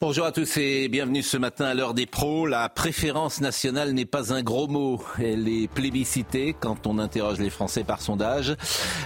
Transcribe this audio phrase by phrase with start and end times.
[0.00, 2.46] Bonjour à tous et bienvenue ce matin à l'heure des pros.
[2.48, 5.00] La préférence nationale n'est pas un gros mot.
[5.22, 8.56] Elle est plébiscitée quand on interroge les Français par sondage.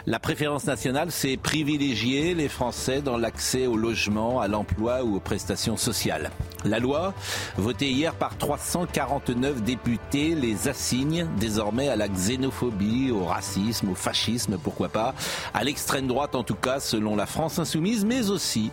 [0.06, 5.20] La préférence nationale, c'est privilégier les Français dans l'accès au logement, à l'emploi ou aux
[5.20, 6.30] prestations sociales.
[6.64, 7.14] La loi,
[7.56, 14.58] votée hier par 349 députés, les assigne désormais à la xénophobie, au racisme, au fascisme,
[14.60, 15.14] pourquoi pas,
[15.54, 18.70] à l'extrême droite en tout cas, selon la France insoumise, mais aussi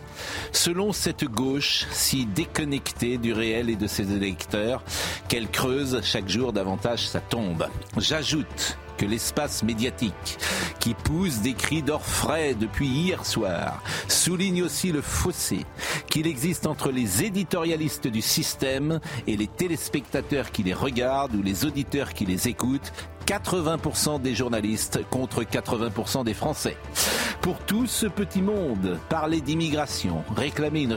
[0.50, 1.86] selon cette gauche
[2.24, 4.82] déconnectée du réel et de ses électeurs
[5.28, 7.66] qu'elle creuse chaque jour davantage sa tombe.
[7.98, 10.38] J'ajoute que l'espace médiatique,
[10.80, 15.66] qui pousse des cris d'orfraie depuis hier soir, souligne aussi le fossé
[16.08, 21.64] qu'il existe entre les éditorialistes du système et les téléspectateurs qui les regardent ou les
[21.64, 22.92] auditeurs qui les écoutent,
[23.26, 26.76] 80% des journalistes contre 80% des Français.
[27.40, 30.94] Pour tout ce petit monde, parler d'immigration, réclamer une,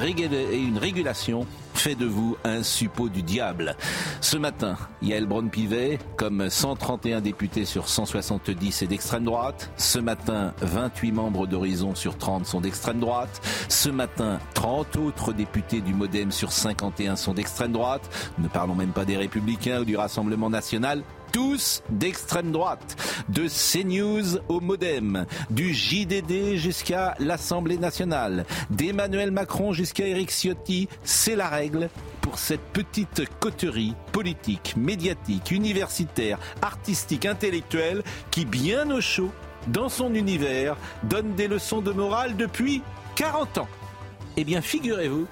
[0.78, 3.76] régulation, fait de vous un suppôt du diable.
[4.22, 9.72] Ce matin, Yael Braun-Pivet, comme 131 députés sur 170 est d'extrême droite.
[9.78, 13.42] Ce matin, 28 membres d'Horizon sur 30 sont d'extrême droite.
[13.70, 18.10] Ce matin, 30 autres députés du Modem sur 51 sont d'extrême droite.
[18.40, 22.96] Ne parlons même pas des Républicains ou du Rassemblement national tous d'extrême droite,
[23.30, 31.36] de CNews au Modem, du JDD jusqu'à l'Assemblée nationale, d'Emmanuel Macron jusqu'à Eric Ciotti, c'est
[31.36, 31.90] la règle
[32.22, 39.32] pour cette petite coterie politique, médiatique, universitaire, artistique, intellectuelle qui, bien au chaud,
[39.68, 42.82] dans son univers, donne des leçons de morale depuis
[43.16, 43.68] 40 ans.
[44.38, 45.28] Eh bien, figurez-vous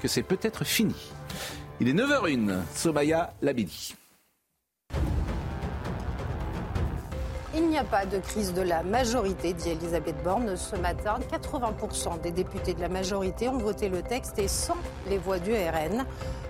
[0.00, 0.94] que c'est peut-être fini.
[1.80, 3.94] Il est 9h01, Sobaya Labidi.
[7.54, 11.18] Il n'y a pas de crise de la majorité, dit Elisabeth Borne ce matin.
[11.30, 14.76] 80% des députés de la majorité ont voté le texte et sans
[15.10, 16.06] les voix du RN.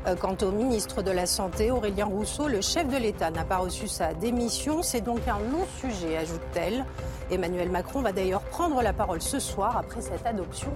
[0.06, 3.56] Euh, quant au ministre de la Santé, Aurélien Rousseau, le chef de l'État n'a pas
[3.56, 4.82] reçu sa démission.
[4.82, 6.84] C'est donc un long sujet, ajoute-t-elle.
[7.32, 10.72] Emmanuel Macron va d'ailleurs prendre la parole ce soir après cette adoption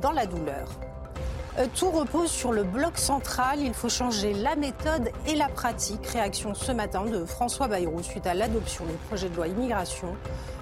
[0.00, 0.68] dans la douleur.
[1.56, 3.60] Euh, tout repose sur le bloc central.
[3.60, 6.04] Il faut changer la méthode et la pratique.
[6.08, 10.16] Réaction ce matin de François Bayrou suite à l'adoption du projet de loi immigration.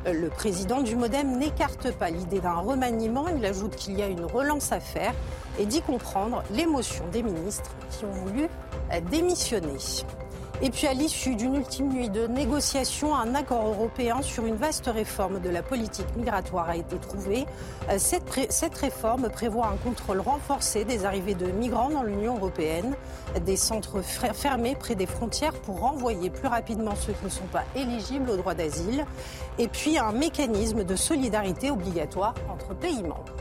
[0.06, 3.24] Euh, le président du Modem n'écarte pas l'idée d'un remaniement.
[3.28, 5.14] Il ajoute qu'il y a une relance à faire
[5.58, 8.48] et dit comprendre l'émotion des ministres qui ont voulu
[8.92, 9.78] euh, démissionner.
[10.64, 14.86] Et puis à l'issue d'une ultime nuit de négociations, un accord européen sur une vaste
[14.86, 17.46] réforme de la politique migratoire a été trouvé.
[17.90, 22.94] Euh, cette, réforme prévoit un contrôle renforcé des arrivées de migrants dans l'Union européenne,
[23.44, 27.64] des centres fermés près des frontières pour renvoyer plus rapidement ceux qui ne sont pas
[27.74, 29.04] éligibles au droit d'asile,
[29.58, 33.34] et puis un mécanisme de solidarité obligatoire entre pays membres.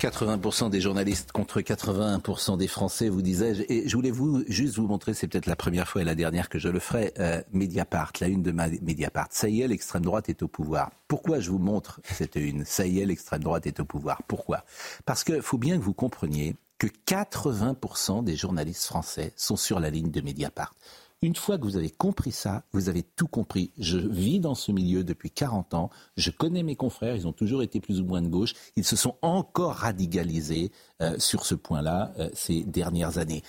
[0.00, 3.64] 80% des journalistes contre 81% des Français, vous disais-je.
[3.68, 6.48] Et je voulais vous juste vous montrer, c'est peut-être la première fois et la dernière
[6.48, 9.28] que je le ferai, euh, Mediapart, la une de ma Mediapart.
[9.30, 10.90] Ça y est, l'extrême droite est au pouvoir.
[11.06, 12.64] Pourquoi je vous montre cette une?
[12.64, 14.22] Ça y est, l'extrême droite est au pouvoir.
[14.26, 14.64] Pourquoi?
[15.04, 19.90] Parce qu'il faut bien que vous compreniez que 80% des journalistes français sont sur la
[19.90, 20.74] ligne de Mediapart.
[21.22, 23.72] Une fois que vous avez compris ça, vous avez tout compris.
[23.78, 25.90] Je vis dans ce milieu depuis 40 ans.
[26.16, 27.14] Je connais mes confrères.
[27.14, 28.54] Ils ont toujours été plus ou moins de gauche.
[28.76, 30.72] Ils se sont encore radicalisés
[31.02, 33.42] euh, sur ce point-là euh, ces dernières années.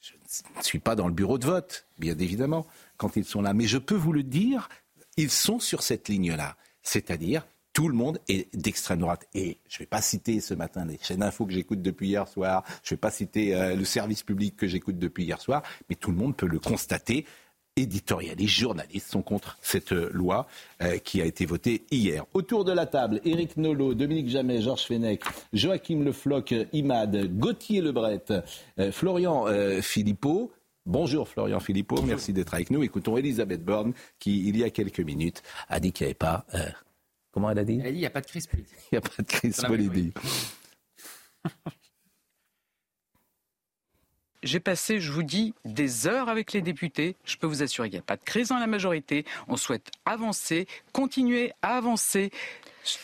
[0.00, 0.14] Je
[0.56, 2.66] ne suis pas dans le bureau de vote, bien évidemment,
[2.96, 3.52] quand ils sont là.
[3.52, 4.70] Mais je peux vous le dire,
[5.18, 6.56] ils sont sur cette ligne-là.
[6.82, 7.46] C'est-à-dire
[7.76, 9.28] tout le monde est d'extrême droite.
[9.34, 12.26] Et je ne vais pas citer ce matin les chaînes d'infos que j'écoute depuis hier
[12.26, 15.62] soir, je ne vais pas citer euh, le service public que j'écoute depuis hier soir,
[15.90, 17.26] mais tout le monde peut le constater.
[17.76, 20.46] éditorialistes, journalistes sont contre cette loi
[20.82, 22.24] euh, qui a été votée hier.
[22.32, 25.20] Autour de la table, Éric Nolot, Dominique Jamet, Georges Fenech,
[25.52, 30.50] Joachim Le Floch, Imad, Gauthier Lebret, euh, Florian euh, Philippot.
[30.86, 32.82] Bonjour Florian Philippot, merci d'être avec nous.
[32.82, 36.46] Écoutons Elisabeth Borne qui, il y a quelques minutes, a dit qu'il n'y avait pas...
[37.36, 37.80] comment elle a dit?
[37.80, 38.78] Elle a dit qu'il n'y a pas de crise politique.
[38.90, 40.16] Il n'y a pas de crise politique.
[44.42, 47.14] J'ai passé, je vous dis, des heures avec les députés.
[47.26, 49.26] Je peux vous assurer qu'il n'y a pas de crise dans la majorité.
[49.48, 52.30] On souhaite avancer, continuer à avancer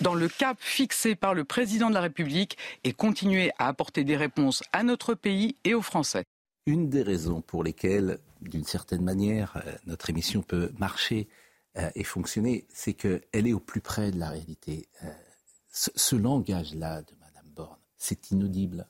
[0.00, 4.16] dans le cap fixé par le président de la République et continuer à apporter des
[4.16, 6.24] réponses à notre pays et aux Français.
[6.64, 11.28] Une des raisons pour lesquelles, d'une certaine manière, euh, notre émission peut marcher
[11.78, 14.88] euh, et fonctionner, c'est qu'elle est au plus près de la réalité.
[15.04, 15.10] Euh,
[15.70, 18.88] ce, langage-là de Mme Borne, c'est inaudible.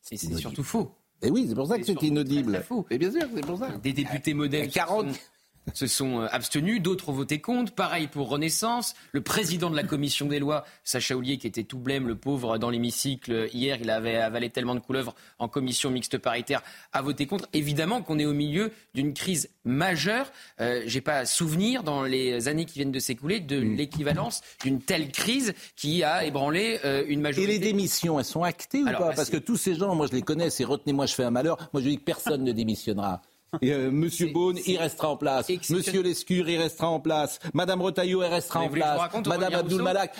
[0.00, 0.94] C'est surtout faux.
[1.22, 2.64] Et oui, c'est pour ça que c'est inaudible.
[2.90, 3.76] Et bien sûr, c'est pour ça.
[3.78, 5.06] Des députés modèles 40
[5.74, 7.72] se sont euh, abstenus, d'autres ont voté contre.
[7.72, 8.94] Pareil pour Renaissance.
[9.12, 12.58] Le président de la commission des lois, Sacha Oulier, qui était tout blême, le pauvre,
[12.58, 16.62] dans l'hémicycle hier, il avait avalé tellement de couleuvres en commission mixte paritaire,
[16.92, 17.48] a voté contre.
[17.52, 20.30] Évidemment qu'on est au milieu d'une crise majeure.
[20.60, 23.76] Euh, J'ai pas souvenir, dans les années qui viennent de s'écouler, de mm.
[23.76, 27.52] l'équivalence d'une telle crise qui a ébranlé euh, une majorité.
[27.52, 29.12] Et les démissions, elles sont actées ou pas?
[29.14, 31.56] Parce que tous ces gens, moi je les connais, c'est retenez-moi, je fais un malheur.
[31.72, 33.22] Moi je dis que personne ne démissionnera.
[33.62, 35.48] Euh, Monsieur Beaune, il restera en place.
[35.70, 37.38] Monsieur Lescure, il restera en place.
[37.54, 39.00] Madame Retailleau, elle restera en place.
[39.26, 40.14] Madame Abdul Malak.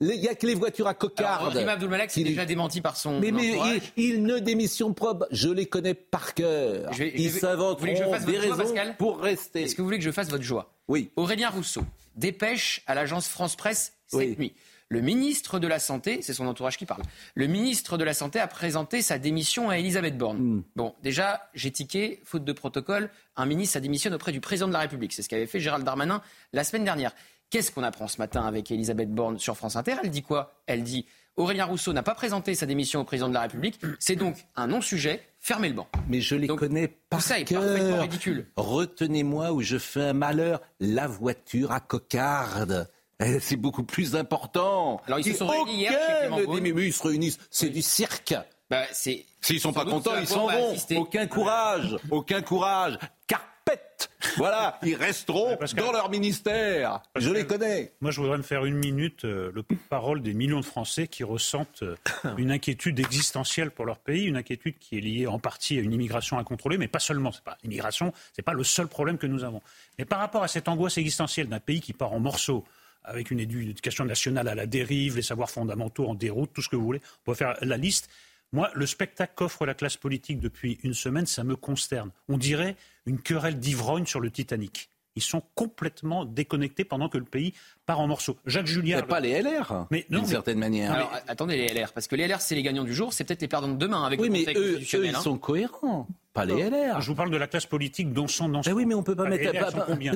[0.00, 1.56] Il n'y a que les voitures à cocarde.
[1.56, 3.20] Alors, Abdul Malak s'est déjà démenti par son.
[3.20, 3.54] Mais, mais
[3.96, 5.16] il, ne démissionne pas.
[5.30, 6.90] Je les connais par cœur.
[6.98, 7.86] Ils s'inventeront
[8.26, 9.62] des raisons pour rester.
[9.62, 10.72] Est-ce que vous voulez que je fasse votre joie?
[10.88, 11.10] Oui.
[11.16, 11.82] Aurélien Rousseau
[12.16, 14.52] dépêche à l'agence France Presse cette nuit.
[14.92, 17.00] Le ministre de la Santé, c'est son entourage qui parle,
[17.34, 20.38] le ministre de la Santé a présenté sa démission à Elisabeth Borne.
[20.38, 20.62] Hmm.
[20.76, 24.74] Bon, déjà, j'ai tiqué, faute de protocole, un ministre a démissionné auprès du président de
[24.74, 25.14] la République.
[25.14, 26.20] C'est ce qu'avait fait Gérald Darmanin
[26.52, 27.12] la semaine dernière.
[27.48, 29.94] Qu'est-ce qu'on apprend ce matin avec Elisabeth Borne sur France Inter?
[30.04, 30.52] Elle dit quoi?
[30.66, 31.06] Elle dit
[31.36, 33.80] Aurélien Rousseau n'a pas présenté sa démission au président de la République.
[33.98, 35.22] C'est donc un non-sujet.
[35.40, 35.88] Fermez le banc.
[36.06, 38.46] Mais je les connais par ça est ridicule.
[38.56, 40.60] Retenez-moi où je fais un malheur.
[40.80, 42.90] La voiture à cocarde.
[43.24, 45.00] Eh, c'est beaucoup plus important.
[45.06, 46.30] Alors ils se sont réunis hier
[46.76, 47.38] ils se réunissent.
[47.50, 48.34] C'est du cirque.
[48.70, 50.74] Bah, S'ils sont pas contents, ils s'en vont.
[50.96, 52.98] Aucun courage, aucun courage.
[53.26, 54.08] Carpette.
[54.38, 57.02] Voilà, ils resteront dans leur ministère.
[57.16, 57.92] je les connais.
[58.00, 61.22] Moi, je voudrais me faire une minute euh, le parole des millions de Français qui
[61.22, 61.96] ressentent euh,
[62.38, 65.92] une inquiétude existentielle pour leur pays, une inquiétude qui est liée en partie à une
[65.92, 67.30] immigration incontrôlée, mais pas seulement.
[67.30, 69.60] C'est pas l'immigration, c'est pas le seul problème que nous avons.
[69.98, 72.64] Mais par rapport à cette angoisse existentielle d'un pays qui part en morceaux
[73.04, 76.76] avec une éducation nationale à la dérive, les savoirs fondamentaux en déroute, tout ce que
[76.76, 77.00] vous voulez.
[77.26, 78.08] On peut faire la liste.
[78.52, 82.10] Moi, le spectacle qu'offre la classe politique depuis une semaine, ça me consterne.
[82.28, 82.76] On dirait
[83.06, 84.90] une querelle d'ivrogne sur le Titanic.
[85.14, 87.52] Ils sont complètement déconnectés pendant que le pays
[87.84, 88.38] part en morceaux.
[88.46, 88.96] Jacques Julien.
[88.96, 90.92] Mais pas les LR, d'une certaine manière.
[90.92, 93.42] Alors, attendez, les LR, parce que les LR, c'est les gagnants du jour, c'est peut-être
[93.42, 95.20] les perdants de demain avec oui, le mais eux, eux, ils hein.
[95.20, 96.06] sont cohérents.
[96.32, 97.00] Pas les LR.
[97.00, 98.70] Je vous parle de la classe politique dont sont dans ce.
[98.70, 99.52] oui, mais on peut pas mettre.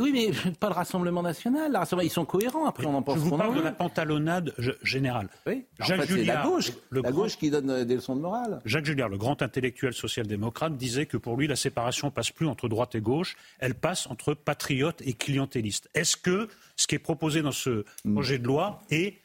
[0.00, 1.78] oui, mais pas le Rassemblement national.
[2.02, 2.66] ils sont cohérents.
[2.66, 3.16] Après, on en pense.
[3.16, 5.28] Je vous parle de la pantalonnade générale.
[5.46, 5.66] Oui.
[5.80, 8.60] Jacques en fait, la gauche, le la gauche qui donne des leçons de morale.
[8.64, 12.68] Jacques Julliard, le grand intellectuel social-démocrate, disait que pour lui, la séparation passe plus entre
[12.68, 15.88] droite et gauche, elle passe entre patriotes et clientélistes.
[15.94, 18.12] Est-ce que ce qui est proposé dans ce hmm.
[18.14, 19.18] projet de loi est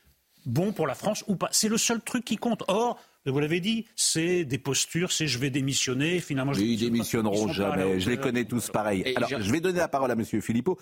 [0.46, 1.50] bon pour la France ou pas?
[1.52, 2.64] C'est le seul truc qui compte.
[2.68, 6.54] Or, vous l'avez dit, c'est des postures, c'est je vais démissionner, finalement...
[6.54, 9.14] Je ils démissionneront jamais, je les connais tous pareil.
[9.16, 9.52] Alors, je...
[9.52, 10.26] vais donner la parole à M.
[10.26, 10.80] Philippot.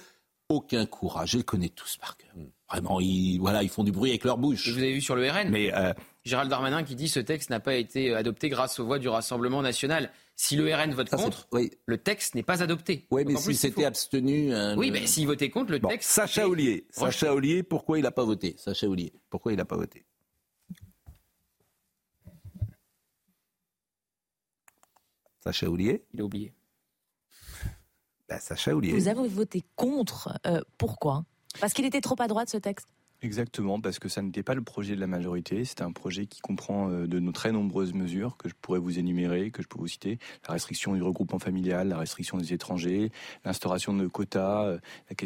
[0.48, 2.32] Aucun courage, je les connais tous par cœur.
[2.72, 4.68] Vraiment, ils, voilà, ils font du bruit avec leur bouche.
[4.68, 5.94] vous avez vu sur le RN Mais euh...
[6.24, 9.62] Gérald Darmanin qui dit ce texte n'a pas été adopté grâce aux voix du Rassemblement
[9.62, 10.12] national.
[10.36, 11.48] Si le RN vote contre,
[11.86, 13.06] le texte n'est pas adopté.
[13.12, 14.54] Oui, mais s'il s'était abstenu.
[14.54, 16.10] Euh, oui, mais s'il votait contre, le texte.
[16.10, 16.86] Sacha Ollier.
[16.92, 18.56] Sacha Ollier, pourquoi il n'a pas voté?
[18.58, 20.06] Sacha Ollier, pourquoi il n'a pas voté?
[25.44, 26.54] Sacha Oulier Il a oublié.
[28.28, 28.94] Ben, Sacha Oulier.
[28.94, 30.38] Vous avez voté contre.
[30.46, 31.26] Euh, pourquoi?
[31.60, 32.88] Parce qu'il était trop à droite ce texte?
[33.22, 36.40] Exactement, parce que ça n'était pas le projet de la majorité, c'était un projet qui
[36.40, 39.90] comprend euh, de très nombreuses mesures que je pourrais vous énumérer, que je peux vous
[39.90, 43.12] citer, la restriction du regroupement familial, la restriction des étrangers,
[43.44, 44.80] l'instauration de quotas, euh,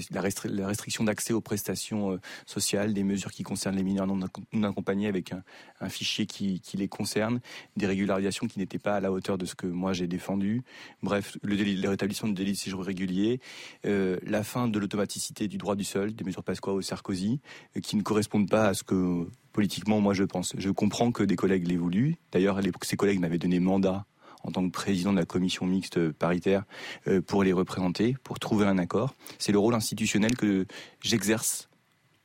[0.10, 4.20] la, restriction d'accès aux prestations euh, sociales, des mesures qui concernent les mineurs non,
[4.64, 5.44] accompagnés avec un,
[5.90, 7.42] fichier qui, les concerne,
[7.78, 10.64] des régularisations qui n'étaient pas à la hauteur de ce que moi j'ai défendu,
[11.04, 13.40] bref, le, le rétablissement du délit de séjour régulier,
[13.84, 17.42] la fin de l'automaticité du droit du sol, des mesures Pasqua au Sarkozy,
[17.84, 20.54] qui ne correspondent pas à ce que politiquement moi je pense.
[20.58, 22.18] Je comprends que des collègues l'aient voulu.
[22.32, 24.06] D'ailleurs, ces collègues m'avaient donné mandat
[24.44, 26.64] en tant que président de la commission mixte paritaire
[27.28, 29.14] pour les représenter, pour trouver un accord.
[29.38, 30.66] C'est le rôle institutionnel que
[31.02, 31.70] j'exerce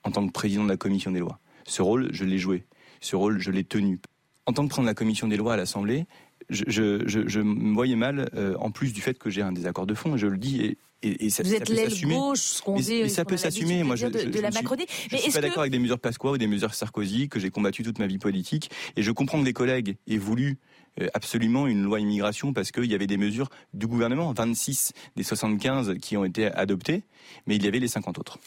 [0.05, 1.39] en tant que président de la commission des lois.
[1.65, 2.65] Ce rôle, je l'ai joué.
[3.01, 4.01] Ce rôle, je l'ai tenu.
[4.47, 6.07] En tant que président de la commission des lois à l'Assemblée,
[6.49, 10.17] je, me voyais mal, euh, en plus du fait que j'ai un désaccord de fond,
[10.17, 13.09] je le dis, et, et, ça, Vous êtes l'aile gauche, ce qu'on dit.
[13.09, 13.85] ça peut s'assumer.
[13.85, 14.87] Moi, je, de, la Macronie.
[15.11, 17.83] Je, suis pas d'accord avec des mesures Pasqua ou des mesures Sarkozy que j'ai combattu
[17.83, 20.59] toute ma vie politique, et je comprends que des collègues aient voulu
[21.01, 25.23] euh, absolument une loi immigration parce qu'il y avait des mesures du gouvernement, 26 des
[25.23, 27.05] 75 qui ont été adoptées,
[27.47, 28.39] mais il y avait les 50 autres.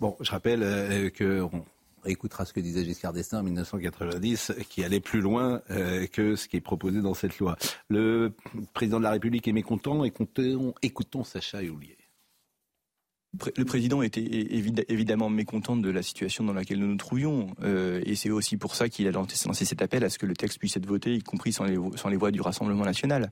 [0.00, 1.46] Bon, je rappelle euh, que
[2.06, 6.48] écoutera ce que disait Giscard d'Estaing en 1990, qui allait plus loin euh, que ce
[6.48, 7.56] qui est proposé dans cette loi.
[7.88, 8.32] Le
[8.72, 10.04] président de la République est mécontent.
[10.04, 11.97] Écoutons, écoutons Sacha Houlier.
[13.56, 14.24] Le président était
[14.88, 17.54] évidemment mécontent de la situation dans laquelle nous nous trouvions.
[17.62, 20.34] Euh, et c'est aussi pour ça qu'il a lancé cet appel à ce que le
[20.34, 23.28] texte puisse être voté, y compris sans les, voix du Rassemblement national.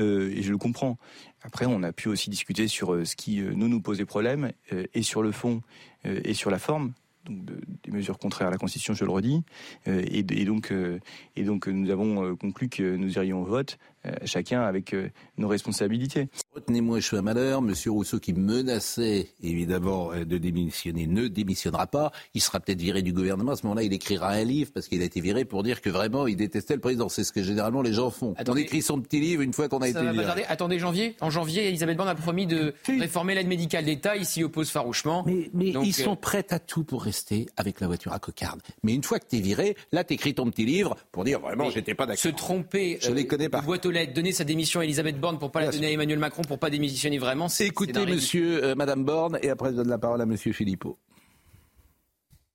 [0.00, 0.98] Euh, et je le comprends.
[1.42, 4.52] Après, on a pu aussi discuter sur ce qui nous posait problème,
[4.92, 5.62] et sur le fond,
[6.04, 6.92] et sur la forme
[7.28, 9.42] des mesures contraires à la Constitution, je le redis.
[9.86, 10.98] Euh, et, donc, euh,
[11.36, 13.87] nous avons euh, conclu que nous irions au vote euh,
[14.24, 16.28] chacun avec euh, nos responsabilités.
[16.54, 17.62] Retenez-moi, je suis un malheur.
[17.62, 22.12] Monsieur Rousseau, qui menaçait évidemment euh, de démissionner, ne démissionnera pas.
[22.34, 23.52] Il sera peut-être viré du gouvernement.
[23.52, 25.90] À ce moment-là, il écrira un livre parce qu'il a été viré pour dire que
[25.90, 27.08] vraiment il détestait le président.
[27.08, 28.34] C'est ce que généralement les gens font.
[28.46, 30.44] On écrit son petit livre une fois qu'on a été viré.
[30.48, 31.16] attendez, janvier.
[31.20, 34.16] En janvier, Elisabeth Borne a promis de réformer l'aide médicale d'État.
[34.16, 35.24] Il s'y oppose farouchement.
[35.26, 38.60] Mais, ils sont prêts à tout pour rester avec la voiture à cocarde.
[38.82, 41.40] Mais une fois que tu es viré, là, tu écris ton petit livre pour dire
[41.40, 42.22] vraiment, j'étais pas d'accord.
[42.22, 42.98] Se tromper.
[43.00, 43.60] Je les connais pas
[44.06, 46.70] donner sa démission à Elisabeth Borne pour pas la donner à Emmanuel Macron pour pas
[46.70, 47.48] démissionner vraiment.
[47.48, 50.98] C'est Écoutez, monsieur, euh, madame Borne, et après je donne la parole à monsieur Philippot.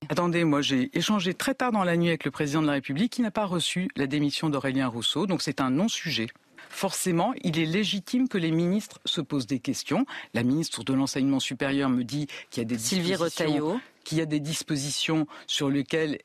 [0.09, 3.13] Attendez, moi j'ai échangé très tard dans la nuit avec le président de la République
[3.13, 6.27] qui n'a pas reçu la démission d'Aurélien Rousseau, donc c'est un non-sujet.
[6.69, 10.05] Forcément, il est légitime que les ministres se posent des questions.
[10.33, 13.13] La ministre de l'enseignement supérieur me dit qu'il y a des Sylvie
[14.03, 16.19] qu'il y a des dispositions sur lesquelles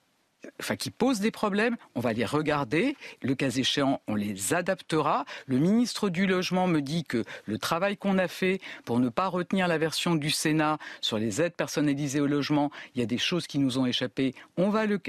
[0.61, 5.25] enfin qui posent des problèmes, on va les regarder, le cas échéant, on les adaptera.
[5.47, 9.29] Le ministre du Logement me dit que le travail qu'on a fait pour ne pas
[9.29, 13.19] retenir la version du Sénat sur les aides personnalisées au logement, il y a des
[13.19, 15.01] choses qui nous ont échappé, on va le,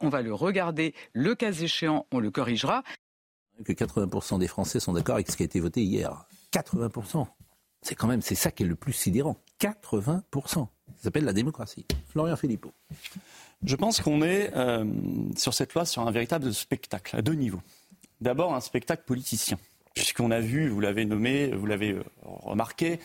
[0.00, 2.82] on va le regarder, le cas échéant, on le corrigera.
[3.64, 6.26] Que 80% des Français sont d'accord avec ce qui a été voté hier.
[6.52, 7.26] 80%.
[7.82, 9.36] C'est quand même, c'est ça qui est le plus sidérant.
[9.60, 10.22] 80%.
[10.50, 10.68] Ça
[11.02, 11.86] s'appelle la démocratie.
[12.08, 12.72] Florian Philippot.
[13.64, 14.84] Je pense qu'on est euh,
[15.36, 17.62] sur cette loi sur un véritable spectacle à deux niveaux.
[18.20, 19.58] D'abord un spectacle politicien,
[19.94, 23.00] puisqu'on a vu, vous l'avez nommé, vous l'avez euh, remarqué,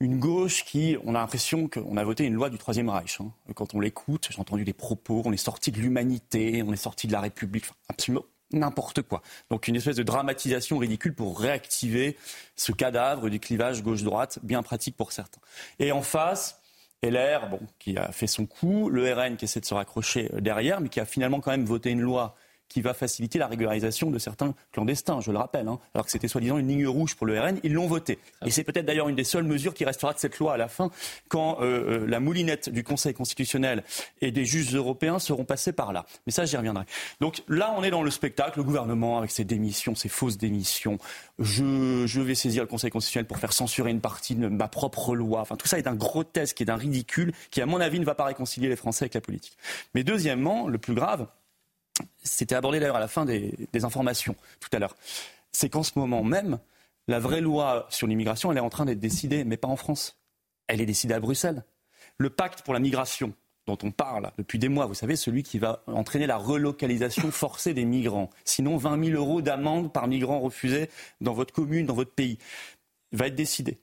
[0.00, 3.18] une gauche qui, on a l'impression qu'on a voté une loi du Troisième Reich.
[3.20, 3.32] Hein.
[3.54, 7.06] Quand on l'écoute, j'ai entendu des propos, on est sorti de l'humanité, on est sorti
[7.06, 9.22] de la République, absolument n'importe quoi.
[9.50, 12.16] Donc une espèce de dramatisation ridicule pour réactiver
[12.56, 15.40] ce cadavre du clivage gauche-droite, bien pratique pour certains.
[15.78, 16.61] Et en face,
[17.02, 20.40] LR, bon, qui a fait son coup, le RN qui essaie de se raccrocher euh,
[20.40, 22.36] derrière, mais qui a finalement quand même voté une loi
[22.72, 25.68] qui va faciliter la régularisation de certains clandestins, je le rappelle.
[25.68, 25.78] Hein.
[25.94, 28.18] alors que c'était soi-disant une ligne rouge pour le RN, ils l'ont voté.
[28.44, 30.68] Et c'est peut-être d'ailleurs une des seules mesures qui restera de cette loi à la
[30.68, 30.90] fin,
[31.28, 33.84] quand euh, euh, la moulinette du Conseil constitutionnel
[34.20, 36.06] et des juges européens seront passés par là.
[36.26, 36.84] Mais ça, j'y reviendrai.
[37.20, 40.98] Donc là, on est dans le spectacle, le gouvernement avec ses démissions, ses fausses démissions.
[41.38, 45.40] Je, vais saisir le Conseil constitutionnel pour faire censurer une partie de ma propre loi.
[45.40, 48.14] Enfin, tout ça est d'un grotesque et d'un ridicule qui, à mon avis, ne va
[48.14, 49.56] pas réconcilier les Français avec la politique.
[49.94, 51.26] Mais deuxièmement, le plus grave,
[52.22, 54.96] c'était abordé d'ailleurs à la fin des, informations tout à l'heure,
[55.50, 56.58] c'est qu'en ce moment même,
[57.08, 60.18] la vraie loi sur l'immigration, elle est en train d'être décidée, mais pas en France.
[60.68, 61.64] Elle est décidée à Bruxelles.
[62.18, 63.34] Le pacte pour la migration,
[63.66, 67.74] dont on parle depuis des mois, vous savez, celui qui va entraîner la relocalisation forcée
[67.74, 68.30] des migrants.
[68.44, 70.88] Sinon, 20 000 euros d'amende par migrant refusé
[71.20, 72.38] dans votre commune, dans votre pays,
[73.12, 73.78] va être décidé.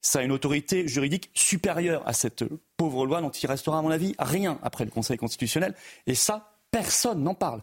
[0.00, 2.44] Ça a une autorité juridique supérieure à cette
[2.76, 5.74] pauvre loi dont il restera, à mon avis, rien après le Conseil constitutionnel.
[6.08, 7.62] Et ça, Personne n'en parle.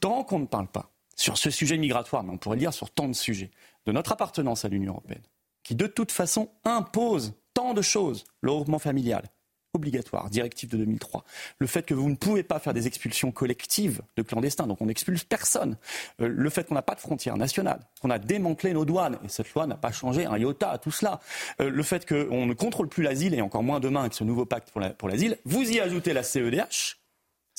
[0.00, 2.90] Tant qu'on ne parle pas sur ce sujet migratoire, mais on pourrait le dire sur
[2.90, 3.50] tant de sujets,
[3.86, 5.22] de notre appartenance à l'Union européenne,
[5.64, 9.24] qui de toute façon impose tant de choses, le regroupement familial,
[9.72, 11.24] obligatoire, directive de 2003.
[11.58, 14.86] Le fait que vous ne pouvez pas faire des expulsions collectives de clandestins, donc on
[14.86, 15.76] n'expulse personne.
[16.20, 19.28] Euh, le fait qu'on n'a pas de frontières nationales, qu'on a démantelé nos douanes, et
[19.28, 21.20] cette loi n'a pas changé un iota à tout cela.
[21.60, 24.44] Euh, le fait qu'on ne contrôle plus l'asile, et encore moins demain avec ce nouveau
[24.44, 25.38] pacte pour l'asile.
[25.44, 26.99] vous y ajoutez la CEDH,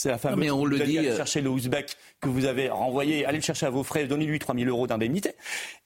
[0.01, 0.39] c'est la fameuse.
[0.39, 0.97] mais on le dit.
[0.97, 4.07] Allez euh, chercher le Ouzbek que vous avez renvoyé, allez le chercher à vos frais,
[4.07, 5.35] donnez-lui 3 000 euros d'indemnité.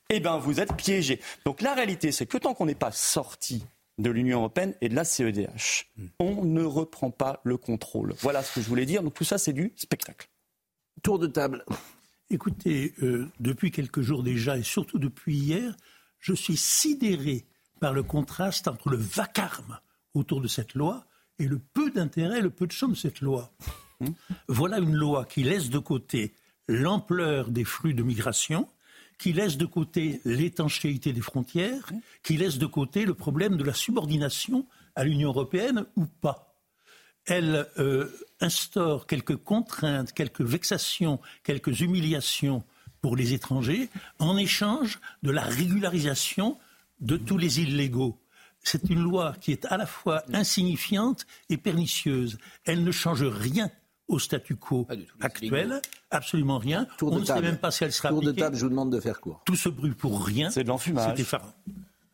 [0.09, 1.19] Eh bien, vous êtes piégé.
[1.45, 3.65] Donc la réalité, c'est que tant qu'on n'est pas sorti
[3.97, 5.87] de l'Union européenne et de la CEDH,
[6.19, 8.13] on ne reprend pas le contrôle.
[8.19, 9.03] Voilà ce que je voulais dire.
[9.03, 10.29] Donc tout ça, c'est du spectacle.
[11.03, 11.65] Tour de table.
[12.29, 15.75] Écoutez, euh, depuis quelques jours déjà, et surtout depuis hier,
[16.19, 17.45] je suis sidéré
[17.81, 19.79] par le contraste entre le vacarme
[20.13, 21.05] autour de cette loi
[21.37, 23.51] et le peu d'intérêt, le peu de champ de cette loi.
[24.47, 26.33] Voilà une loi qui laisse de côté
[26.67, 28.67] l'ampleur des flux de migration,
[29.17, 31.91] qui laisse de côté l'étanchéité des frontières,
[32.23, 36.55] qui laisse de côté le problème de la subordination à l'Union européenne ou pas.
[37.25, 38.07] Elle euh,
[38.39, 42.63] instaure quelques contraintes, quelques vexations, quelques humiliations
[43.01, 46.57] pour les étrangers en échange de la régularisation
[46.99, 48.19] de tous les illégaux.
[48.63, 52.37] C'est une loi qui est à la fois insignifiante et pernicieuse.
[52.63, 53.69] Elle ne change rien
[54.07, 54.87] au statu quo
[55.21, 55.81] actuel,
[56.11, 56.87] absolument rien.
[57.01, 58.33] On ne sait même pas si elle sera Tour appliquée.
[58.35, 59.41] de table, je vous demande de faire court.
[59.45, 60.49] Tout ce bruit pour rien.
[60.51, 61.13] C'est de l'enfumage.
[61.15, 61.53] C'est effarant.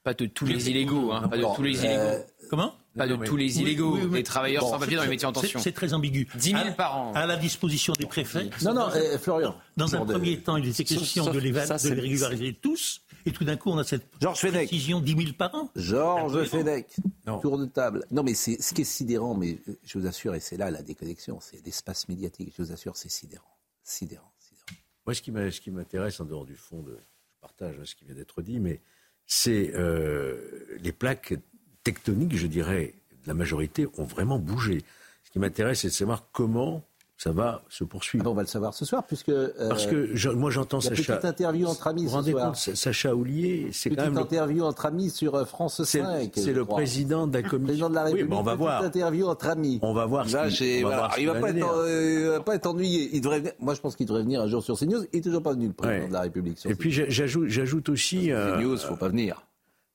[0.04, 2.00] Pas de tous les illégaux, hein, pas de tous les illégaux.
[2.00, 2.20] Euh,
[2.50, 2.74] Comment?
[2.98, 4.18] Pas de tous les illégaux, oui, oui.
[4.18, 5.60] les travailleurs Bon, sans papier dans les c'est- métiers en tension.
[5.62, 6.28] C'est très ambigu.
[6.36, 7.14] 10 000 À- par an.
[7.14, 8.50] À la disposition des préfets.
[8.64, 9.56] Non, non, euh, Florian.
[9.78, 11.96] Dans un premier temps, il était Sauf- question sauf- de les, va- ça, de c'est-
[11.96, 13.02] les régulariser tous.
[13.26, 15.70] Et tout d'un coup, on a cette Georges précision 10 000 par an.
[15.76, 16.88] Georges Fenech,
[17.28, 17.40] Non.
[17.40, 18.04] tour de table.
[18.12, 20.70] Non, mais c'est ce qui est sidérant, mais euh, je vous assure, et c'est là
[20.72, 22.52] la déconnexion, c'est l'espace médiatique.
[22.58, 23.46] Je vous assure, c'est sidérant.
[23.84, 24.82] Sidérant, sidérant.
[25.06, 25.22] Moi, ce
[25.62, 28.60] qui m'intéresse, en dehors du fond, de, je partage hein, ce qui vient d'être dit,
[28.60, 28.82] mais
[29.28, 31.36] c'est euh, les plaques
[31.84, 34.84] tectoniques, je dirais, de la majorité ont vraiment bougé.
[35.24, 36.84] Ce qui m'intéresse, c'est de savoir comment
[37.18, 38.24] ça va se poursuivre.
[38.24, 39.30] Ah bon, on va le savoir ce soir, puisque.
[39.30, 40.96] euh, Parce que je- moi, j'entends Sacha.
[41.18, 42.46] petite interview entre amis Vous ce rendez soir.
[42.48, 44.16] compte, Sacha Oulier, c'est quand Petite même.
[44.16, 46.32] le- interview entre amis sur euh, France C'est 5.
[46.34, 46.78] c'est le crois.
[46.78, 47.66] président de la commission.
[47.68, 48.30] Président de la Oui, République.
[48.32, 48.84] mais on va petite voir.
[48.84, 49.80] interview entre amis.
[49.84, 50.28] On va voir.
[50.28, 52.56] ce Là, j'ai- on va voilà, voir il va pas va être, euh, il pas
[52.56, 53.10] être ennuyé.
[53.14, 55.04] Il devrait venir- Moi, je pense qu'il devrait venir un jour sur CNews.
[55.14, 56.08] Il est toujours pas venu, le président Ouais.
[56.08, 56.58] de la République.
[56.58, 59.44] Sur Et puis j'a- j'ajoute, j'ajoute aussi euh, CNews, faut pas venir.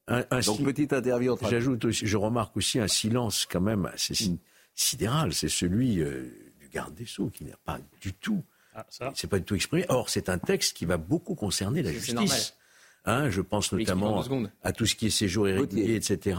[0.08, 1.48] Un, un Donc, si- petite interview entre.
[1.48, 4.16] J'ajoute aussi, je remarque aussi un silence quand même assez Mm.
[4.16, 4.38] si-
[4.74, 6.24] sidéral, c'est celui euh,
[6.60, 8.42] du garde des Sceaux qui n'a pas du tout,
[8.74, 8.84] Ah,
[9.14, 9.86] c'est pas du tout exprimé.
[9.88, 12.54] Or, c'est un texte qui va beaucoup concerner la justice.
[13.08, 14.20] Hein, je pense notamment
[14.64, 16.36] à tout ce qui est séjour irrégulier, etc.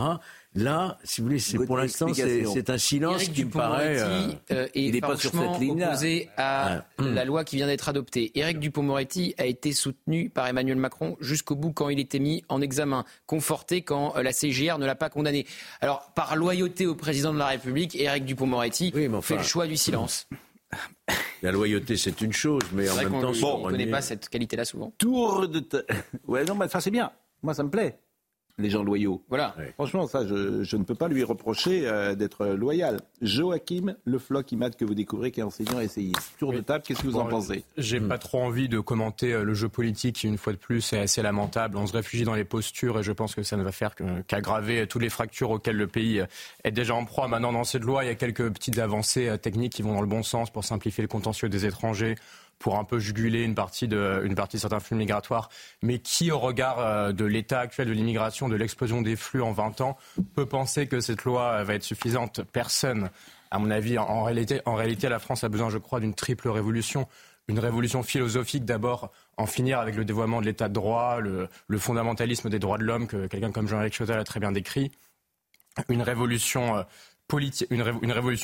[0.54, 4.00] Là, si vous voulez, c'est pour l'instant, c'est un silence Éric qui me paraît.
[4.00, 5.90] Euh, euh, est il est pas sur cette ligne-là.
[5.90, 8.32] opposé à la loi qui vient d'être adoptée.
[8.36, 12.62] Éric Dupond-Moretti a été soutenu par Emmanuel Macron jusqu'au bout quand il était mis en
[12.62, 15.46] examen, conforté quand euh, la CGR ne l'a pas condamné.
[15.80, 18.26] Alors, par loyauté au président de la République, Éric
[18.94, 20.28] Oui, enfin- fait le choix du silence.
[21.42, 24.66] La loyauté, c'est une chose, mais en même temps, ne se connaît pas cette qualité-là
[24.66, 24.92] souvent.
[24.98, 25.60] Tour de.
[25.60, 25.84] ta-
[26.28, 27.12] Ouais, non, mais ça, c'est bien.
[27.44, 28.00] Moi, ça me plaît.
[28.60, 29.22] Les gens loyaux.
[29.30, 29.56] Voilà.
[29.76, 33.00] Franchement, ça, je, je ne peux pas lui reprocher euh, d'être loyal.
[33.22, 36.34] Joachim Le Floch Imad, que vous découvrez, qui est enseignant et essayiste.
[36.40, 37.64] Tour de table, qu'est-ce que vous en pensez?
[37.78, 40.92] J'ai pas trop envie de commenter euh, le jeu politique qui, une fois de plus,
[40.94, 41.78] est assez lamentable.
[41.78, 43.94] On se réfugie dans les postures et je pense que ça ne va faire
[44.26, 46.26] qu'aggraver toutes les fractures auxquelles le pays euh,
[46.64, 47.28] est déjà en proie.
[47.28, 50.02] Maintenant, dans cette loi, il y a quelques petites avancées euh, techniques qui vont dans
[50.02, 52.16] le bon sens pour simplifier le contentieux des étrangers
[52.60, 55.50] pour un peu juguler une partie de, une certains flux migratoires,
[55.82, 59.52] mais qui, au regard euh, de l'état actuel de l'immigration, de l'explosion des flux en
[59.52, 59.98] 20 ans,
[60.36, 62.42] peut penser que cette loi euh, va être suffisante?
[62.52, 63.10] Personne.
[63.52, 66.50] À mon avis, en, réalité, en réalité, la France a besoin, je crois, d'une triple
[66.50, 67.08] révolution.
[67.48, 72.50] Une révolution philosophique d'abord, en finir avec le dévoiement de l'état de droit, le, fondamentalisme
[72.50, 74.92] des droits de l'homme que quelqu'un comme Jean-Éric Chotel a très bien décrit.
[75.80, 76.86] Euh, une révolution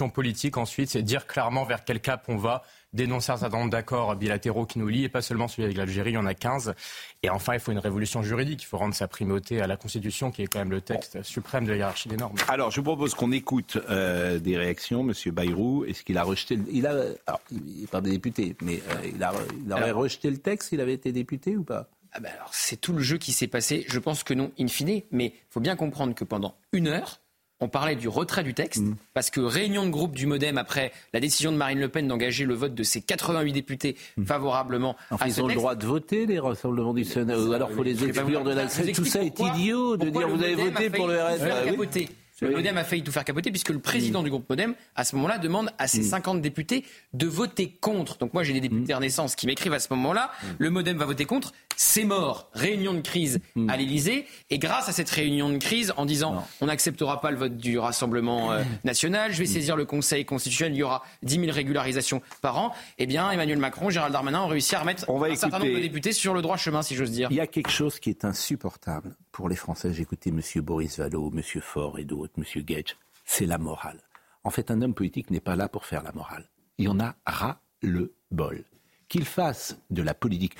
[0.09, 2.63] politique ensuite, c'est dire clairement vers quel cap on va,
[2.93, 6.11] dénoncer un certain nombre d'accords bilatéraux qui nous lient, et pas seulement celui avec l'Algérie,
[6.11, 6.75] il y en a 15.
[7.23, 10.31] Et enfin, il faut une révolution juridique, il faut rendre sa primauté à la Constitution,
[10.31, 12.35] qui est quand même le texte suprême de la hiérarchie des normes.
[12.47, 15.03] Alors, je vous propose qu'on écoute euh, des réactions.
[15.03, 16.63] Monsieur Bayrou, est-ce qu'il a rejeté le...
[16.71, 16.91] Il a...
[17.27, 19.33] Alors, il n'est pas député, mais euh, il, a...
[19.65, 21.87] il aurait Alors- rejeté le texte s'il avait été député ou pas?
[22.15, 23.85] Ah ben alors, c'est tout le jeu qui s'est passé.
[23.87, 25.01] Je pense que non, in fine.
[25.09, 27.19] Mais il faut bien comprendre que pendant une heure,
[27.63, 28.95] on parlait du retrait du texte, Mm.
[29.13, 32.45] parce que réunion de groupe du Modem après la décision de Marine Le Pen d'engager
[32.45, 33.95] le vote de ses 88 députés
[34.25, 35.13] favorablement Mm.
[35.15, 37.83] Enfin, à ils ce ont le droit de voter, les rassemblements du Sénat, alors faut
[37.83, 38.67] les exclure de la.
[38.67, 42.09] Tout ça est idiot de dire vous avez voté pour le failli
[42.41, 42.51] Le.
[42.51, 45.37] Modem a failli tout faire capoter puisque le président du groupe Modem, à ce moment-là,
[45.37, 48.17] demande à ses 50 députés de voter contre.
[48.17, 51.25] Donc moi, j'ai des députés Renaissance qui m'écrivent à ce moment-là, le Modem va voter
[51.25, 52.49] contre, c'est mort.
[52.53, 54.25] Réunion de crise à l'Élysée.
[54.49, 57.77] Et grâce à cette réunion de crise, en disant on n'acceptera pas le vote du
[57.79, 62.21] Rassemblement euh, national, je vais saisir le Conseil constitutionnel, il y aura 10 000 régularisations
[62.41, 65.35] par an, eh bien Emmanuel Macron, Gérald Darmanin ont réussi à remettre On va un
[65.35, 67.27] certain nombre de députés sur le droit chemin, si j'ose dire.
[67.31, 69.91] Il y a quelque chose qui est insupportable pour les Français.
[69.91, 70.41] J'ai écouté M.
[70.61, 71.41] Boris Vallaud, M.
[71.61, 72.63] Faure et d'autres, M.
[72.63, 72.95] Gage.
[73.25, 73.99] C'est la morale.
[74.45, 76.49] En fait, un homme politique n'est pas là pour faire la morale.
[76.77, 78.63] Il y en a ras le bol.
[79.09, 80.55] Qu'il fasse de la politique.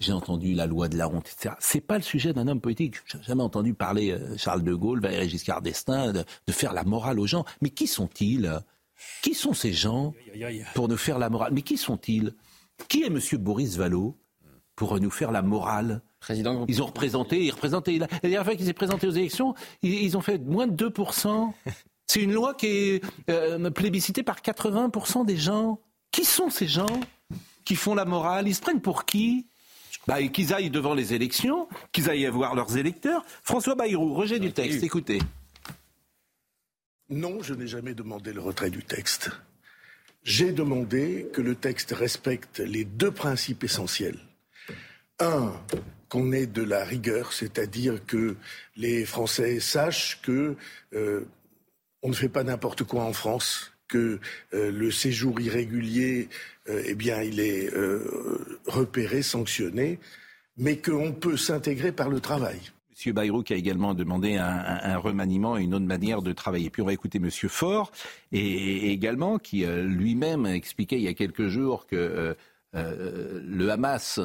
[0.00, 1.54] J'ai entendu la loi de la honte, etc.
[1.60, 2.96] C'est pas le sujet d'un homme politique.
[3.06, 6.84] J'ai jamais entendu parler euh, Charles de Gaulle, Valéry Giscard d'Estaing, de, de faire la
[6.84, 7.44] morale aux gens.
[7.60, 8.60] Mais qui sont-ils?
[9.22, 10.14] Qui sont ces gens
[10.74, 11.52] pour nous faire la morale?
[11.52, 12.34] Mais qui sont-ils?
[12.88, 13.20] Qui est M.
[13.38, 14.16] Boris Vallot
[14.74, 16.02] pour nous faire la morale?
[16.22, 17.98] Président Ils ont représenté, ils représentaient.
[17.98, 21.52] La dernière fois qu'ils s'est présenté aux élections, ils, ont fait moins de 2%.
[22.06, 25.80] C'est une loi qui est euh, plébiscitée par 80% des gens.
[26.12, 27.00] Qui sont ces gens
[27.64, 28.46] qui font la morale?
[28.46, 29.46] Ils se prennent pour qui?
[30.06, 33.24] Bah, qu'ils aillent devant les élections, qu'ils aillent voir leurs électeurs.
[33.42, 35.18] François Bayrou, rejet du texte, écoutez.
[37.10, 39.30] Non, je n'ai jamais demandé le retrait du texte.
[40.22, 44.18] J'ai demandé que le texte respecte les deux principes essentiels.
[45.18, 45.52] Un,
[46.12, 48.36] qu'on ait de la rigueur, c'est-à-dire que
[48.76, 50.56] les Français sachent que
[50.92, 51.24] euh,
[52.02, 54.20] on ne fait pas n'importe quoi en France, que
[54.52, 56.28] euh, le séjour irrégulier,
[56.68, 57.70] euh, eh bien, il est
[58.66, 59.98] repéré, sanctionné,
[60.58, 62.60] mais qu'on peut s'intégrer par le travail.
[63.06, 63.14] M.
[63.14, 66.68] Bayrou qui a également demandé un, remaniement et une autre manière de travailler.
[66.68, 67.30] Puis on va écouter M.
[67.30, 67.90] Faure
[68.32, 72.36] et, également qui lui-même expliquait il y a quelques jours que
[72.74, 74.20] le Hamas,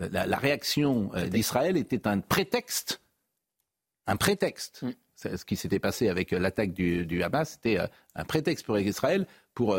[0.00, 3.00] la, réaction d'Israël était un prétexte,
[4.06, 4.82] un prétexte.
[4.82, 4.90] Mm.
[5.16, 7.78] Ce qui s'était passé avec l'attaque du, Hamas, c'était
[8.14, 9.76] un prétexte pour Israël pour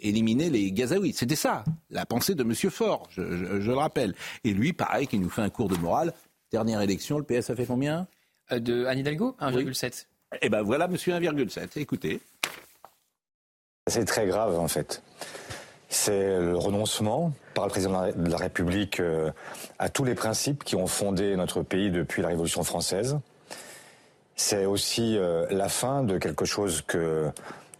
[0.00, 1.12] éliminer les Gazaouis.
[1.12, 2.54] C'était ça, la pensée de M.
[2.70, 3.22] Faure, je,
[3.60, 4.14] je, le rappelle.
[4.44, 6.12] Et lui, pareil, qui nous fait un cours de morale.
[6.50, 8.06] Dernière élection, le PS a fait combien?
[8.52, 9.36] Euh, De Anne Hidalgo?
[9.40, 10.06] 1,7.
[10.42, 11.78] Eh bien voilà, monsieur 1,7.
[11.78, 12.20] Écoutez.
[13.88, 15.02] C'est très grave en fait.
[15.98, 19.30] C'est le renoncement par le président de la République euh,
[19.78, 23.18] à tous les principes qui ont fondé notre pays depuis la Révolution française.
[24.36, 27.30] C'est aussi euh, la fin de quelque chose que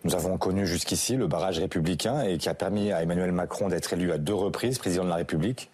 [0.03, 3.93] nous avons connu jusqu'ici, le barrage républicain, et qui a permis à Emmanuel Macron d'être
[3.93, 5.71] élu à deux reprises président de la République.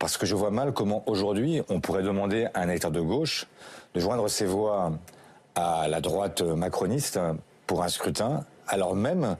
[0.00, 3.46] Parce que je vois mal comment aujourd'hui on pourrait demander à un électeur de gauche
[3.94, 4.92] de joindre ses voix
[5.54, 7.20] à la droite macroniste
[7.68, 9.36] pour un scrutin, alors même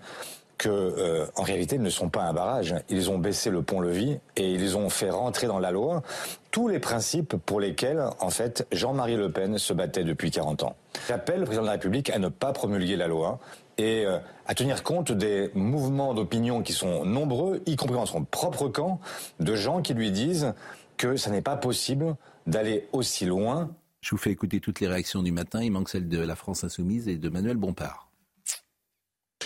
[0.60, 2.74] que, euh, en réalité, ils ne sont pas un barrage.
[2.90, 6.02] Ils ont baissé le pont-levis et ils ont fait rentrer dans la loi
[6.50, 10.76] tous les principes pour lesquels, en fait, Jean-Marie Le Pen se battait depuis 40 ans.
[11.08, 13.38] J'appelle le président de la République à ne pas promulguer la loi
[13.78, 18.24] et euh, à tenir compte des mouvements d'opinion qui sont nombreux, y compris dans son
[18.24, 19.00] propre camp,
[19.38, 20.52] de gens qui lui disent
[20.98, 23.70] que ça n'est pas possible d'aller aussi loin.
[24.02, 25.62] Je vous fais écouter toutes les réactions du matin.
[25.62, 28.09] Il manque celle de la France insoumise et de Manuel Bompard.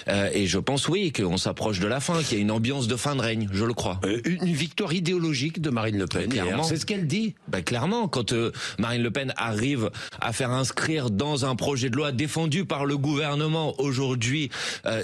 [0.09, 2.89] Euh, et je pense, oui, qu'on s'approche de la fin, qu'il y a une ambiance
[2.89, 4.01] de fin de règne, je le crois.
[4.05, 6.31] Euh, une victoire idéologique de Marine Le Pen,
[6.63, 7.35] c'est ce qu'elle dit.
[7.49, 11.97] Ben, clairement, quand euh, Marine Le Pen arrive à faire inscrire dans un projet de
[11.97, 14.51] loi défendu par le gouvernement aujourd'hui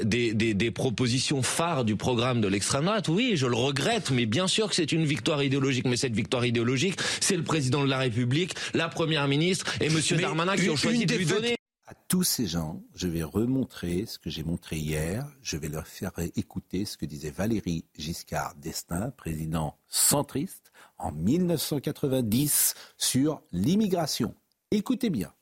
[0.03, 4.26] des, des, des, propositions phares du programme de l'extrême droite, oui, je le regrette, mais
[4.26, 5.87] bien sûr que c'est une victoire idéologique.
[5.87, 10.16] Mais cette victoire idéologique, c'est le président de la République, la première ministre et Monsieur
[10.16, 11.59] Darmanin qui ont choisi de lui donner
[11.90, 15.26] à tous ces gens, je vais remontrer ce que j'ai montré hier.
[15.42, 22.76] Je vais leur faire écouter ce que disait Valérie Giscard d'Estaing, président centriste, en 1990
[22.96, 24.37] sur l'immigration.
[24.70, 25.33] Écoutez bien.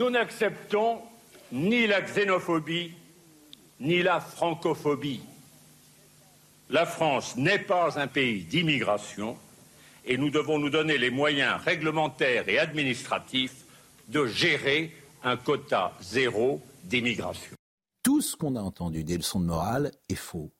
[0.00, 1.00] Nous n'acceptons
[1.52, 2.90] ni la xénophobie,
[3.78, 5.20] ni la francophobie.
[6.70, 9.38] La France n'est pas un pays d'immigration
[10.04, 13.64] et nous devons nous donner les moyens réglementaires et administratifs
[14.08, 14.92] de gérer
[15.24, 17.56] un quota zéro d'immigration.
[18.02, 20.50] Tout ce qu'on a entendu des leçons de morale est faux.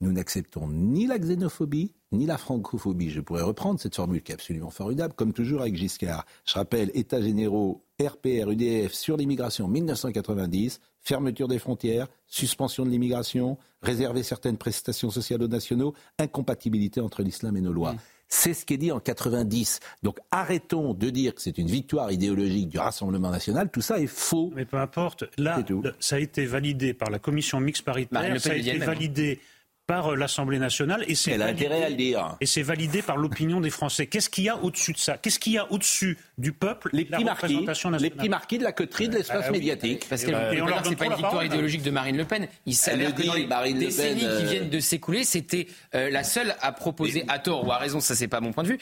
[0.00, 3.10] Nous n'acceptons ni la xénophobie, ni la francophobie.
[3.10, 6.24] Je pourrais reprendre cette formule qui est absolument formidable, comme toujours avec Giscard.
[6.44, 13.58] Je rappelle, États généraux, RPR, UDF sur l'immigration 1990, fermeture des frontières, suspension de l'immigration,
[13.82, 17.94] réserver certaines prestations sociales aux nationaux, incompatibilité entre l'islam et nos lois.
[18.34, 19.80] C'est ce qui est dit en 90.
[20.02, 23.68] Donc arrêtons de dire que c'est une victoire idéologique du Rassemblement national.
[23.70, 24.50] Tout ça est faux.
[24.56, 25.24] Mais peu importe.
[25.36, 25.62] Là,
[26.00, 28.40] ça a été validé par la commission mixte paritaire.
[28.40, 29.38] Ça a été validé
[29.86, 34.06] par euh, l'Assemblée nationale et c'est validé, Et c'est validé par l'opinion des Français.
[34.06, 35.18] Qu'est-ce qu'il y a au-dessus de ça?
[35.18, 37.66] Qu'est-ce qu'il y a au-dessus du peuple Les petits marquis,
[37.98, 40.06] les petits marquis de la coterie de l'espace ah médiatique.
[40.08, 42.46] Parce qu'elle euh, ne c'est pas une victoire idéologique de Marine Le Pen.
[42.66, 46.54] Il s'avère que dans les Marine décennies qui euh, viennent de s'écouler, c'était la seule
[46.60, 48.78] à proposer, à tort ou à raison, ça c'est pas mon point de vue,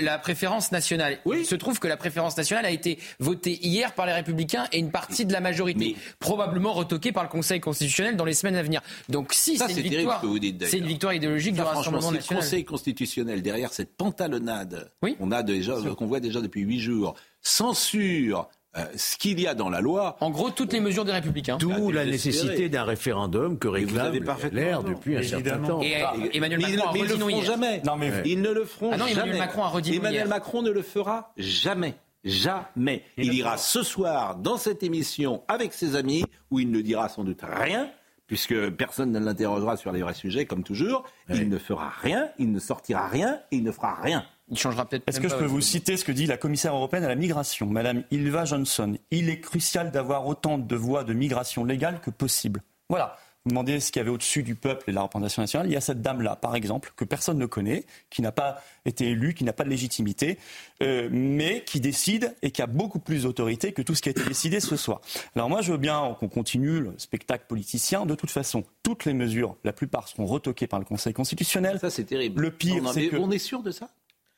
[0.00, 1.18] la préférence nationale.
[1.26, 4.78] Il se trouve que la préférence nationale a été votée hier par les Républicains et
[4.78, 8.62] une partie de la majorité, probablement retoquée par le Conseil constitutionnel dans les semaines à
[8.62, 8.80] venir.
[9.08, 10.22] Donc si c'est une victoire
[10.66, 12.38] c'est une victoire idéologique du Rassemblement national.
[12.38, 17.14] Le Conseil constitutionnel, derrière cette pantalonnade qu'on a déjà, qu'on voit déjà depuis huit jours,
[17.40, 20.16] censure euh, ce qu'il y a dans la loi.
[20.20, 21.58] En gros, toutes les mesures des républicains.
[21.58, 24.18] D'où la nécessité d'un référendum que réclame
[24.50, 25.80] l'air depuis un certain temps.
[25.82, 25.94] Et,
[26.32, 27.82] Emmanuel Macron mais, ils ne le feront jamais.
[27.84, 28.12] Non, mais...
[28.24, 29.20] Ils ne le feront ah non, jamais.
[29.20, 31.94] Emmanuel Macron a redit Emmanuel Macron ne le fera jamais.
[32.24, 33.02] Jamais.
[33.16, 37.24] il ira ce soir dans cette émission avec ses amis où il ne dira sans
[37.24, 37.90] doute rien
[38.32, 41.04] puisque personne ne l'interrogera sur les vrais sujets, comme toujours.
[41.28, 44.24] Il ne fera rien, il ne sortira rien et il ne fera rien.
[44.48, 45.06] Il changera peut-être.
[45.06, 47.66] Est-ce que je peux vous citer ce que dit la commissaire européenne à la migration,
[47.66, 48.96] Madame Ilva Johnson?
[49.10, 52.62] Il est crucial d'avoir autant de voies de migration légales que possible.
[52.88, 53.18] Voilà.
[53.44, 55.66] Vous demandez ce qu'il y avait au-dessus du peuple et de la représentation nationale.
[55.66, 59.08] Il y a cette dame-là, par exemple, que personne ne connaît, qui n'a pas été
[59.08, 60.38] élue, qui n'a pas de légitimité,
[60.82, 64.12] euh, mais qui décide et qui a beaucoup plus d'autorité que tout ce qui a
[64.12, 65.00] été décidé ce soir.
[65.34, 68.06] Alors moi, je veux bien qu'on continue le spectacle politicien.
[68.06, 71.80] De toute façon, toutes les mesures, la plupart seront retoquées par le Conseil constitutionnel.
[71.80, 72.40] Ça, c'est terrible.
[72.40, 73.16] Le pire, c'est que...
[73.16, 73.88] On est sûr de ça?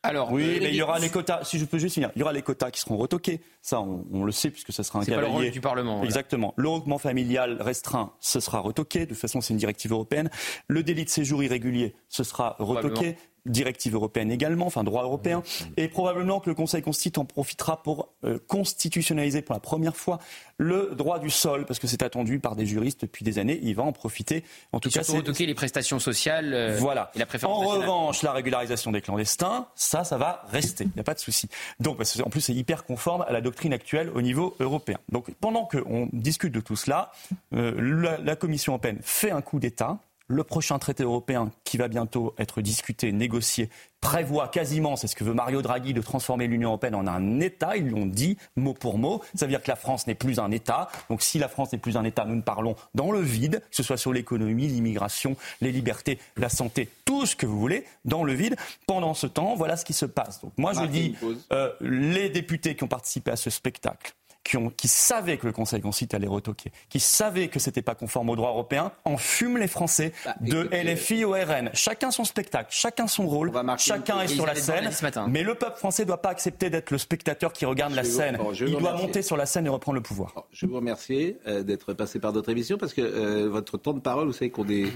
[0.05, 1.45] Alors, oui, mais il y aura les quotas.
[1.45, 3.41] Si je peux juste finir, il y aura les quotas qui seront retoqués.
[3.63, 5.23] Ça, on, le sait puisque ce sera un cavalier.
[5.25, 6.05] C'est pas le rôle du Parlement.
[6.05, 6.53] Exactement.
[6.57, 9.01] Le regroupement familial restreint, ce sera retoqué.
[9.01, 10.31] De toute façon, c'est une directive européenne.
[10.69, 15.43] Le délit de séjour irrégulier, ce sera retoqué directive européenne également, enfin droit européen,
[15.77, 20.19] et probablement que le Conseil constitue en profitera pour euh, constitutionnaliser pour la première fois
[20.59, 23.59] le droit du sol, parce que c'est attendu par des juristes depuis des années.
[23.63, 24.45] Il va en profiter.
[24.73, 26.55] En tout et cas, c'est retoquer les prestations sociales.
[26.55, 27.11] Euh, voilà.
[27.15, 27.89] Et la préférence en nationale.
[27.89, 30.85] revanche, la régularisation des clandestins, ça, ça va rester.
[30.85, 31.49] Il n'y a pas de souci.
[31.81, 34.99] Donc, parce que, en plus, c'est hyper conforme à la doctrine actuelle au niveau européen.
[35.11, 37.11] Donc, pendant qu'on discute de tout cela,
[37.53, 41.89] euh, la, la Commission européenne fait un coup d'État le prochain traité européen qui va
[41.89, 43.69] bientôt être discuté, négocié,
[44.01, 47.77] prévoit quasiment, c'est ce que veut Mario Draghi, de transformer l'Union européenne en un État.
[47.77, 49.23] Ils l'ont dit mot pour mot.
[49.35, 50.89] Ça veut dire que la France n'est plus un État.
[51.09, 53.77] Donc si la France n'est plus un État, nous ne parlons dans le vide, que
[53.77, 58.25] ce soit sur l'économie, l'immigration, les libertés, la santé, tout ce que vous voulez, dans
[58.25, 58.57] le vide.
[58.87, 60.41] Pendant ce temps, voilà ce qui se passe.
[60.43, 61.17] Donc moi je dis,
[61.53, 65.53] euh, les députés qui ont participé à ce spectacle, qui, ont, qui, savaient que le
[65.53, 69.59] Conseil constitutionnel allait retoquer, qui savaient que c'était pas conforme au droit européen, en fument
[69.59, 71.71] les Français bah, de LFI au RN.
[71.73, 74.91] Chacun son spectacle, chacun son rôle, chacun est sur la scène.
[75.29, 78.05] Mais le peuple français ne doit pas accepter d'être le spectateur qui regarde je la
[78.05, 78.37] scène.
[78.37, 80.33] Vous, Il doit monter sur la scène et reprendre le pouvoir.
[80.35, 83.95] Alors, je vous remercie euh, d'être passé par d'autres émissions parce que euh, votre temps
[83.95, 84.93] de parole, vous savez qu'on est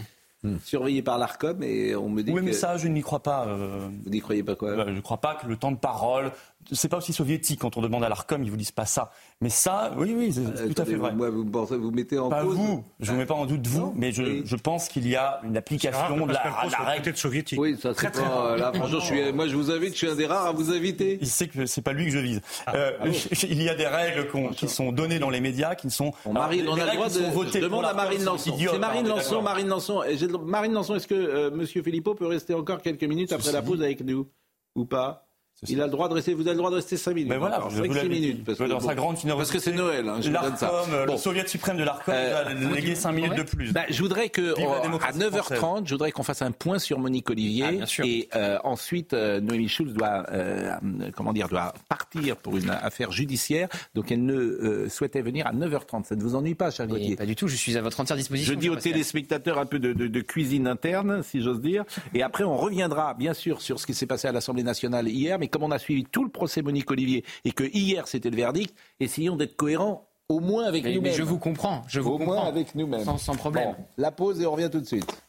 [0.62, 2.44] surveillé par l'ARCOM et on me dit oui, que...
[2.46, 3.46] mais ça, je n'y crois pas.
[3.46, 3.88] Euh...
[4.04, 4.86] Vous n'y croyez pas quoi?
[4.86, 6.30] Je ne crois pas que le temps de parole,
[6.72, 9.10] c'est pas aussi soviétique quand on demande à l'ARCOM, ils vous disent pas ça.
[9.40, 11.12] Mais ça, oui, oui, c'est Euh, tout à fait vrai.
[11.14, 12.56] Moi, vous, pensez- vous mettez en Pas cause...
[12.56, 15.40] vous, je ne mets pas en doute vous, mais je, je pense qu'il y a
[15.44, 17.02] une application de la, la soit règle.
[17.04, 17.58] peut-être soviétique.
[17.60, 18.56] Oui, ça c'est pas...
[18.56, 20.70] Là, franchement, je suis, moi, je vous invite, je suis un des rares à vous
[20.72, 21.18] inviter.
[21.20, 22.40] Il sait que c'est pas lui que je vise.
[22.74, 22.92] Euh,
[23.48, 26.12] il y a des règles qui sont données dans les médias, qui ne sont.
[26.26, 27.50] Alors, on les a le droit de.
[27.52, 28.56] Je demande à Marine l'ARCOM, Lançon.
[28.72, 29.42] C'est Marine Lançon.
[29.42, 30.02] Marine Lançon.
[30.44, 33.82] Marine Lançon, est-ce que euh, Monsieur Philippot peut rester encore quelques minutes après la pause
[33.82, 34.26] avec nous
[34.74, 35.27] ou pas?
[35.66, 36.34] Il a le droit de rester.
[36.34, 37.30] Vous avez le droit de rester 5 minutes.
[37.30, 38.20] Mais voilà, encore, je vous 5-6 l'avais dit.
[38.20, 38.44] minutes.
[38.44, 40.08] Parce que, dans bon, sa grande parce que c'est Noël.
[40.08, 40.66] Hein, je vous donne ça.
[40.70, 41.12] L'ARCOM, euh, Bon.
[41.14, 43.72] le soviet suprême de l'ARCOM, Euh, va léguer 5 minutes de plus.
[43.72, 46.98] Bah, je voudrais que on- à démocratie 9h30, je voudrais qu'on fasse un point sur
[47.00, 48.04] Monique Olivier Ah, bien sûr.
[48.04, 50.70] et euh, ensuite euh, Noémie Schulz doit euh,
[51.02, 55.46] euh, comment dire doit partir pour une affaire judiciaire, donc elle ne euh, souhaitait venir
[55.46, 56.04] à 9h30.
[56.04, 58.16] Ça ne vous ennuie pas, cher Gauthier Pas du tout, je suis à votre entière
[58.16, 58.52] disposition.
[58.54, 61.84] Je dis aux téléspectateurs un peu de, de- de cuisine interne, si j'ose dire.
[62.14, 65.38] Et après, on reviendra, bien sûr, sur ce qui s'est passé à l'Assemblée nationale hier.
[65.38, 68.36] Mais comme on a suivi tout le procès Monique Olivier et que hier c'était le
[68.36, 71.02] verdict, essayons d'être cohérents au moins avec nous-mêmes.
[71.02, 72.34] mais je vous comprends, je vous au comprends.
[72.34, 73.04] moins avec nous-mêmes.
[73.04, 73.74] Sans, sans problème.
[73.78, 75.22] Bon, la pause et on revient tout de suite.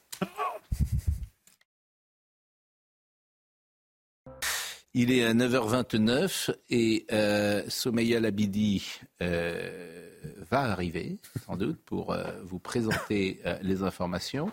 [4.96, 10.10] Il est à 9h29 et euh, Soumeya Labidi euh,
[10.50, 14.52] va arriver, sans doute, pour euh, vous présenter euh, les informations.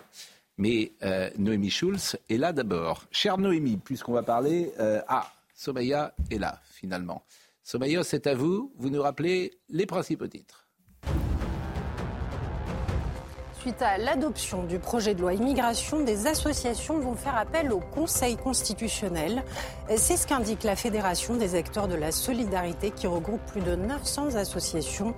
[0.59, 3.05] Mais euh, Noémie Schulz est là d'abord.
[3.11, 4.71] Chère Noémie, puisqu'on va parler...
[4.79, 7.25] euh, ah, Somaya est là, finalement.
[7.63, 8.71] Somaya, c'est à vous.
[8.77, 10.66] Vous nous rappelez les principaux titres.
[13.67, 18.37] Suite à l'adoption du projet de loi immigration, des associations vont faire appel au Conseil
[18.37, 19.43] constitutionnel.
[19.97, 24.35] C'est ce qu'indique la Fédération des acteurs de la solidarité qui regroupe plus de 900
[24.35, 25.15] associations.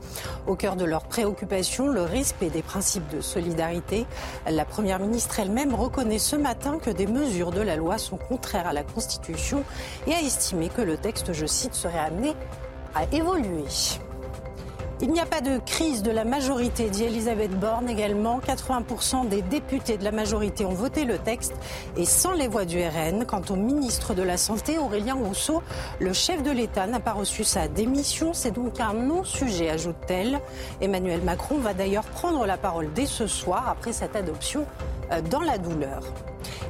[0.48, 4.08] Au cœur de leurs préoccupations, le respect des principes de solidarité.
[4.50, 8.66] La Première ministre elle-même reconnaît ce matin que des mesures de la loi sont contraires
[8.66, 9.64] à la Constitution
[10.08, 12.34] et a estimé que le texte, je cite, serait amené
[12.96, 13.66] à évoluer.
[15.02, 18.42] Il n'y a pas de crise de la majorité, dit Elisabeth Borne également.
[18.42, 21.54] 80% des députés de la majorité ont voté le texte
[21.96, 23.26] et sans les voix du RN.
[23.26, 25.64] Quant au ministre de la Santé, Aurélien Rousseau,
[26.02, 28.34] le chef de l'État n'a pas reçu sa démission.
[28.34, 30.42] C'est donc un non-sujet, ajoute-t-elle.
[30.82, 34.66] Emmanuel Macron va d'ailleurs prendre la parole dès ce soir après cette adoption
[35.14, 36.02] euh, dans la douleur.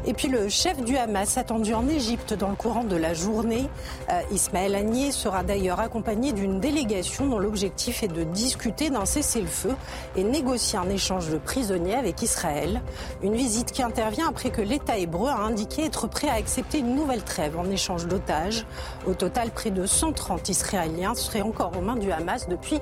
[0.05, 3.69] Et puis le chef du Hamas attendu en Égypte dans le courant de la journée.
[4.09, 9.75] Euh, Ismaël Agnier sera d'ailleurs accompagné d'une délégation dont l'objectif est de discuter d'un cessez-le-feu
[10.15, 12.81] et négocier un échange de prisonniers avec Israël.
[13.23, 16.95] Une visite qui intervient après que l'État hébreu a indiqué être prêt à accepter une
[16.95, 18.65] nouvelle trêve en échange d'otages.
[19.07, 22.79] Au total, près de 130 Israéliens seraient encore aux mains du Hamas depuis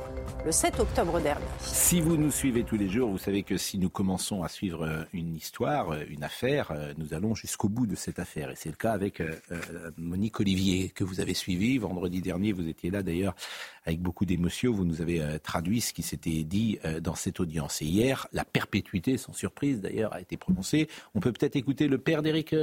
[0.48, 1.44] le 7 octobre dernier.
[1.60, 4.84] Si vous nous suivez tous les jours, vous savez que si nous commençons à suivre
[4.84, 8.50] euh, une histoire, euh, une affaire, euh, nous allons jusqu'au bout de cette affaire.
[8.50, 9.22] Et c'est le cas avec
[9.98, 11.78] Monique Olivier, que vous avez suivi.
[11.80, 13.36] Vendredi dernier, vous étiez là d'ailleurs
[13.86, 14.72] avec beaucoup d'émotion.
[14.72, 17.82] Vous nous avez traduit ce qui s'était dit dans cette audience.
[17.82, 20.88] Et hier, la perpétuité, sans surprise d'ailleurs, a été prononcée.
[21.14, 22.56] On peut peut-être écouter le père d'Éric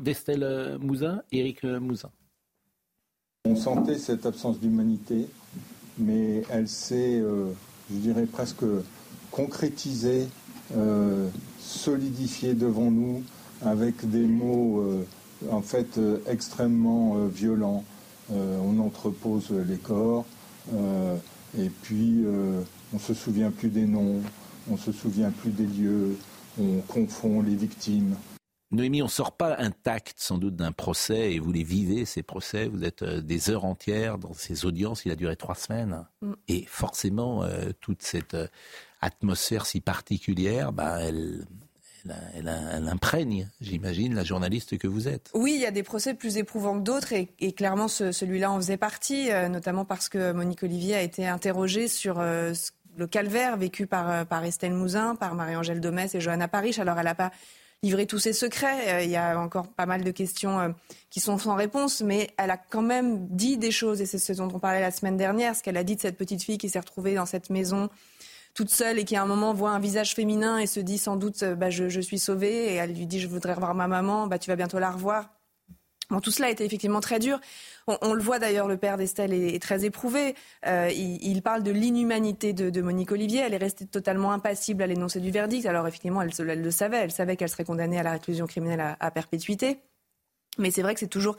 [0.00, 2.10] d'Estelle Mouzin, Éric Mouzin.
[3.44, 5.28] On sentait cette absence d'humanité
[5.98, 7.52] mais elle s'est, euh,
[7.90, 8.64] je dirais, presque
[9.30, 10.28] concrétisée,
[10.76, 11.28] euh,
[11.60, 13.22] solidifiée devant nous
[13.64, 15.04] avec des mots euh,
[15.50, 17.84] en fait extrêmement violents.
[18.30, 20.24] on entrepose les corps
[21.58, 22.24] et puis
[22.92, 24.22] on ne se souvient plus des noms,
[24.70, 26.16] on ne se souvient plus des lieux,
[26.58, 28.16] on confond les victimes.
[28.72, 32.22] Noémie, on ne sort pas intact sans doute d'un procès et vous les vivez, ces
[32.22, 32.66] procès.
[32.66, 35.04] Vous êtes euh, des heures entières dans ces audiences.
[35.04, 36.04] Il a duré trois semaines.
[36.20, 36.32] Mm.
[36.48, 38.48] Et forcément, euh, toute cette euh,
[39.00, 41.46] atmosphère si particulière, bah, elle,
[42.34, 42.48] elle,
[42.88, 45.30] imprègne, j'imagine, la journaliste que vous êtes.
[45.32, 48.76] Oui, il y a des procès plus éprouvants que d'autres et, clairement celui-là en faisait
[48.76, 54.44] partie, notamment parce que Monique Olivier a été interrogée sur le calvaire vécu par, par
[54.44, 56.78] Estelle Mouzin, par Marie-Angèle Domès et Johanna Parish.
[56.78, 57.32] Alors elle n'a pas
[57.82, 58.94] livrer tous ses secrets.
[58.94, 60.68] Euh, il y a encore pas mal de questions euh,
[61.10, 64.32] qui sont sans réponse, mais elle a quand même dit des choses, et c'est ce
[64.32, 66.68] dont on parlait la semaine dernière, ce qu'elle a dit de cette petite fille qui
[66.68, 67.88] s'est retrouvée dans cette maison
[68.56, 71.16] toute seule et qui à un moment voit un visage féminin et se dit sans
[71.16, 74.26] doute euh, bah, je, suis sauvée, et elle lui dit je voudrais revoir ma maman,
[74.26, 75.30] bah, tu vas bientôt la revoir.
[76.08, 77.40] Bon, tout cela été effectivement très dur.
[77.88, 80.34] On, le voit d'ailleurs, le père d'Estelle est, très éprouvé.
[80.66, 83.40] Euh, il, parle de l'inhumanité de, Monique Olivier.
[83.40, 85.66] Elle est restée totalement impassible à l'énoncé du verdict.
[85.66, 86.98] Alors effectivement, elle, le savait.
[86.98, 89.82] Elle savait qu'elle serait condamnée à la réclusion criminelle à, perpétuité.
[90.58, 91.36] Mais c'est vrai que c'est toujours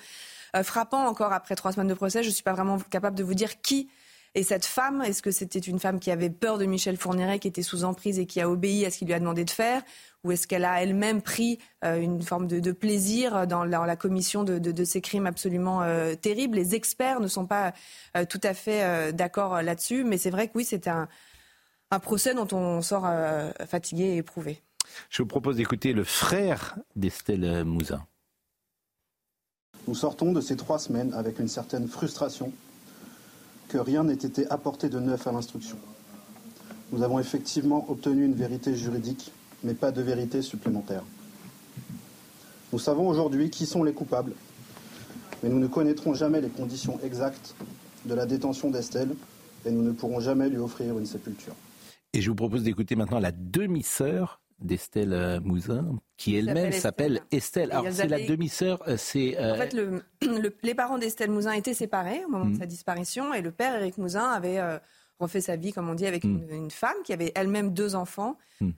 [0.55, 2.23] euh, frappant encore après trois semaines de procès.
[2.23, 3.89] Je ne suis pas vraiment capable de vous dire qui
[4.37, 7.47] et cette femme, est-ce que c'était une femme qui avait peur de Michel Fourniret, qui
[7.47, 9.81] était sous emprise et qui a obéi à ce qu'il lui a demandé de faire?
[10.23, 14.83] Ou est-ce qu'elle a elle-même pris euh, une forme de, plaisir dans la, commission de,
[14.83, 16.55] ces crimes absolument euh, terribles?
[16.55, 17.73] Les experts ne sont pas
[18.15, 21.07] euh, tout à fait d'accord là-dessus, mais c'est vrai que oui, c'est un,
[21.89, 23.07] un, procès dont on sort
[23.67, 24.61] fatigué et éprouvé.
[25.09, 28.05] Je vous propose d'écouter le frère d'Estelle Mouzin.
[29.87, 32.53] Nous sortons de ces trois semaines avec une certaine frustration
[33.67, 35.77] que rien n'ait été apporté de neuf à l'instruction.
[36.91, 39.31] Nous avons effectivement obtenu une vérité juridique,
[39.63, 41.03] mais pas de vérité supplémentaire.
[42.71, 44.33] Nous savons aujourd'hui qui sont les coupables,
[45.43, 47.55] mais nous ne connaîtrons jamais les conditions exactes
[48.05, 49.09] de la détention d'Estelle
[49.65, 51.53] et nous ne pourrons jamais lui offrir une sépulture.
[52.13, 57.71] Et je vous propose d'écouter maintenant la demi-sœur d'Estelle euh, Mouzin, qui elle-même s'appelle Estelle.
[57.71, 59.37] Alors c'est la demi-sœur, euh, c'est...
[59.37, 59.75] Euh, en fait,
[60.63, 62.59] les parents d'Estelle Mouzin étaient séparés au moment de mm.
[62.59, 64.59] sa disparition, et le père, Éric Mouzin, avait
[65.19, 66.47] refait sa vie, comme on dit, avec mm.
[66.51, 68.71] une, femme qui avait elle-même deux enfants, mm.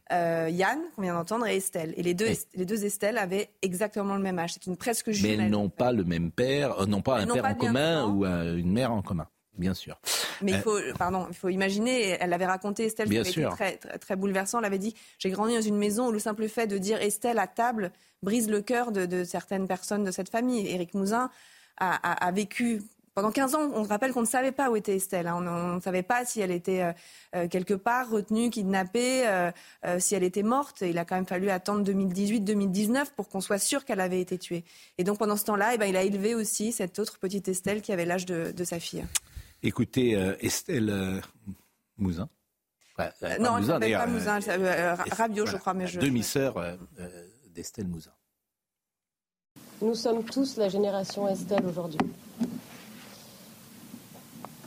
[0.49, 1.93] Yann, qu'on vient d'entendre, et Estelle.
[1.95, 4.53] Et les deux, les deux Estelle avaient exactement le même âge.
[4.53, 5.37] C'est une presque jumelle.
[5.37, 8.71] Mais elles n'ont pas le même père, n'ont pas un père en commun ou une
[8.71, 9.27] mère en commun
[9.59, 9.99] bien sûr.
[10.41, 13.51] Mais il euh, pardon, il faut imaginer, elle l'avait raconté, Estelle, bien sûr.
[13.51, 14.59] Très, très, bouleversant.
[14.59, 17.39] Elle avait dit J'ai grandi dans une maison où le simple fait de dire Estelle
[17.39, 17.91] à table
[18.23, 20.67] brise le cœur de, certaines personnes de cette famille.
[20.67, 21.29] Éric Mouzin
[21.77, 22.81] a, vécu
[23.15, 25.27] pendant 15 ans, on rappelle qu'on ne savait pas où était Estelle.
[25.27, 25.35] Hein.
[25.37, 26.91] On ne savait pas si elle était euh,
[27.35, 29.23] euh, quelque part retenue, kidnappée,
[29.99, 30.81] si elle était morte.
[30.81, 34.63] il a quand même fallu attendre 2018-2019 pour qu'on soit sûr qu'elle avait été tuée.
[34.97, 37.81] Et donc pendant ce temps-là, eh ben, il a élevé aussi cette autre petite Estelle
[37.81, 39.05] qui avait l'âge de sa fille.
[39.61, 41.19] Écoutez, euh, Estelle euh,
[41.97, 42.29] Mouzin.
[42.99, 44.39] Euh, non, elle ne pas Mouzin,
[45.11, 45.73] Rabio, je crois.
[45.73, 45.99] Mais je...
[45.99, 46.55] Demi-sœur
[47.53, 48.11] d'Estelle Mouzin.
[49.81, 51.99] Nous sommes tous la génération Estelle aujourd'hui.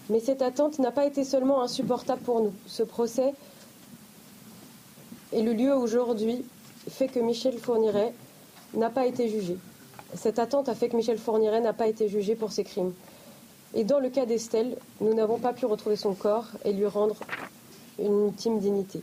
[0.09, 2.55] Mais cette attente n'a pas été seulement insupportable pour nous.
[2.67, 3.35] Ce procès
[5.33, 6.45] et le lieu aujourd'hui
[6.91, 8.13] fait que Michel Fourniret
[8.75, 9.57] n'a pas été jugé.
[10.15, 12.93] Cette attente a fait que Michel Fourniret n'a pas été jugé pour ses crimes.
[13.75, 17.17] Et dans le cas d'Estelle, nous n'avons pas pu retrouver son corps et lui rendre
[17.99, 19.01] une ultime dignité.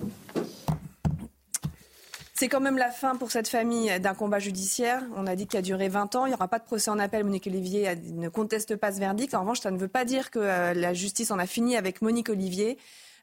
[2.36, 5.04] C'est quand même la fin pour cette famille d'un combat judiciaire.
[5.18, 6.26] On a dit qu'il a duré 20 ans.
[6.26, 7.26] Il n'y aura pas de procès en appel.
[7.26, 9.34] Monique Olivier ne conteste pas ce verdict.
[9.34, 12.02] En revanche, ça ne veut pas dire que euh, la justice en a fini avec
[12.02, 12.78] Monique Olivier.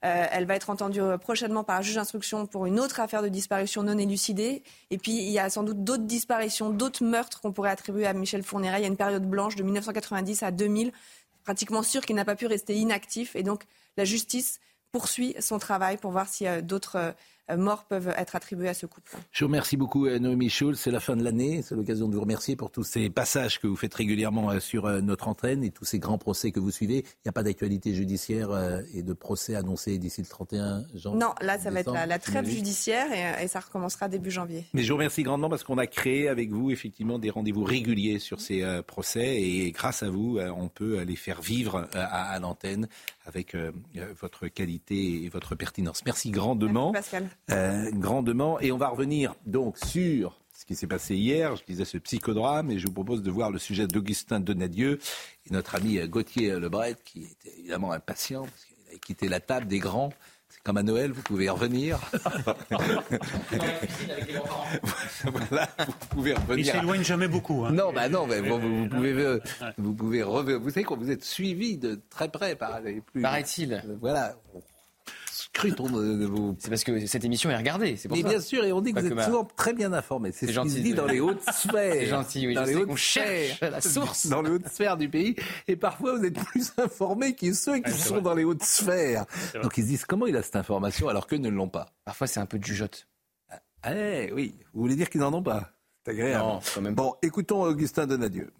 [0.04, 3.28] Euh, elle va être entendue prochainement par un juge d'instruction pour une autre affaire de
[3.28, 4.62] disparition non élucidée.
[4.90, 8.12] Et puis, il y a sans doute d'autres disparitions, d'autres meurtres qu'on pourrait attribuer à
[8.12, 8.80] Michel Fourniret.
[8.80, 10.92] Il y a une période blanche de 1990 à 2000
[11.46, 13.36] pratiquement sûr qu'il n'a pas pu rester inactif.
[13.36, 13.62] Et donc,
[13.96, 14.58] la justice
[14.90, 17.14] poursuit son travail pour voir s'il y a d'autres
[17.56, 19.12] morts peuvent être attribués à ce couple.
[19.30, 20.78] Je vous remercie beaucoup, Noémie Schulz.
[20.78, 21.62] C'est la fin de l'année.
[21.62, 25.28] C'est l'occasion de vous remercier pour tous ces passages que vous faites régulièrement sur notre
[25.28, 26.98] antenne et tous ces grands procès que vous suivez.
[26.98, 28.50] Il n'y a pas d'actualité judiciaire
[28.92, 32.48] et de procès annoncé d'ici le 31 janvier Non, là, ça va être la, trêve
[32.48, 34.64] judiciaire et, et, ça recommencera début janvier.
[34.74, 38.18] Mais je vous remercie grandement parce qu'on a créé avec vous, effectivement, des rendez-vous réguliers
[38.18, 42.88] sur ces procès et grâce à vous, on peut les faire vivre à, à l'antenne
[43.26, 43.72] avec euh,
[44.20, 46.04] votre qualité et votre pertinence.
[46.04, 46.92] Merci grandement.
[46.92, 47.28] Merci Pascal.
[47.50, 48.58] Euh, grandement.
[48.60, 51.54] Et on va revenir donc sur ce qui s'est passé hier.
[51.56, 54.98] Je disais ce psychodrame et je vous propose de voir le sujet d'Augustin Donadieu
[55.48, 59.66] et notre ami Gauthier Lebret qui était évidemment impatient parce qu'il avait quitté la table
[59.66, 60.12] des grands.
[60.48, 61.98] C'est comme à Noël, vous pouvez revenir.
[65.24, 66.58] voilà, vous pouvez revenir.
[66.58, 67.64] Il s'éloigne jamais beaucoup.
[67.64, 67.72] Hein.
[67.72, 69.40] Non, bah non, mais bon, vous, pouvez, euh,
[69.76, 70.60] vous pouvez revenir.
[70.60, 73.22] Vous savez quoi, vous êtes suivi de très près par les plus.
[73.22, 73.84] Paraît-il.
[74.00, 74.36] Voilà.
[76.58, 78.28] C'est parce que cette émission est regardée, c'est pour Mais ça.
[78.28, 80.30] bien sûr, et on dit que vous êtes souvent très bien informé.
[80.32, 81.92] C'est ce qui se dit dans les hautes sphères.
[81.94, 82.54] C'est gentil, oui.
[82.54, 83.70] Dans je les sais hautes qu'on cherche sphères.
[83.70, 84.26] la source.
[84.26, 85.34] Dans les hautes sphères du pays.
[85.68, 88.22] Et parfois, vous êtes plus informés que ceux qui Ouais, sont vrai.
[88.22, 89.24] dans les hautes sphères.
[89.62, 91.86] Donc ils se disent comment il a cette information alors qu'eux ne l'ont pas?
[92.04, 93.06] Parfois, c'est un peu de jugeote.
[93.82, 94.54] Ah, eh, oui.
[94.74, 95.70] Vous voulez dire qu'ils n'en ont pas?
[96.04, 96.44] C'est agréable.
[96.44, 96.94] Non, quand même.
[96.94, 98.52] Bon, écoutons Augustin Donadieu.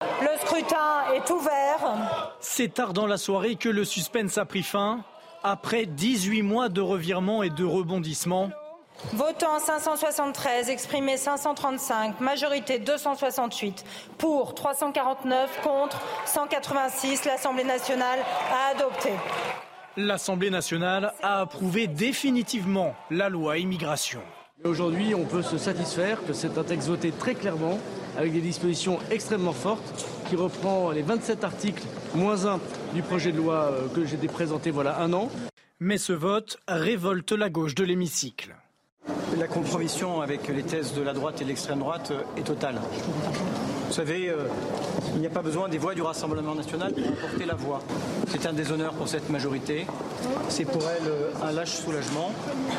[0.00, 2.36] Le scrutin est ouvert.
[2.40, 5.04] C'est tard dans la soirée que le suspense a pris fin.
[5.42, 8.50] Après 18 mois de revirements et de rebondissements,
[9.12, 13.84] Votant 573, exprimé 535, majorité 268,
[14.16, 18.18] pour 349, contre 186, l'Assemblée nationale
[18.50, 19.10] a adopté.
[19.98, 24.22] l'Assemblée nationale a approuvé définitivement la loi immigration.
[24.62, 27.78] Mais Aujourd'hui, on peut se satisfaire que c'est un texte voté très clairement,
[28.16, 31.82] avec des dispositions extrêmement fortes, qui reprend les 27 articles,
[32.14, 32.60] moins un
[32.94, 35.28] du projet de loi euh, que j'ai présenté voilà un an.
[35.78, 38.56] Mais ce vote révolte la gauche de l'hémicycle.
[39.38, 42.80] La compromission avec les thèses de la droite et de l'extrême droite est totale.
[43.86, 44.48] Vous savez, euh,
[45.14, 47.80] il n'y a pas besoin des voix du Rassemblement national pour emporter la voix.
[48.28, 49.86] C'est un déshonneur pour cette majorité.
[50.48, 52.32] C'est pour elle euh, un lâche soulagement.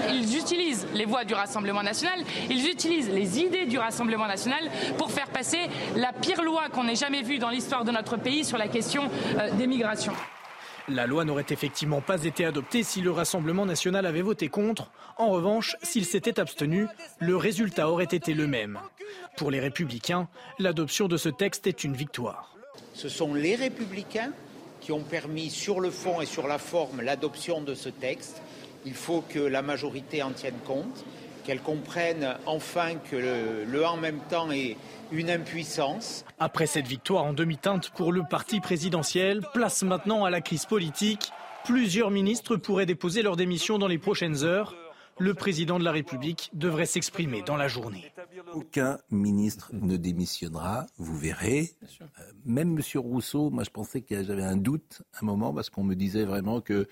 [0.10, 5.12] Ils utilisent les voix du Rassemblement national, ils utilisent les idées du Rassemblement national pour
[5.12, 5.60] faire passer
[5.96, 9.04] la pire loi qu'on ait jamais vue dans l'histoire de notre pays sur la question
[9.38, 10.14] euh, des migrations.
[10.90, 14.90] La loi n'aurait effectivement pas été adoptée si le Rassemblement national avait voté contre.
[15.18, 16.88] En revanche, s'il s'était abstenu,
[17.20, 18.80] le résultat aurait été le même.
[19.36, 20.30] Pour les républicains,
[20.60, 22.56] l'adoption de ce texte est une victoire.
[22.94, 24.32] Ce sont les républicains
[24.80, 28.42] qui ont permis sur le fond et sur la forme l'adoption de ce texte.
[28.86, 31.04] Il faut que la majorité en tienne compte,
[31.44, 34.78] qu'elle comprenne enfin que le, en même temps est
[35.12, 36.26] une impuissance.
[36.40, 41.32] Après cette victoire en demi-teinte pour le parti présidentiel, place maintenant à la crise politique.
[41.66, 44.76] Plusieurs ministres pourraient déposer leur démission dans les prochaines heures.
[45.20, 48.12] Le président de la République devrait s'exprimer dans la journée.
[48.54, 51.72] Aucun ministre ne démissionnera, vous verrez.
[52.02, 53.02] Euh, même M.
[53.02, 56.24] Rousseau, moi je pensais que j'avais un doute à un moment parce qu'on me disait
[56.24, 56.88] vraiment que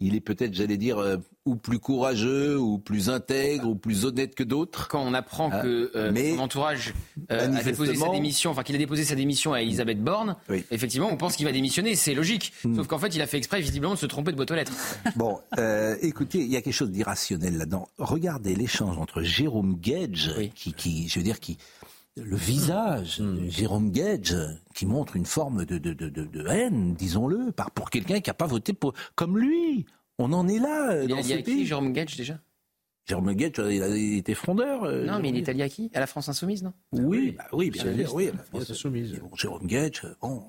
[0.00, 4.34] il est peut-être, j'allais dire, euh, ou plus courageux, ou plus intègre, ou plus honnête
[4.34, 4.86] que d'autres.
[4.88, 6.94] Quand on apprend Ah, que euh, mais son entourage
[7.32, 10.36] euh, a déposé sa démission, enfin qu'il a déposé sa démission à Elisabeth Borne,
[10.70, 12.52] effectivement, on pense qu'il va démissionner, c'est logique.
[12.64, 12.76] Hmm.
[12.76, 14.72] Sauf qu'en fait, il a fait exprès, visiblement, de se tromper de boîte aux lettres.
[15.16, 17.88] Bon, euh, écoutez, il y a quelque chose d'irrationnel là-dedans.
[17.98, 21.58] Regardez l'échange entre Jérôme Gage, qui, qui, je veux dire, qui,
[22.16, 24.34] le visage de Jérôme Gage,
[24.74, 28.28] qui montre une forme de, de, de, de, de haine, disons-le, par pour quelqu'un qui
[28.30, 29.86] n'a pas voté pour, comme lui.
[30.18, 31.66] On en est là Il dans a ce dit à qui, pays.
[31.66, 32.40] Jérôme Gage, déjà?
[33.06, 34.82] Jérôme Gage, il, a, il était frondeur.
[34.84, 35.90] euh, Non, mais il est allié à qui?
[35.94, 36.72] À la France Insoumise, non?
[36.92, 38.08] Oui, bah oui, bien Socialiste.
[38.08, 38.30] sûr, oui.
[38.34, 38.90] bah, bien sûr.
[38.90, 40.42] Mais bon, Jérôme Gage, bon,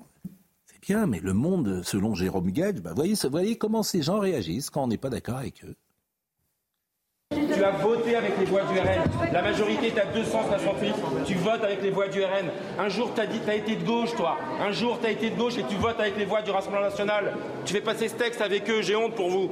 [0.66, 4.70] c'est bien, mais le monde, selon Jérôme Gage, bah, voyez, voyez comment ces gens réagissent
[4.70, 5.76] quand on n'est pas d'accord avec eux.
[7.60, 9.02] Tu as voté avec les voix du RN.
[9.34, 10.94] La majorité est à 268.
[11.26, 12.48] Tu votes avec les voix du RN.
[12.78, 14.38] Un jour, tu as dit tu as été de gauche, toi.
[14.58, 16.84] Un jour, tu as été de gauche et tu votes avec les voix du Rassemblement
[16.86, 17.34] national.
[17.66, 18.80] Tu fais passer ce texte avec eux.
[18.80, 19.50] J'ai honte pour vous.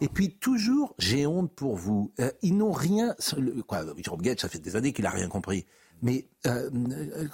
[0.00, 2.10] Et puis toujours, j'ai honte pour vous.
[2.18, 3.14] Euh, ils n'ont rien.
[3.38, 5.64] le- Quoi, Jérôme Gage, ça fait des années qu'il n'a rien compris.
[6.02, 6.68] Mais euh,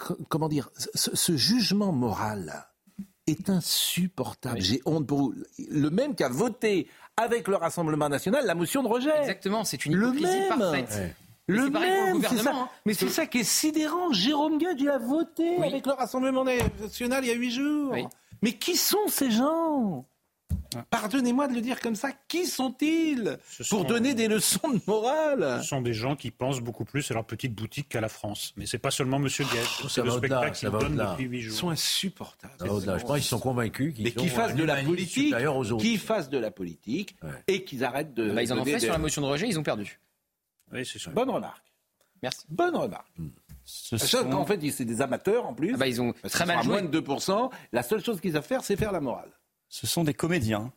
[0.07, 2.67] co- comment dire, ce, ce jugement moral
[3.27, 4.61] est insupportable.
[4.61, 5.35] J'ai honte pour vous.
[5.71, 9.17] Le même qui a voté avec le Rassemblement national la motion de rejet.
[9.21, 10.59] Exactement, c'est une Le hypocrisie même.
[10.59, 10.91] parfaite.
[10.95, 11.15] Ouais.
[11.49, 12.53] Le même, c'est ça.
[12.55, 12.69] hein.
[12.87, 14.13] Mais c'est ça qui est sidérant.
[14.13, 17.95] Jérôme Gage, il a voté avec le Rassemblement national il y a huit jours.
[18.43, 20.05] Mais qui sont ces gens?
[20.91, 22.11] Pardonnez-moi de le dire comme ça.
[22.29, 23.39] Qui sont-ils
[23.71, 25.59] pour donner des leçons de morale?
[25.63, 28.53] Ce sont des gens qui pensent beaucoup plus à leur petite boutique qu'à la France.
[28.57, 29.63] Mais c'est pas seulement Monsieur Gued.
[29.63, 31.59] Ça C'est le spectacle ça qu'ils va donnent depuis huit Ils jours.
[31.59, 32.55] sont insupportables.
[32.59, 32.99] Ça va au-delà.
[32.99, 35.73] Je pense qu'ils sont convaincus qu'ils Mais qu'ils ont fassent de la politique, supérieur aux
[35.73, 35.83] autres.
[35.83, 37.17] qu'ils fassent de la politique
[37.49, 38.31] et qu'ils arrêtent de.
[38.33, 40.01] Bah, ils en ont fait des- sur la motion de rejet, ils ont perdu.
[40.73, 41.13] Oui, c'est.
[41.13, 41.63] Bonne remarque.
[42.23, 42.45] Merci.
[42.49, 43.13] Bonne remarque.
[43.65, 45.73] Ce Ça, sont- En fait, c'est des amateurs en plus.
[45.75, 46.73] Ah bah, ils ont très mal joué.
[46.73, 47.51] moins de 2%.
[47.73, 49.31] La seule chose qu'ils savent faire, c'est faire la morale.
[49.73, 50.71] Ce sont des comédiens.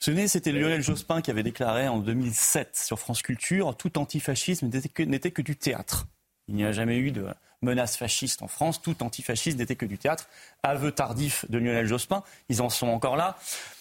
[0.00, 4.68] Vous souvenez, c'était Lionel Jospin qui avait déclaré en 2007 sur France Culture tout antifascisme
[4.68, 6.06] n'était que, n'était que du théâtre.
[6.48, 7.26] Il n'y a jamais eu de
[7.60, 10.26] menace fasciste en France, tout antifascisme n'était que du théâtre.
[10.62, 13.38] Aveu tardif de Lionel Jospin, ils en sont encore là.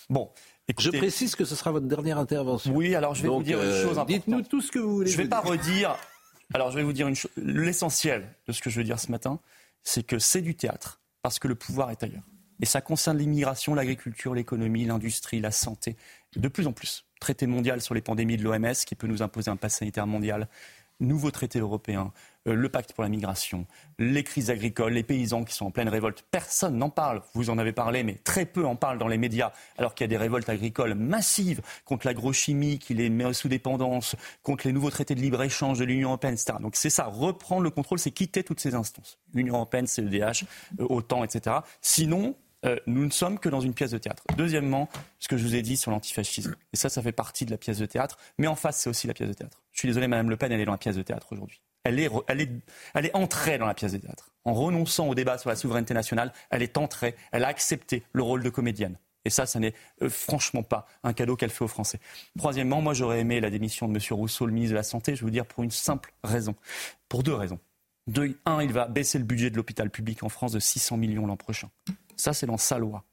[0.10, 0.30] Bon,
[0.68, 2.76] Je écoutez, précise que ce sera votre dernière intervention.
[2.76, 4.08] oui, alors je vais vous dire une euh, chose importante.
[4.08, 5.10] Dites-nous tout ce que vous voulez.
[5.10, 5.52] Je ne vais pas dire.
[5.52, 5.96] redire.
[6.54, 7.32] Alors, je vais vous dire une chose.
[7.38, 9.40] L'essentiel de ce que je veux dire ce matin,
[9.84, 12.24] c'est que c'est du théâtre, parce que le pouvoir est ailleurs.
[12.60, 15.96] Et ça concerne l'immigration, l'agriculture, l'économie, l'industrie, la santé.
[16.36, 17.06] De plus en plus.
[17.20, 20.48] Traité mondial sur les pandémies de l'OMS qui peut nous imposer un pass sanitaire mondial.
[21.02, 22.12] Nouveau traité européen,
[22.46, 23.66] euh, le pacte pour la migration,
[24.00, 26.26] les crises agricoles, les paysans qui sont en pleine révolte.
[26.30, 27.22] Personne n'en parle.
[27.34, 30.08] Vous en avez parlé, mais très peu en parlent dans les médias, alors qu'il y
[30.08, 34.90] a des révoltes agricoles massives contre l'agrochimie qui les met sous dépendance, contre les nouveaux
[34.90, 36.58] traités de libre-échange de l'Union européenne, etc.
[36.60, 39.20] Donc c'est ça, reprendre le contrôle, c'est quitter toutes ces instances.
[39.34, 40.44] Union européenne, CEDH,
[40.82, 41.58] euh, OTAN, etc.
[41.82, 42.36] Sinon,
[42.66, 44.24] euh, nous ne sommes que dans une pièce de théâtre.
[44.38, 44.90] Deuxièmement,
[45.20, 46.56] ce que je vous ai dit sur l'antifascisme.
[46.74, 48.18] Et ça, ça fait partie de la pièce de théâtre.
[48.38, 49.62] Mais en face, c'est aussi la pièce de théâtre.
[49.72, 51.62] Je suis désolé, Madame Le Pen, elle est dans la pièce de théâtre aujourd'hui.
[51.84, 52.52] Elle est, elle, est,
[52.94, 54.32] elle est entrée dans la pièce de théâtre.
[54.44, 58.24] En renonçant au débat sur la souveraineté nationale, elle est entrée, elle a accepté le
[58.24, 58.98] rôle de comédienne.
[59.26, 62.00] Et ça, ça n'est euh, franchement pas un cadeau qu'elle fait aux Français.
[62.38, 64.02] Troisièmement, moi, j'aurais aimé la démission de M.
[64.12, 66.56] Rousseau, le ministre de la Santé, je vais vous dire pour une simple raison.
[67.08, 67.60] Pour deux raisons.
[68.46, 71.38] Un, il va baisser le budget de l'hôpital public en France de 600 millions l'an
[71.38, 71.70] prochain.
[72.20, 73.06] Ça, c'est dans sa loi.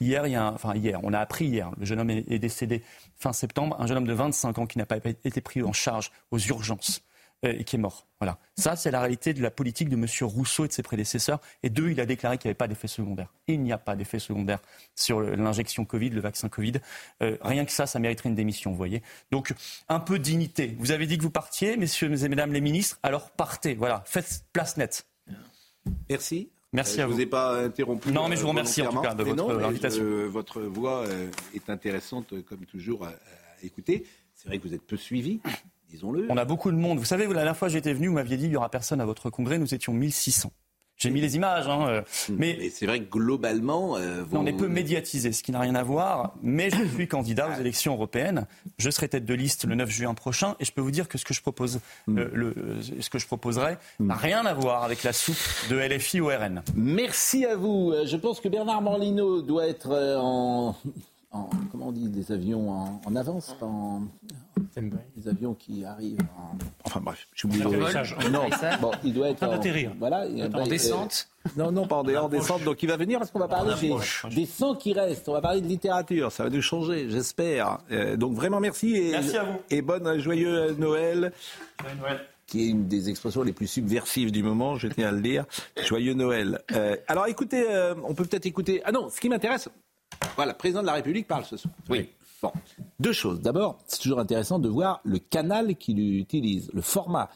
[0.00, 2.82] Hier, il y a enfin hier, on a appris hier, le jeune homme est, décédé
[3.16, 6.10] fin septembre, un jeune homme de 25 ans qui n'a pas été pris en charge
[6.30, 7.02] aux urgences
[7.44, 8.06] euh, et qui est mort.
[8.18, 8.38] Voilà.
[8.56, 10.06] Ça, c'est la réalité de la politique de M.
[10.22, 11.38] Rousseau et de ses prédécesseurs.
[11.62, 13.34] Et deux, il a déclaré qu'il n'y avait pas d'effet secondaire.
[13.46, 14.60] Il n'y a pas d'effet secondaire
[14.94, 16.80] sur l'injection Covid, le vaccin Covid.
[17.22, 19.02] Euh, rien que ça, ça mériterait une démission, vous voyez.
[19.30, 19.52] Donc,
[19.90, 20.74] un peu de dignité.
[20.78, 23.74] Vous avez dit que vous partiez, messieurs et mesdames les ministres, alors partez.
[23.74, 25.06] Voilà, faites place nette.
[26.08, 26.53] Merci.
[26.74, 27.14] Merci Euh, à je vous.
[27.16, 28.12] vous ai pas interrompu.
[28.12, 30.02] Non, mais je vous euh, remercie en tout cas de votre non, invitation.
[30.02, 34.04] je- votre voix euh, est intéressante, comme toujours, à, à écouter.
[34.34, 35.40] C'est vrai que vous êtes peu suivi,
[35.88, 36.26] disons-le.
[36.28, 36.98] On a beaucoup de monde.
[36.98, 39.00] Vous savez, la dernière fois que j'étais venu, vous m'aviez dit il n'y aura personne
[39.00, 39.58] à votre congrès.
[39.58, 40.52] Nous étions 1600.
[41.04, 44.54] J'ai mis les images, hein, euh, mais Mais c'est vrai que globalement, euh, on est
[44.54, 46.32] peu médiatisé, ce qui n'a rien à voir.
[46.42, 48.46] Mais je suis candidat aux élections européennes.
[48.78, 51.18] Je serai tête de liste le 9 juin prochain, et je peux vous dire que
[51.18, 54.82] ce que je propose, euh, le, euh, ce que je proposerai, n'a rien à voir
[54.82, 55.36] avec la soupe
[55.68, 56.62] de LFI au RN.
[56.74, 57.92] Merci à vous.
[58.06, 60.74] Je pense que Bernard Morlino doit être en,
[61.34, 64.02] en- comment on dit, des avions en, en avance, pas en,
[65.16, 68.16] des avions qui arrivent en, enfin bref, j'ai oublié le- atterrissage.
[68.32, 68.42] Non,
[68.80, 69.92] bon, il doit être train en, d'atterrir.
[69.98, 71.28] Voilà, il- En bah, descente.
[71.46, 72.62] euh, non, non, pas en, en descente.
[72.64, 73.92] Donc il va venir parce qu'on va parler des,
[74.34, 75.28] des 100 qui restent.
[75.28, 76.32] On va parler de littérature.
[76.32, 77.78] Ça va nous changer, j'espère.
[77.90, 79.58] Euh, donc vraiment merci et, Merci à vous.
[79.70, 81.32] et bonne euh, joyeux Noël
[82.46, 85.46] qui est une des expressions les plus subversives du moment, je tiens à le dire.
[85.86, 86.60] Joyeux Noël.
[86.72, 88.82] Euh, alors écoutez, euh, on peut peut-être écouter.
[88.84, 89.70] Ah non, ce qui m'intéresse,
[90.36, 91.72] voilà, le président de la République parle ce soir.
[91.88, 92.08] Oui.
[92.42, 92.52] Bon,
[93.00, 93.40] deux choses.
[93.40, 97.30] D'abord, c'est toujours intéressant de voir le canal qu'il utilise, le format.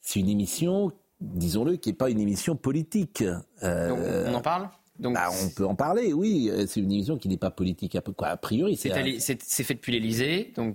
[0.00, 0.90] C'est une émission,
[1.20, 3.22] disons-le, qui n'est pas une émission politique.
[3.62, 4.68] Euh, Donc, on en parle?
[4.98, 6.48] Donc, bah, on peut en parler, oui.
[6.50, 7.94] Euh, C'est une émission qui n'est pas politique.
[7.96, 9.92] A, quoi, a priori, c'est c'est un- fait depuis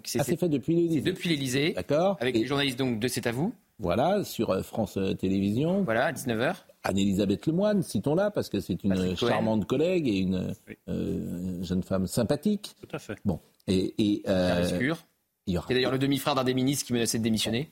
[0.06, 1.02] c'est Ah, c'est fait depuis l'Élysée.
[1.02, 1.74] depuis l'Elysée.
[1.74, 2.18] D'accord.
[2.20, 3.54] Avec Et- les journalistes donc de C'est à vous.
[3.80, 5.84] Voilà, sur euh, France euh, Télévisions.
[5.84, 6.54] Voilà, à 19h.
[6.84, 9.30] Anne-Elisabeth Lemoine, citons-la, parce que c'est une Patrick Cohen.
[9.30, 10.54] charmante collègue et une
[10.88, 12.76] euh, jeune femme sympathique.
[12.82, 13.16] Tout à fait.
[13.26, 13.40] Bon.
[13.68, 14.98] Et, et, euh, Pierre Lescure.
[15.48, 17.70] il y aura C'est d'ailleurs le demi-frère d'un des ministres qui menaçait de démissionner.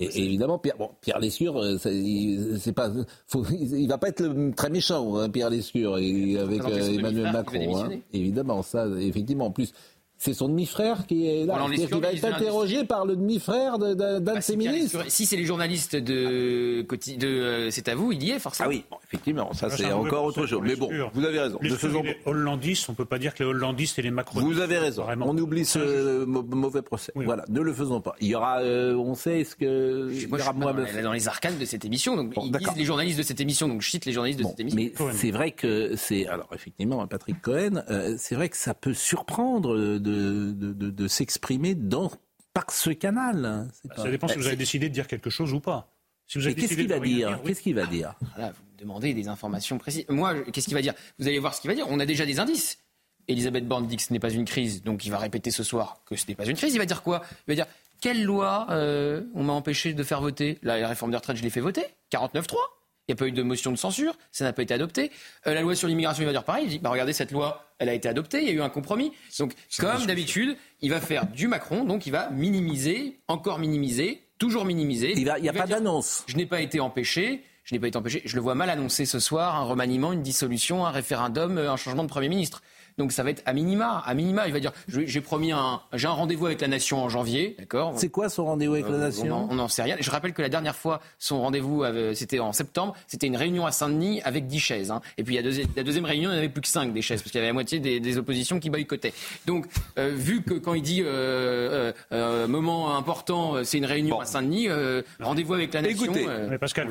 [0.00, 2.90] Et, et évidemment, Pierre, bon, Pierre Lescure, euh, ça, il- c'est pas,
[3.26, 7.32] faut, il va pas être le- très méchant, hein, Pierre Lescure, et avec euh, Emmanuel
[7.32, 7.76] Macron.
[7.84, 7.90] Hein.
[8.12, 9.46] Évidemment, ça, effectivement.
[9.46, 9.72] En plus,
[10.18, 11.66] c'est son demi-frère qui est là.
[11.68, 14.58] Lescure, qu'il va être interrogé par le demi-frère de- de- d'un de Bah, ses si
[14.58, 15.04] Pierre ministres.
[15.08, 18.68] Si c'est les journalistes de, de euh, C'est à vous, il y est forcément.
[18.68, 20.60] Ah oui, bon, effectivement, ça Moi, c'est encore autre chose.
[20.64, 21.58] Mais bon, vous avez raison.
[21.62, 24.02] Ne Lescure, faisons il est hollandiste, on ne peut pas dire que les hollandistes et
[24.02, 24.52] les macronistes.
[24.52, 25.04] Vous avez raison.
[25.04, 25.26] Vraiment.
[25.28, 27.12] On oublie ce mau- mauvais procès.
[27.14, 27.24] Oui.
[27.24, 28.14] Voilà, ne le faisons pas.
[28.20, 30.80] Il y aura, euh, on sait, est-ce que il y aura suis pas moins dans,
[30.80, 32.16] de- les- dans les arcanes de cette émission.
[32.16, 33.68] Donc, Bon, ils disent les journalistes de cette émission.
[33.68, 34.80] Donc, je cite les journalistes de Bon, cette émission.
[35.06, 38.94] mais c'est vrai que c'est alors effectivement Patrick Cohen, euh, c'est vrai que ça peut
[38.94, 39.76] surprendre
[40.08, 42.10] de, de, de- de s'exprimer dans
[42.54, 43.44] par ce canal.
[43.44, 43.68] hein.
[43.94, 45.92] Pas- Ça dépend si vous avez c'est- décidé de dire quelque chose ou pas.
[46.26, 47.48] Si avez qu'est-ce décidé qu'il de va dire oui.
[47.48, 50.04] Qu'est-ce qu'il va dire Voilà, vous me demandez des informations précises.
[50.10, 51.86] Moi, qu'est-ce qu'il va dire Vous allez voir ce qu'il va dire.
[51.88, 52.78] On a déjà des indices.
[53.28, 56.02] Elisabeth Borne dit que ce n'est pas une crise, donc il va répéter ce soir
[56.06, 56.74] que ce n'est pas une crise.
[56.74, 57.66] Il va dire quoi Il va dire
[58.00, 60.58] quelle loi euh, on m'a empêché de faire voter?
[60.62, 61.82] La, la réforme des retraites, je l'ai fait voter.
[62.12, 62.56] 49.3.
[63.08, 65.10] Il n'y a pas eu de motion de censure, ça n'a pas été adopté.
[65.46, 66.64] Euh, la loi sur l'immigration, il va dire pareil.
[66.66, 68.68] Il dit bah, regardez, cette loi, elle a été adoptée, il y a eu un
[68.68, 69.12] compromis.
[69.38, 74.66] Donc, comme d'habitude, il va faire du Macron, donc il va minimiser, encore minimiser, toujours
[74.66, 75.12] minimiser.
[75.16, 76.24] Il n'y a va pas d'annonce.
[76.26, 77.42] Je n'ai pas été empêché.
[77.64, 78.22] Je n'ai pas été empêché.
[78.24, 81.76] Je le vois mal annoncer ce soir un remaniement, une dissolution, un référendum, euh, un
[81.76, 82.62] changement de Premier ministre.
[82.98, 84.02] Donc ça va être à minima.
[84.04, 87.08] À minima, il va dire j'ai promis un, j'ai un rendez-vous avec la nation en
[87.08, 87.92] janvier, d'accord?
[87.96, 89.26] C'est quoi son rendez-vous avec la Euh, nation?
[89.28, 89.96] on en- On n'en sait rien.
[90.00, 91.84] Je rappelle que la dernière fois, son rendez-vous,
[92.14, 94.90] c'était en septembre, c'était une réunion à Saint-Denis avec 10 chaises.
[94.90, 95.00] hein.
[95.16, 97.02] Et puis la deuxième, la deuxième réunion, il n'y en avait plus que 5 des
[97.02, 99.12] chaises, parce qu'il y avait la moitié des, des oppositions qui boycottaient.
[99.46, 99.66] Donc,
[99.98, 104.24] euh, vu que quand il dit euh, euh, euh, moment important, c'est une réunion à
[104.24, 106.04] Saint-Denis, euh, rendez-vous avec la nation.
[106.04, 106.88] Écoutez, euh, Mais Pascal,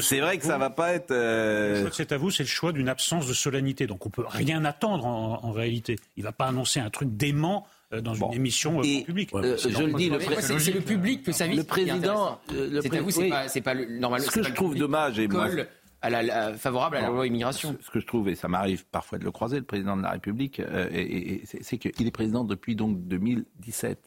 [0.00, 1.10] C'est vrai que ça va pas être.
[1.10, 3.86] euh, Le choix de C'est à vous, c'est le choix d'une absence de solennité.
[3.86, 5.96] Donc on peut rien attendre en, en réalité.
[6.16, 9.30] Il va pas annoncer un truc dément euh, dans une émission euh, public.
[9.34, 11.58] euh, je le dis, le pré- c'est c'est le public que ça vise.
[11.58, 13.30] Le président, euh, le c'est pré- à vous, c'est oui.
[13.30, 14.20] pas, c'est pas le normal.
[14.22, 15.68] Ce que je trouve dommage, et moi, colle
[16.02, 17.76] à la, la- favorable à la loi immigration.
[17.80, 20.02] Ce, ce que je trouve, et ça m'arrive parfois de le croiser, le président de
[20.02, 23.98] la République, euh, et- et- et c'est c'est qu'il est président depuis donc 2017.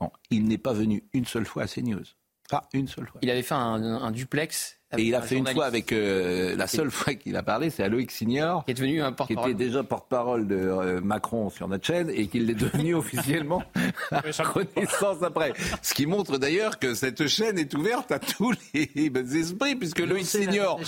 [0.00, 2.02] Bon, il n'est pas venu une seule fois à CNews.
[2.50, 3.20] Pas une seule fois.
[3.22, 4.78] Il avait fait un, un duplex.
[4.98, 7.70] Et il a fait une fois avec euh, la Qui- seule fois qu'il a parlé,
[7.70, 9.50] c'est à Loïc Signor, Qui est devenu un qui porte-parole.
[9.50, 13.62] était déjà porte-parole de euh, Macron sur notre chaîne et qu'il est devenu officiellement
[14.10, 15.52] à connaissance après.
[15.82, 18.90] Ce qui montre d'ailleurs que cette chaîne est ouverte à tous les
[19.34, 20.80] esprits, puisque Loïc Signor.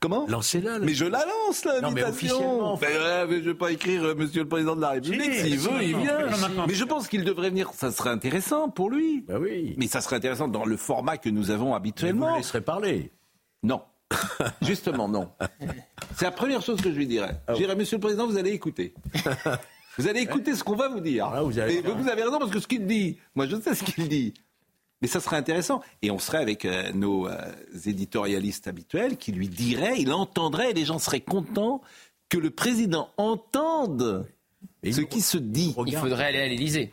[0.00, 0.78] Comment Lancez-la.
[0.78, 2.08] Mais je la lance, Non, mais l'invitation.
[2.10, 2.76] officiellement.
[2.76, 5.32] Ben ouais, mais je vais pas écrire euh, Monsieur le Président de la République.
[5.32, 6.26] Si, S'il si, veut, il vient.
[6.56, 6.66] non.
[6.68, 7.70] Mais je pense qu'il devrait venir.
[7.74, 9.22] Ça serait intéressant pour lui.
[9.26, 9.74] Bah oui.
[9.76, 12.30] Mais ça serait intéressant dans le format que nous avons Mais vous habituellement.
[12.32, 13.10] le laisserez parler.
[13.64, 13.82] Non.
[14.62, 15.30] Justement, non.
[16.16, 17.40] C'est la première chose que je lui dirais.
[17.48, 18.94] Je dirais, Monsieur le Président, vous allez écouter.
[19.98, 21.28] Vous allez écouter ce qu'on va vous dire.
[21.34, 23.74] Ah, vous avez Et vous avez raison parce que ce qu'il dit, moi je sais
[23.74, 24.32] ce qu'il dit.
[25.00, 25.80] Mais ça serait intéressant.
[26.02, 27.36] Et on serait avec euh, nos euh,
[27.86, 31.82] éditorialistes habituels qui lui diraient, il entendrait et les gens seraient contents
[32.28, 34.26] que le président entende
[34.82, 35.74] Mais ce qui se dit.
[35.86, 36.92] Il faudrait aller à l'Élysée.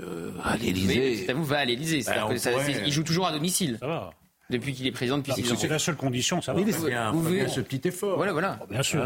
[0.00, 1.32] Euh, à Oui, l'Élysée.
[1.32, 2.02] vous, va à l'Élysée.
[2.06, 4.10] Ben, pourrait- Il joue toujours à domicile Ça va.
[4.50, 5.56] depuis qu'il est président depuis Si 6 ans.
[5.58, 6.60] c'est la seule condition, ça va.
[6.64, 7.48] Faut bien, vous verrez.
[7.48, 8.16] ce petit effort.
[8.16, 8.60] Voilà, voilà.
[8.70, 9.02] Bien sûr.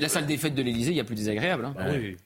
[0.00, 1.64] La salle des fêtes de l'Élysée, il y a plus désagréable.
[1.66, 1.74] hein.
[1.78, 2.16] Ah oui.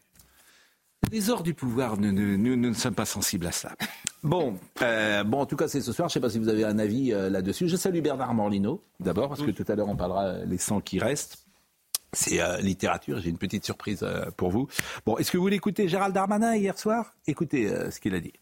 [1.13, 3.75] Les ors du pouvoir, nous, nous- nous- nous ne sommes pas sensibles à cela.
[4.23, 6.09] Bon, euh, bon, en tout cas, c'est ce soir.
[6.09, 7.69] Je ne sais pas si vous avez un avis euh, là-dessus.
[7.69, 10.81] Je salue Bernard Morlino, d'abord, parce que tout à l'heure, on parlera euh, les 100
[10.81, 11.39] qui restent.
[12.13, 13.19] C'est euh, littérature.
[13.21, 14.69] J'ai une petite surprise euh, pour vous.
[15.05, 17.15] Bon, est-ce que vous voulez écouter Gérald Darmanin hier soir?
[17.27, 18.33] Écoutez euh, ce qu'il a dit.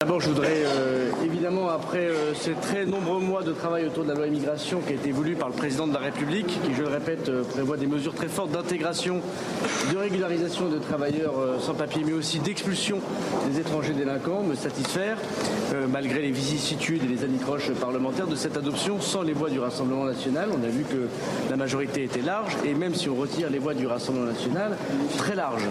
[0.00, 4.10] D'abord, je voudrais euh, évidemment, après euh, ces très nombreux mois de travail autour de
[4.10, 6.82] la loi immigration qui a été voulue par le président de la République, qui, je
[6.82, 9.20] le répète, euh, prévoit des mesures très fortes d'intégration,
[9.92, 13.00] de régularisation de travailleurs sans papier, mais aussi d'expulsion
[13.50, 15.16] des étrangers délinquants, me satisfaire,
[15.90, 20.04] malgré les vicissitudes et les anicroches parlementaires, de cette adoption sans les voix du Rassemblement
[20.04, 20.50] national.
[20.52, 21.08] On a vu que
[21.50, 24.76] la majorité était large, et même si on retire les voix du Rassemblement national,
[25.16, 25.62] très large.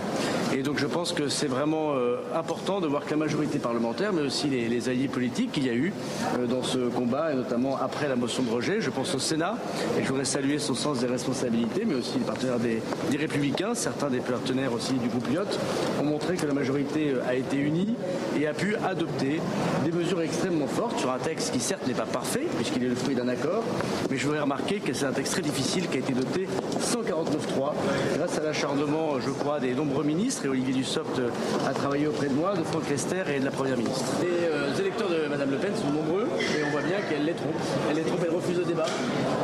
[0.54, 1.94] Et donc, je pense que c'est vraiment
[2.36, 5.74] important de voir que la majorité parlementaire, mais aussi les, alliés politiques qu'il y a
[5.74, 5.94] eu
[6.38, 8.82] euh, dans ce combat, et notamment après la motion de rejet.
[8.82, 9.56] Je pense au Sénat,
[9.98, 13.74] et je voudrais saluer son sens des responsabilités, mais aussi les partenaires des, des Républicains,
[13.74, 15.60] certains des partenaires aussi du groupe Lyotte,
[16.02, 17.96] ont montré que la majorité euh, a été unie
[18.40, 19.40] et a pu adopter
[19.86, 22.96] des mesures extrêmement fortes sur un texte qui certes n'est pas parfait, puisqu'il est le
[22.96, 23.64] fruit d'un accord,
[24.10, 26.48] mais je voudrais remarquer que c'est un texte très difficile qui a été doté
[26.80, 27.74] 149.3,
[28.18, 31.30] grâce à l'acharnement, je crois, des nombreux ministres, et Olivier Dussopt euh,
[31.68, 34.07] a travaillé auprès de moi, de Franck Lester et de la Première ministre.
[34.22, 37.34] Les euh, électeurs de Mme Le Pen sont nombreux, et on voit bien qu'elle les
[37.34, 37.56] trompe.
[37.90, 38.86] Elle les trompe, elle refuse le débat.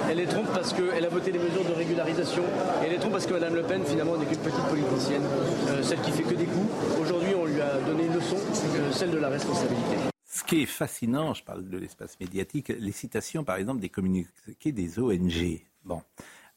[0.09, 2.43] Elle les trompe parce qu'elle a voté les mesures de régularisation,
[2.81, 5.23] et elle les trompe parce que Mme Le Pen, finalement, n'est qu'une petite politicienne,
[5.69, 6.69] euh, celle qui fait que des coups.
[7.01, 9.97] Aujourd'hui, on lui a donné une leçon, euh, celle de la responsabilité.
[10.25, 14.71] Ce qui est fascinant, je parle de l'espace médiatique, les citations, par exemple, des communiqués
[14.71, 15.61] des ONG.
[15.85, 16.01] Bon.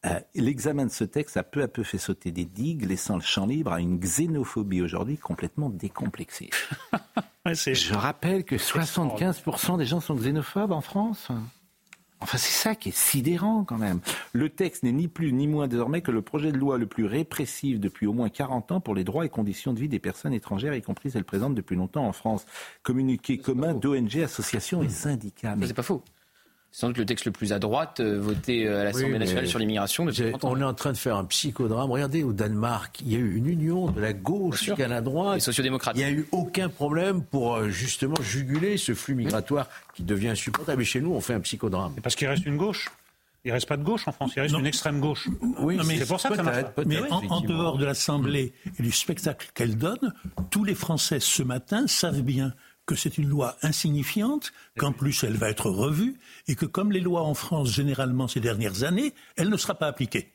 [0.06, 3.22] Euh, L'examen de ce texte a peu à peu fait sauter des digues, laissant le
[3.22, 6.50] champ libre à une xénophobie aujourd'hui complètement décomplexée.
[7.46, 11.28] Je rappelle que 75% des gens sont xénophobes en France.
[12.18, 14.00] Enfin, c'est ça qui est sidérant quand même.
[14.32, 17.04] Le texte n'est ni plus ni moins désormais que le projet de loi le plus
[17.04, 20.32] répressif depuis au moins 40 ans pour les droits et conditions de vie des personnes
[20.32, 22.46] étrangères, y compris celles présentes depuis longtemps en France.
[22.82, 25.56] Communiqué commun d'ONG, associations et syndicats.
[25.56, 26.02] Mais C'est pas faux.
[26.76, 29.18] C'est sans doute le texte le plus à droite euh, voté euh, à l'Assemblée Oui,
[29.18, 30.52] nationale sur l'immigration depuis j'ai- 30 ans.
[30.52, 31.90] On est en train de faire un psychodrame.
[31.90, 35.36] Regardez, au Danemark, il y a eu une union de la gauche jusqu'à la droite.
[35.36, 35.96] Les sociodémocrates.
[35.96, 40.28] Il n'y a eu aucun problème pour euh, justement juguler ce flux migratoire qui devient
[40.28, 40.82] insupportable.
[40.82, 41.94] Et chez nous, on fait un psychodrame.
[42.02, 42.90] Parce qu'il reste une gauche.
[43.46, 45.28] Il reste pas de gauche en France, il reste une extrême gauche.
[45.60, 46.82] Oui, c'est pour ça que ça marche pas.
[46.84, 50.12] Mais en, en dehors de l'Assemblée et du spectacle qu'elle donne,
[50.50, 52.52] tous les Français ce matin savent bien
[52.86, 56.16] que c'est une loi insignifiante, qu'en plus elle va être revue,
[56.48, 59.86] et que comme les lois en France généralement ces dernières années, elle ne sera pas
[59.88, 60.32] appliquée.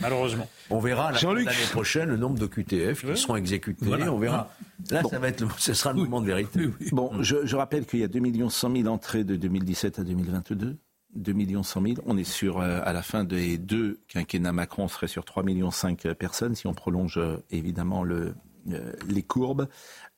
[0.00, 0.48] Malheureusement.
[0.70, 3.84] On verra l'année prochaine le nombre de QTF qui seront exécutés.
[3.86, 4.12] Voilà.
[4.12, 4.54] On verra.
[4.90, 5.08] Là, Bon.
[5.08, 6.68] ça va être le, ce sera le moment de vérité.
[6.92, 10.04] Bon, je, je rappelle qu'il y a 2 millions 100 000 entrées de 2017 à
[10.04, 10.76] 2022.
[11.14, 11.94] 2 millions 100 000.
[12.06, 15.42] On est sur, euh, à la fin des deux quinquennats Macron, on serait sur 3
[15.42, 18.34] millions 5 personnes si on prolonge euh, évidemment le,
[18.70, 19.68] euh, les courbes.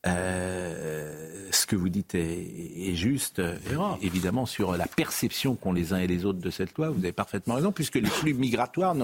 [0.06, 3.42] Euh, ce que vous dites est, est juste,
[4.00, 6.90] évidemment, sur la perception qu'ont les uns et les autres de cette loi.
[6.90, 8.94] Vous avez parfaitement raison, puisque les flux migratoires,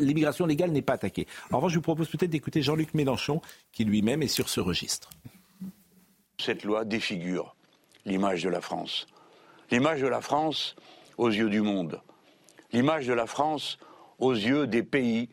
[0.00, 1.26] l'immigration légale n'est pas attaquée.
[1.50, 3.40] En revanche, je vous propose peut-être d'écouter Jean-Luc Mélenchon,
[3.72, 5.10] qui lui-même est sur ce registre.
[6.38, 7.54] Cette loi défigure
[8.04, 9.06] l'image de la France.
[9.70, 10.74] L'image de la France
[11.16, 12.00] aux yeux du monde.
[12.72, 13.78] L'image de la France
[14.18, 15.28] aux yeux des pays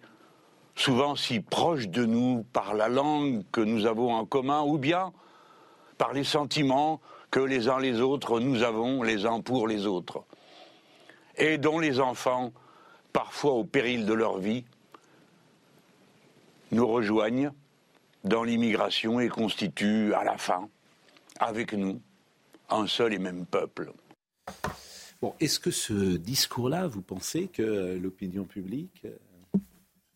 [0.76, 5.14] souvent si proches de nous par la langue que nous avons en commun ou bien
[5.98, 7.00] par les sentiments
[7.30, 10.24] que les uns les autres nous avons les uns pour les autres.
[11.38, 12.52] Et dont les enfants,
[13.14, 14.66] parfois au péril de leur vie,
[16.72, 17.52] nous rejoignent
[18.24, 20.70] dans l'immigration et constituent à la fin,
[21.40, 22.02] avec nous,
[22.70, 23.92] un seul et même peuple.
[25.22, 29.06] Bon, est-ce que ce discours-là, vous pensez que l'opinion publique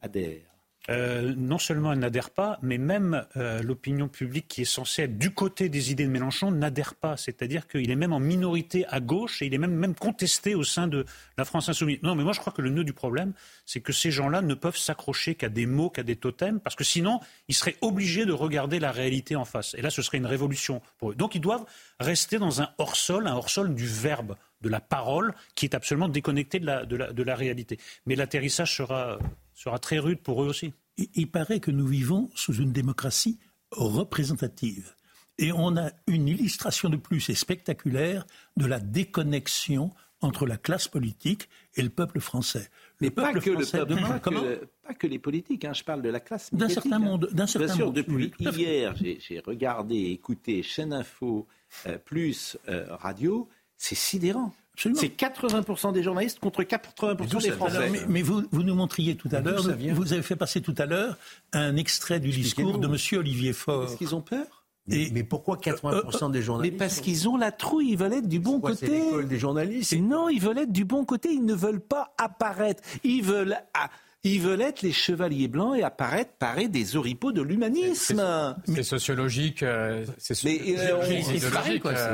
[0.05, 0.55] adhère
[0.87, 5.17] Euh, non seulement elle n'adhère pas, mais même euh, l'opinion publique qui est censée être
[5.17, 7.17] du côté des idées de Mélenchon n'adhère pas.
[7.17, 10.63] C'est-à-dire qu'il est même en minorité à gauche et il est même, même contesté au
[10.63, 11.05] sein de
[11.39, 11.97] la France insoumise.
[12.03, 13.33] Non, mais moi je crois que le nœud du problème,
[13.65, 16.83] c'est que ces gens-là ne peuvent s'accrocher qu'à des mots, qu'à des totems, parce que
[16.83, 19.73] sinon, ils seraient obligés de regarder la réalité en face.
[19.79, 21.15] Et là, ce serait une révolution pour eux.
[21.15, 21.65] Donc ils doivent
[21.99, 26.59] rester dans un hors-sol, un hors-sol du verbe, de la parole, qui est absolument déconnecté
[26.59, 27.77] de la, réalité.
[28.05, 29.19] Mais l'atterrissage sera,
[29.55, 30.73] sera très rude pour eux aussi.
[30.97, 33.39] Il, il paraît que nous vivons sous une démocratie
[33.71, 34.93] représentative.
[35.37, 38.25] Et on a une illustration de plus et spectaculaire
[38.55, 39.91] de la déconnexion
[40.21, 42.69] entre la classe politique et le peuple français.
[43.01, 45.65] Mais pas que le français peuple, demain, pas, que, comment le- pas que les politiques,
[45.65, 46.99] hein, je parle de la classe D'un certain hein.
[46.99, 51.47] monde, d'un Bien sûr, monde, depuis oui, hier, j'ai j'ai regardé, écouté chaîne info
[51.85, 54.53] euh, plus euh, radio, c'est sidérant.
[54.77, 57.77] C'est 80% des journalistes contre 80% des Français.
[57.77, 59.63] Alors, mais, mais vous, vous nous montriez tout à Mais l'heure,
[59.93, 61.17] vous avez fait passer tout à l'heure
[61.53, 63.19] un extrait du discours de M.
[63.19, 63.85] Olivier Faure.
[63.85, 64.45] Est-ce qu'ils ont peur
[64.89, 68.27] Et- Mais pourquoi 80% des Mais journalistes parce qu'ils ont la trouille, ils veulent être
[68.27, 68.85] du bon quoi, côté.
[68.87, 72.13] c'est l'école des journalistes Non, ils veulent être du bon côté, ils ne veulent pas
[72.17, 72.83] apparaître.
[73.03, 73.89] Ils veulent, ah,
[74.33, 78.55] ils veulent être les chevaliers blancs et apparaître parés des oripeaux de l'humanisme.
[78.65, 79.63] C'est sociologique.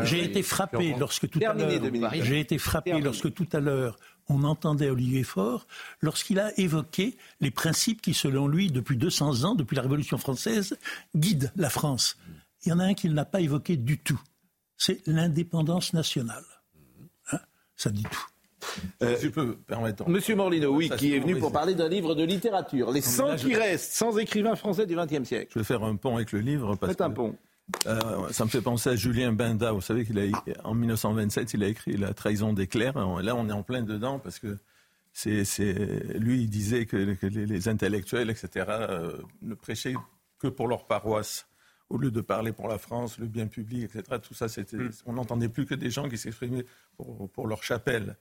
[0.03, 3.05] J'ai été frappé lorsque tout à Terminé, l'heure, j'ai été frappé Terminé.
[3.05, 3.97] lorsque tout à l'heure
[4.27, 5.67] on entendait Olivier Faure
[6.01, 10.77] lorsqu'il a évoqué les principes qui, selon lui, depuis 200 ans, depuis la Révolution française,
[11.15, 12.17] guident la France.
[12.65, 14.21] Il y en a un qu'il n'a pas évoqué du tout.
[14.77, 16.45] C'est l'indépendance nationale.
[17.31, 17.39] Hein
[17.75, 18.25] Ça dit tout.
[19.01, 19.57] Euh, peux.
[20.07, 22.91] Monsieur Morlino, oui, qui est venu pour parler d'un livre de littérature.
[22.91, 25.51] Les Non, mais 100 là, je- qui restent, sans écrivains français du XXe siècle.
[25.53, 26.75] Je vais faire un pont avec le livre.
[26.75, 27.35] Parce Faites un que, pont.
[27.87, 29.71] euh, ça me fait penser à Julien Benda.
[29.71, 30.23] Vous savez qu'il a
[30.63, 32.97] en 1927, il a écrit La trahison des clercs.
[32.97, 34.57] Là, on est en plein dedans parce que
[35.13, 35.73] c'est, c'est
[36.17, 39.95] lui, il disait que, que les, les intellectuels, etc., euh, ne prêchaient
[40.39, 41.47] que pour leur paroisse.
[41.89, 45.11] Au lieu de parler pour la France, le bien public, etc., tout ça, c'était, on
[45.13, 48.15] n'entendait plus que des gens qui s'exprimaient pour, pour leur chapelle.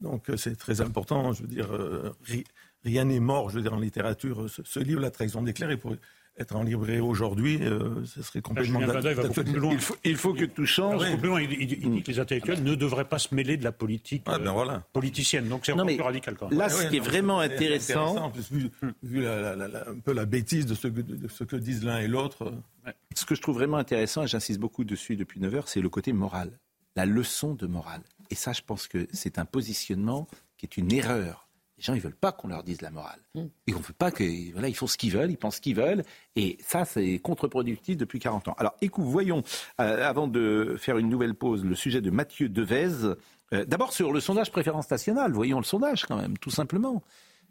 [0.00, 1.32] Donc euh, c'est très important.
[1.32, 2.44] Je veux dire, euh, ri-
[2.84, 3.50] rien n'est mort.
[3.50, 5.98] Je veux dire, en littérature, ce, ce livre, La trahison des clercs, il pourrait
[6.38, 7.58] être en librairie aujourd'hui.
[7.62, 9.72] euh, ce serait complètement Julien Bada, il va beaucoup Ah plus loin.
[9.72, 11.02] Il faut, il faut que tout change.
[11.18, 11.40] Plus loin.
[11.40, 14.22] Il, il- il dit que les intellectuels ne devraient pas se mêler de la politique
[14.26, 14.84] Ah, ben voilà.
[14.92, 15.48] politicienne.
[15.48, 16.58] Donc c'est mais Ah plus radical quand même.
[16.58, 18.70] là, Ouais, ce ouais, qui est vraiment c'est intéressant, en plus, vu,
[19.02, 21.56] vu la- la- la- la- un peu la bêtise de ce que, de ce que
[21.56, 22.52] disent l'un et l'autre.
[23.14, 25.88] ce que je trouve vraiment intéressant, et j'insiste beaucoup dessus depuis 9 heures, c'est le
[25.88, 26.50] côté moral.
[26.96, 28.02] La leçon de morale.
[28.30, 31.46] Et ça, je pense que c'est un positionnement qui est une erreur.
[31.78, 33.20] Les gens, ils veulent pas qu'on leur dise la morale.
[33.66, 35.76] Et on veut pas que, voilà, ils font ce qu'ils veulent, ils pensent ce qu'ils
[35.76, 36.04] veulent.
[36.34, 38.54] Et ça, c'est contre-productif depuis 40 ans.
[38.56, 39.42] Alors, écoute, voyons,
[39.80, 43.14] euh, avant de faire une nouvelle pause, le sujet de Mathieu Devez.
[43.52, 45.32] Euh, D'abord, sur le sondage préférence nationale.
[45.32, 47.02] Voyons le sondage, quand même, tout simplement.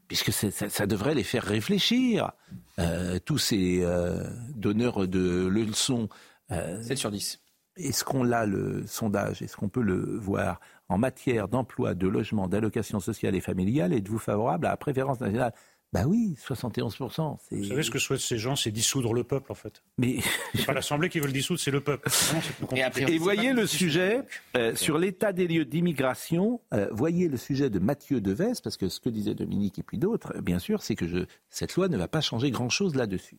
[0.08, 2.32] Puisque ça, ça devrait les faire réfléchir.
[2.80, 6.10] Euh, tous ces euh, donneurs de leçons.
[6.52, 7.40] Euh, 7 sur 10.
[7.78, 9.42] Est-ce qu'on l'a, le sondage?
[9.42, 10.60] Est-ce qu'on peut le voir
[10.90, 15.54] En matière d'emploi, de logement, d'allocation sociale et familiale, êtes-vous favorable à la préférence nationale?
[15.96, 17.38] Bah oui, 71%.
[17.52, 19.82] Vous savez ce que souhaitent ces gens, c'est dissoudre le peuple en fait.
[19.98, 20.18] Mais
[20.54, 22.10] c'est pas l'Assemblée qui veut le dissoudre, c'est le peuple.
[22.76, 24.22] et, voyez le sujet
[24.58, 26.60] euh, sur l'état des lieux d'immigration.
[26.74, 29.98] Euh, voyez le sujet de Mathieu Deves, parce que ce que disait Dominique et puis
[29.98, 31.20] d'autres, bien sûr, c'est que je,
[31.50, 33.38] cette loi ne va pas changer grand-chose là-dessus.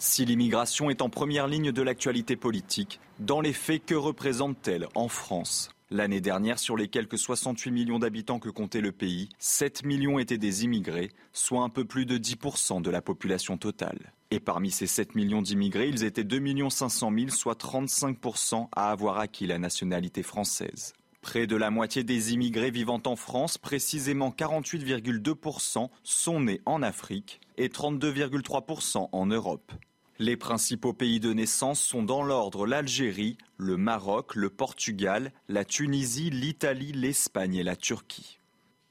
[0.00, 5.08] Si l'immigration est en première ligne de l'actualité politique, dans les faits, que représente-t-elle en
[5.08, 5.70] France?
[5.90, 10.38] L'année dernière, sur les quelques 68 millions d'habitants que comptait le pays, 7 millions étaient
[10.38, 14.12] des immigrés, soit un peu plus de 10% de la population totale.
[14.30, 19.18] Et parmi ces 7 millions d'immigrés, ils étaient 2 500 000, soit 35% à avoir
[19.18, 20.92] acquis la nationalité française.
[21.22, 27.40] Près de la moitié des immigrés vivant en France, précisément 48,2%, sont nés en Afrique
[27.58, 29.72] et 32,3% en Europe.
[30.20, 36.30] Les principaux pays de naissance sont dans l'ordre l'Algérie, le Maroc, le Portugal, la Tunisie,
[36.30, 38.38] l'Italie, l'Espagne et la Turquie.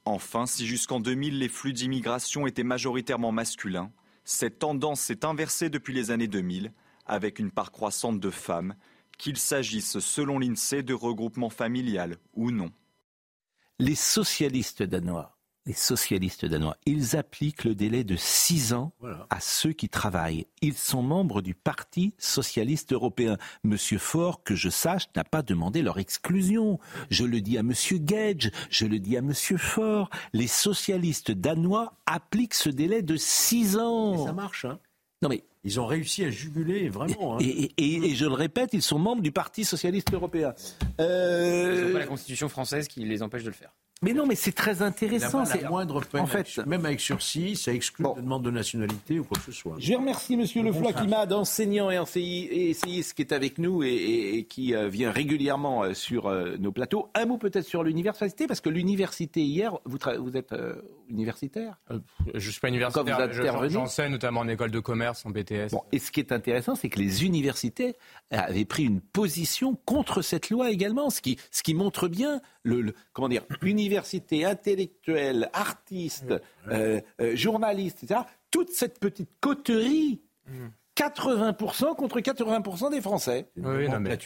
[0.04, 3.90] Enfin, si jusqu'en 2000 les flux d'immigration étaient majoritairement masculins,
[4.24, 6.72] cette tendance s'est inversée depuis les années 2000
[7.06, 8.74] avec une part croissante de femmes,
[9.16, 12.70] qu'il s'agisse selon l'INSEE de regroupement familial ou non.
[13.78, 15.37] Les socialistes danois
[15.68, 18.92] les socialistes danois, ils appliquent le délai de six ans
[19.28, 20.46] à ceux qui travaillent.
[20.62, 23.36] Ils sont membres du Parti socialiste européen.
[23.64, 26.78] Monsieur Faure, que je sache, n'a pas demandé leur exclusion.
[27.10, 30.08] Je le dis à Monsieur Gage, je le dis à Monsieur Faure.
[30.32, 34.24] Les socialistes danois appliquent ce délai de six ans.
[34.24, 34.80] ça marche, hein
[35.20, 37.34] non mais ils ont réussi à juguler vraiment.
[37.34, 37.38] Hein.
[37.40, 40.54] Et, je le répète, ils sont membres du Parti socialiste européen.
[41.00, 41.74] Euh...
[41.76, 43.72] Ils n'ont pas la Constitution française qui les empêche de le faire.
[44.02, 45.44] Mais non, mais c'est très intéressant.
[45.44, 46.20] C'est moindre peine.
[46.20, 48.14] En fait, même avec sursis, ça exclut bon.
[48.14, 49.74] demande de nationalité ou quoi que ce soit.
[49.78, 50.94] Je remercie Monsieur Le Floch,
[51.28, 51.98] d'enseignant et
[52.70, 57.08] essayiste qui est avec nous et, qui euh, vient régulièrement euh, sur euh, nos plateaux.
[57.14, 60.54] Un mot peut-être sur l'université, parce que l'université hier, vous, vous êtes
[61.08, 61.78] universitaire
[62.34, 63.68] Je ne suis pas universitaire.
[63.68, 65.70] J'enseigne notamment en école de commerce, en BTS.
[65.72, 67.96] Bon, et ce qui est intéressant, c'est que les universités
[68.30, 72.94] avaient pris une position contre cette loi également, ce qui, ce qui montre bien le,
[73.12, 76.34] comment dire, université, intellectuelle, artiste,
[76.70, 78.20] euh, euh, journaliste, etc.
[78.50, 80.20] Toute cette petite coterie.
[80.96, 81.94] 80% mm.
[81.94, 83.48] contre 80% des Français.
[83.56, 84.16] Oui, non, mais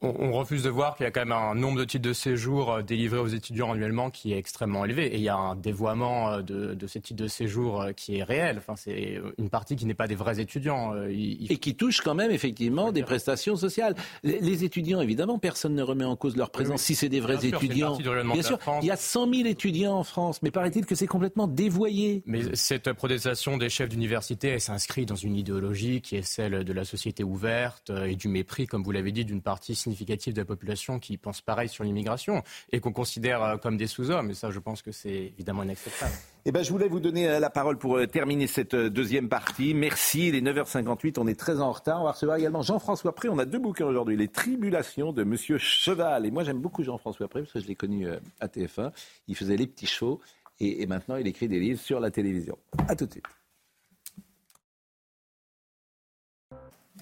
[0.00, 2.72] on, refuse de voir qu'il y a quand même un nombre de titres de séjour
[2.72, 5.06] euh, délivrés aux étudiants annuellement qui est extrêmement élevé.
[5.06, 8.22] Et il y a un dévoiement euh, de, ces titres de séjour euh, qui est
[8.22, 8.58] réel.
[8.58, 10.94] Enfin, c'est une partie qui n'est pas des vrais étudiants.
[11.08, 13.94] Et qui touche quand même effectivement des prestations sociales.
[14.22, 16.82] Les, étudiants, évidemment, personne ne remet en cause leur présence.
[16.82, 20.42] Si c'est des vrais étudiants, bien sûr, il y a 100 000 étudiants en France,
[20.42, 22.22] mais paraît-il que c'est complètement dévoyé.
[22.26, 26.72] Mais cette protestation des chefs d'université, elle s'inscrit dans une idéologie qui est celle de
[26.72, 30.44] la société ouverte et du mépris, comme vous l'avez dit, d'une partie significatif de la
[30.44, 34.30] population qui pense pareil sur l'immigration et qu'on considère euh, comme des sous-hommes.
[34.30, 36.12] Et ça, je pense que c'est évidemment inacceptable.
[36.44, 39.74] Eh ben, je voulais vous donner euh, la parole pour euh, terminer cette deuxième partie.
[39.74, 40.28] Merci.
[40.28, 41.18] Il est 9h58.
[41.18, 42.00] On est très en retard.
[42.00, 43.28] On va recevoir également Jean-François Pré.
[43.28, 44.16] On a deux bouquins aujourd'hui.
[44.16, 46.26] Les Tribulations de Monsieur Cheval.
[46.26, 48.06] Et moi, j'aime beaucoup Jean-François Pré parce que je l'ai connu
[48.40, 48.92] à TF1.
[49.26, 50.20] Il faisait les petits shows.
[50.60, 52.58] Et, et maintenant, il écrit des livres sur la télévision.
[52.88, 53.24] À tout de suite.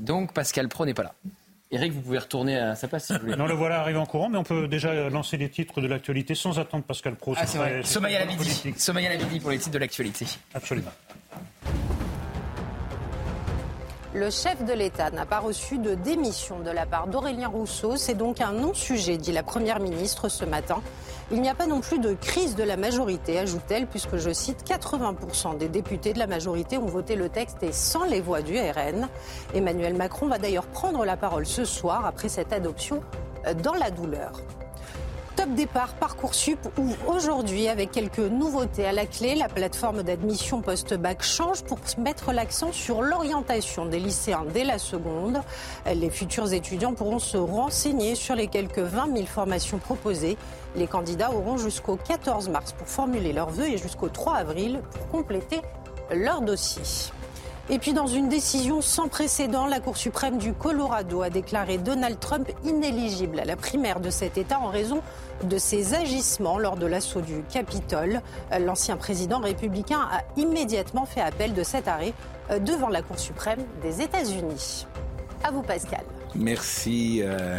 [0.01, 1.15] Donc, Pascal Pro n'est pas là.
[1.73, 3.37] Eric, vous pouvez retourner à sa place si vous voulez.
[3.37, 6.35] Non, le voilà arrivé en courant, mais on peut déjà lancer les titres de l'actualité
[6.35, 7.35] sans attendre Pascal Pro.
[7.37, 7.83] Ah, c'est vrai.
[7.83, 8.75] Sommeil à la midi.
[8.77, 10.27] Sommeil à la midi pour les titres de l'actualité.
[10.55, 10.93] Absolument.
[14.17, 17.97] Le chef de l'État n'a pas reçu de démission de la part d'Aurélien Rousseau.
[17.97, 20.81] C'est donc un non-sujet, dit la Première ministre ce matin.
[21.31, 24.65] Il n'y a pas non plus de crise de la majorité, ajoute-t-elle, puisque, je cite,
[24.67, 28.57] 80% des députés de la majorité ont voté le texte et sans les voix du
[28.57, 29.07] RN.
[29.53, 33.03] Emmanuel Macron va d'ailleurs prendre la parole ce soir après cette adoption
[33.47, 34.33] euh, dans la douleur.
[35.37, 39.35] Top départ Parcoursup ouvre aujourd'hui avec quelques nouveautés à la clé.
[39.35, 45.43] La plateforme d'admission post-bac change pour mettre l'accent sur l'orientation des lycéens dès la seconde.
[45.95, 50.39] Les futurs étudiants pourront se renseigner sur les quelques 20 000 formations proposées.
[50.75, 55.09] Les candidats auront jusqu'au 14 mars pour formuler leurs vœux et jusqu'au 3 avril pour
[55.09, 55.61] compléter
[56.15, 56.83] leur dossier.
[57.69, 62.21] Et puis dans une décision sans précédent, la Cour suprême du Colorado a déclaré Donald
[62.21, 65.03] Trump inéligible à la primaire de cet État en raison
[65.43, 68.23] de ses agissements lors de l'assaut du Capitole.
[68.61, 72.15] L'ancien président républicain a immédiatement fait appel de cet arrêt
[72.51, 74.87] euh, devant la Cour suprême des États-Unis.
[75.43, 76.05] À vous, Pascal.
[76.37, 77.21] Merci.
[77.25, 77.59] Euh,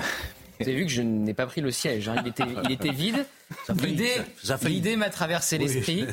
[0.60, 2.10] vous avez vu que je n'ai pas pris le siège.
[2.10, 2.16] Hein.
[2.24, 3.26] Il, était, il était vide.
[4.66, 6.06] L'idée m'a traversé l'esprit.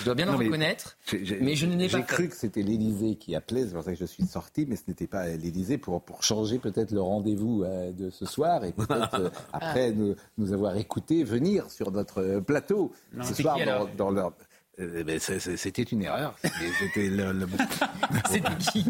[0.00, 0.96] Je dois bien le reconnaître.
[1.40, 1.98] Mais je n'ai pas.
[1.98, 4.76] J'ai cru que c'était l'Élysée qui appelait, c'est pour ça que je suis sorti, mais
[4.76, 8.72] ce n'était pas l'Élysée pour, pour changer peut-être le rendez-vous euh, de ce soir et
[8.72, 14.10] peut-être euh, après nous, nous, avoir écouté venir sur notre plateau ce soir dans, dans
[14.10, 14.32] leur.
[14.78, 16.36] Eh ben, C'était une erreur.
[16.42, 17.46] C'était le, le-
[18.30, 18.84] C'était qui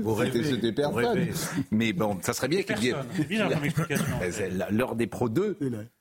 [0.45, 1.29] C'était personne.
[1.71, 2.95] Mais bon, ça serait bien qu'il y ait.
[3.29, 4.05] Bizarre comme explication.
[4.57, 5.59] La- L'heure des pros 2,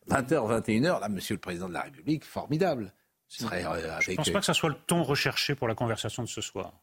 [0.10, 2.94] 20h, 21h, là, monsieur le président de la République, formidable.
[3.44, 4.16] Serait euh, Je ne avec.
[4.18, 6.74] pense pas que ça soit le ton recherché pour la conversation de ce soir.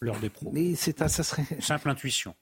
[0.00, 0.50] L'heure des pros.
[0.52, 1.44] Mais c'est un- ça serait.
[1.60, 2.34] Simple intuition.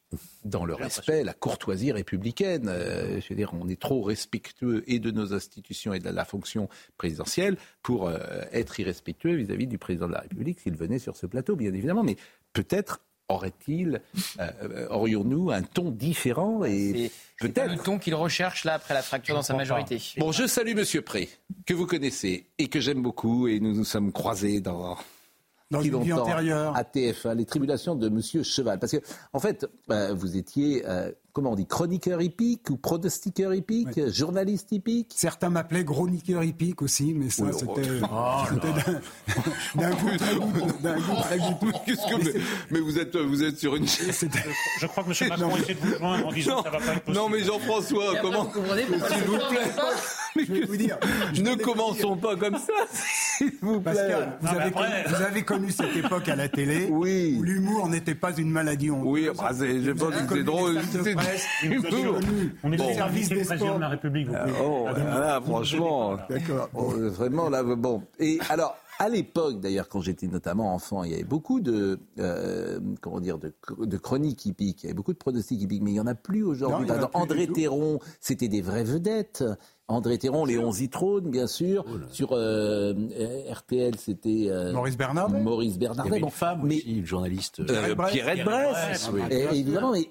[0.44, 2.68] dans le respect, la courtoisie républicaine.
[2.68, 6.24] Euh, je veux dire, on est trop respectueux et de nos institutions et de la
[6.24, 8.18] fonction présidentielle pour euh,
[8.52, 12.02] être irrespectueux vis-à-vis du président de la République s'il venait sur ce plateau, bien évidemment.
[12.04, 12.16] Mais
[12.52, 14.00] peut-être aurait-il,
[14.40, 17.10] euh, aurions-nous un ton différent et
[17.40, 20.00] C'est pas le ton qu'il recherche là après la fracture dans sa majorité.
[20.16, 21.28] Bon, je salue Monsieur Pré,
[21.66, 24.96] que vous connaissez et que j'aime beaucoup, et nous nous sommes croisés dans.
[25.70, 26.74] Dans une vie antérieure.
[26.74, 28.78] À TF1, les tribulations de Monsieur Cheval.
[28.78, 29.02] Parce que,
[29.34, 34.72] en fait, euh, vous étiez, euh, comment on dit, chroniqueur hippique ou pronostiqueur hippique, journaliste
[34.72, 35.12] hippique?
[35.14, 37.70] Certains m'appelaient chroniqueur hippique aussi, mais ça, Oui, c'était
[38.10, 40.74] oh c'était d'un- goût très goûteux.
[40.82, 41.38] d'un goût très.
[41.86, 45.28] Qu'est-ce que mais, mais vous êtes vous êtes sur une Je crois que M.
[45.30, 47.16] Macron essaie de vous joindre en disant non, que ça va pas être possible.
[47.16, 49.70] non mais Jean-François, comment S'il vous plaît.
[50.36, 50.98] Je vais vous dire.
[51.42, 53.92] Ne commençons pas comme ça, s'il vous plaît.
[53.94, 56.86] Pascal, vous Non, mais avez, après- connu, vous avez connu cette époque à la télé
[56.90, 57.36] Oui.
[57.38, 58.90] où l'humour n'était pas une maladie.
[58.90, 60.78] Oui, bah, c'est- je pense que c'est drôle.
[60.92, 61.46] c'est- presse,
[62.64, 63.76] On est services service des sports.
[63.76, 64.28] de la République.
[64.28, 66.16] Vous Oh, Ah, là, vous- franchement.
[66.28, 66.68] D'accord.
[66.76, 68.02] Euh, vraiment, là, bon.
[68.18, 72.80] Et alors, à l'époque, d'ailleurs, quand j'étais notamment enfant, il y avait beaucoup de, euh,
[73.00, 75.94] comment dire, de, de chroniques hippiques, il y avait beaucoup de pronostics hippiques, mais il
[75.94, 76.88] n'y en a plus aujourd'hui.
[76.88, 77.46] Non, a plus André.
[77.46, 79.44] Théron, c'était des vraies vedettes.
[79.90, 81.84] André Théron, Léon Zitrone, bien sûr.
[82.10, 82.92] Sur euh,
[83.50, 85.40] RTL, c'était euh, Maurice Bernardet.
[85.40, 86.10] Maurice Il y Bernardet.
[86.10, 87.60] avait Bon, une femme mais aussi, une journaliste.
[87.60, 87.64] euh.
[88.10, 89.20] Pierrette Bress, Bress, oui.
[89.30, 90.10] Et- évidemment, mais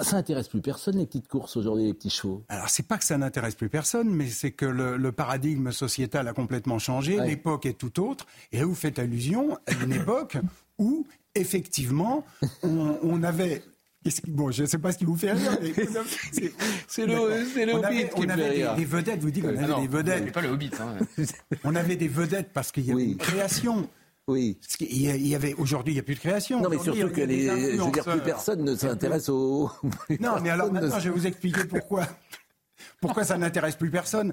[0.00, 2.44] ça intéresse plus personne les petites courses aujourd'hui, les petits chevaux.
[2.48, 6.26] Alors, c'est pas que ça n'intéresse plus personne, mais c'est que le, le paradigme sociétal
[6.28, 7.18] a complètement changé.
[7.18, 7.26] Ouais.
[7.26, 8.26] L'époque est tout autre.
[8.52, 10.36] Et là, vous faites allusion à une époque
[10.78, 12.24] où, effectivement,
[12.62, 13.62] on, on avait.
[14.28, 15.72] Bon, je ne sais pas ce qui vous fait rire, mais
[16.32, 19.50] c'est- le, c'est le on Hobbit avait, qui on avait des, vedettes, vous dites qu'on
[19.50, 20.32] Ah avait non, des vedettes.
[20.32, 20.70] pas le Hobbit.
[20.80, 21.24] hein.
[21.64, 23.10] On avait des vedettes parce qu'il y avait Oui.
[23.12, 23.88] une création.
[24.28, 24.58] Oui.
[24.80, 26.60] Il y avait aujourd'hui, il n'y a plus de création.
[26.60, 29.70] Non, mais surtout que les, je veux dire, plus personne ne s'intéresse au.
[30.20, 32.06] Non, mais alors maintenant, je vais vous expliquer pourquoi.
[33.00, 34.32] Pourquoi ça n'intéresse plus personne?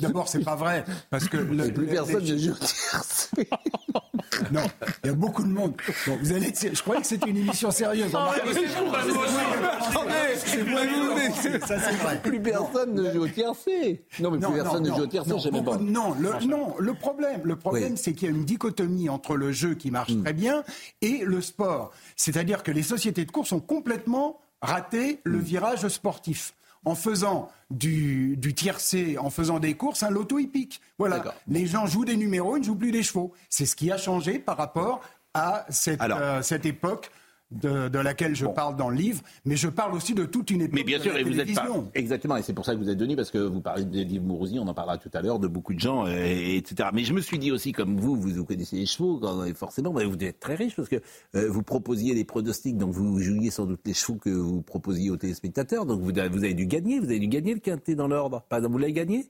[0.00, 3.48] D'abord, c'est pas vrai, parce que le- plus le- personne ne joue au tiercé.
[4.52, 4.62] Non,
[5.04, 5.74] il y a beaucoup de monde.
[6.06, 8.10] Bon, vous allez, je croyais que c'était une émission sérieuse.
[11.66, 12.20] ça c'est vrai.
[12.22, 14.04] Plus personne ne joue au tiercé.
[14.18, 15.76] Non, mais plus personne ne joue au tiercé, je même pas.
[15.78, 17.98] non, le, non, le problème, le problème, Oui.
[17.98, 20.22] c'est qu'il y a une dichotomie entre le jeu qui marche Hmm.
[20.24, 20.64] très bien
[21.02, 21.92] et le sport.
[22.16, 25.42] C'est-à-dire que les sociétés de course ont complètement raté le Hmm.
[25.42, 26.54] virage sportif.
[26.84, 30.80] En faisant du, du tiercé, en faisant des courses, un loto hippique.
[30.98, 31.22] Voilà.
[31.46, 33.32] Les gens jouent des numéros, ils ne jouent plus des chevaux.
[33.50, 35.00] C'est ce qui a changé par rapport
[35.34, 36.18] à cette, Alors.
[36.20, 37.10] euh, cette époque
[37.50, 40.62] de, de laquelle je parle dans le livre, mais je parle aussi de toute une
[40.62, 41.66] époque Mais bien de sûr, la et vous êtes pas.
[41.94, 44.24] Exactement, et c'est pour ça que vous êtes venu, parce que vous parlez de Livre
[44.24, 46.90] Mourouzi, on en parlera tout à l'heure, de beaucoup de gens, euh, et- etc.
[46.92, 49.54] Mais je me suis dit aussi, comme vous, vous, vous connaissez les chevaux, quand- et
[49.54, 50.96] forcément, bah, vous devez être très riche, parce que
[51.34, 55.10] euh, vous proposiez des pronostics, donc vous jouiez sans doute les chevaux que vous proposiez
[55.10, 57.94] aux téléspectateurs, donc vous, avez- vous avez dû gagner, vous avez dû gagner le quintet
[57.94, 58.42] dans l'ordre.
[58.48, 59.26] Pas- Vous l'avez gagné?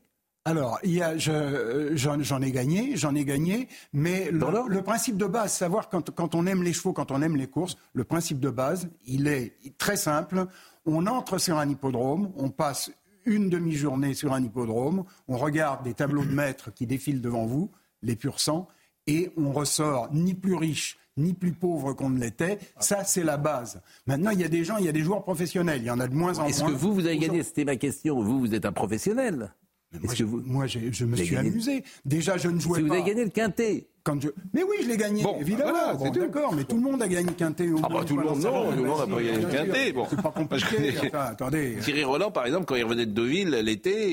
[0.46, 5.90] Alors, je, euh, j'en, ai gagné, j'en ai gagné, mais le, principe de base, savoir
[5.90, 8.88] quand, quand on aime les chevaux, quand on aime les courses, le principe de base,
[9.04, 10.46] il est très simple.
[10.86, 12.90] On entre sur un hippodrome, on passe
[13.26, 17.70] une demi-journée sur un hippodrome, on regarde des tableaux de maîtres qui défilent devant vous,
[18.02, 18.66] les pur sang,
[19.06, 22.58] et on ressort ni plus riche ni plus pauvre qu'on ne l'était.
[22.78, 23.82] Ça, c'est la base.
[24.06, 26.00] Maintenant, il y a des gens, il y a des joueurs professionnels, il y en
[26.00, 26.46] a de moins en moins.
[26.46, 27.42] Est-ce que vous, vous avez gagné?
[27.42, 28.22] C'était ma question.
[28.22, 29.52] Vous, vous êtes un professionnel
[30.00, 31.82] Moi, je, moi, j'ai- je me suis gagné- amusé.
[32.04, 32.94] Déjà, je ne jouais Si vous pas.
[32.94, 34.28] avez gagné le quintet Quand je...
[34.54, 35.72] Mais oui, je l'ai gagné, Bon, évidemment.
[35.72, 36.10] voilà, Bon.
[36.10, 37.68] D'accord, mais tout le monde a gagné Quintet.
[37.70, 39.48] au Ah moins bah tout le monde, non, tout le monde n'a pas gagné le
[39.50, 39.92] quintet.
[39.92, 40.06] Bon.
[40.08, 40.94] C'est pas compliqué.
[41.06, 41.76] Enfin, attendez.
[41.82, 44.10] Thierry Roland, par exemple, quand il revenait de Deauville l'été,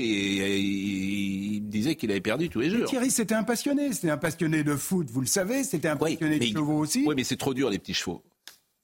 [0.57, 2.85] il me disait qu'il avait perdu tous les jours.
[2.85, 3.93] Thierry, c'était un passionné.
[3.93, 5.63] C'était un passionné de foot, vous le savez.
[5.63, 7.05] C'était un passionné de chevaux aussi.
[7.07, 8.23] Oui, mais c'est trop dur, les petits chevaux.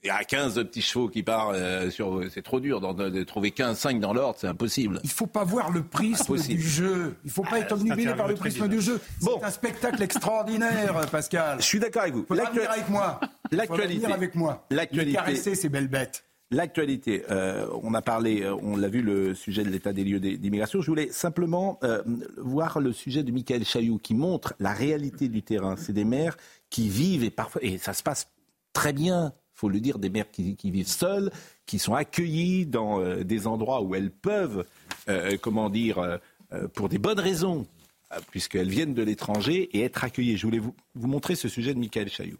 [0.03, 2.21] Il y a 15 petits chevaux qui partent euh, sur.
[2.29, 4.99] C'est trop dur de, trouver 15, 5 dans l'ordre, c'est impossible.
[5.03, 6.59] Il faut pas voir le prisme Impossible.
[6.61, 7.15] du jeu.
[7.23, 8.99] Il faut pas Ah, être obnubilé par le prisme du jeu.
[9.21, 11.59] C'est un spectacle extraordinaire, Pascal.
[11.61, 12.25] Je suis d'accord avec vous.
[12.31, 13.19] L'actu- venir avec moi.
[13.51, 14.05] L'actualité.
[14.11, 14.65] avec moi.
[14.71, 15.13] L'actualité.
[15.13, 16.25] Caresser ces belles bêtes.
[16.51, 20.19] L'actualité, euh, on a parlé, euh, on l'a vu, le sujet de l'état des lieux
[20.19, 20.81] des- d'immigration.
[20.81, 22.03] Je voulais simplement euh,
[22.37, 25.75] voir le sujet de Michael Chailloux qui montre la réalité du terrain.
[25.77, 26.37] C'est des maires
[26.69, 28.27] qui vivent et parfois, et ça se passe
[28.73, 29.33] très bien,
[29.63, 31.31] faut le dire, des maires qui, vivent seuls,
[31.65, 34.65] qui sont accueillis dans euh, des endroits où elles peuvent,
[35.07, 36.17] euh, comment dire, euh,
[36.51, 37.65] euh, pour des bonnes raisons,
[38.29, 40.35] puisqu'elles viennent de l'étranger, et être accueillies.
[40.35, 42.37] Je voulais vous, vous montrer ce sujet de Michael Chailloux.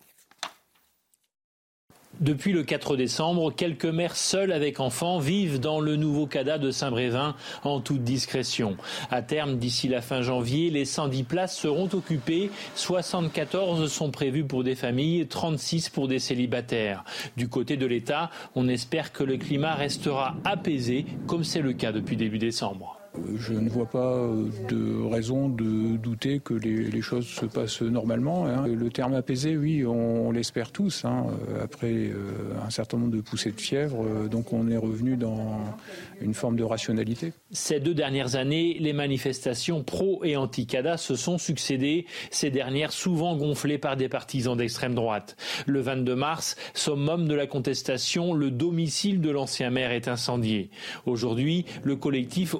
[2.20, 6.70] Depuis le 4 décembre, quelques mères seules avec enfants vivent dans le nouveau CADA de
[6.70, 8.78] Saint-Brévin en toute discrétion.
[9.10, 12.52] À terme, d'ici la fin janvier, les 110 places seront occupées.
[12.76, 17.04] 74 sont prévues pour des familles, 36 pour des célibataires.
[17.36, 21.92] Du côté de l'État, on espère que le climat restera apaisé, comme c'est le cas
[21.92, 23.03] depuis début décembre.
[23.38, 28.48] Je ne vois pas euh, de raison de douter que les, choses se passent normalement.
[28.48, 28.66] Hein.
[28.68, 31.06] Le terme apaisé, oui, on, l'espère tous.
[31.06, 31.28] Hein.
[31.62, 32.32] Après euh,
[32.66, 35.60] un certain nombre de poussées de fièvre, euh, donc on est revenu dans
[36.22, 37.34] une forme de rationalité.
[37.52, 43.36] Ces deux dernières années, les manifestations pro et anti-CADA se sont succédées, ces dernières souvent
[43.36, 45.36] gonflées par des partisans d'extrême droite.
[45.68, 50.70] Le 22 mars, summum de la contestation, le domicile de l'ancien maire est incendié.
[51.06, 52.56] Aujourd'hui, le collectif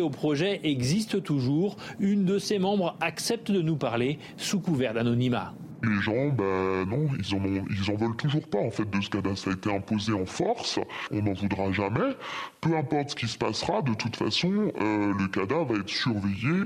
[0.00, 1.76] au projet existe toujours.
[1.98, 7.08] Une de ses membres accepte de nous parler sous couvert d'anonymat les gens, ben non,
[7.18, 9.36] ils en, en veulent toujours pas en fait de ce CADA.
[9.36, 10.78] Ça a été imposé en force,
[11.10, 12.16] on n'en voudra jamais.
[12.60, 16.64] Peu importe ce qui se passera, de toute façon, euh, le CADA va être surveillé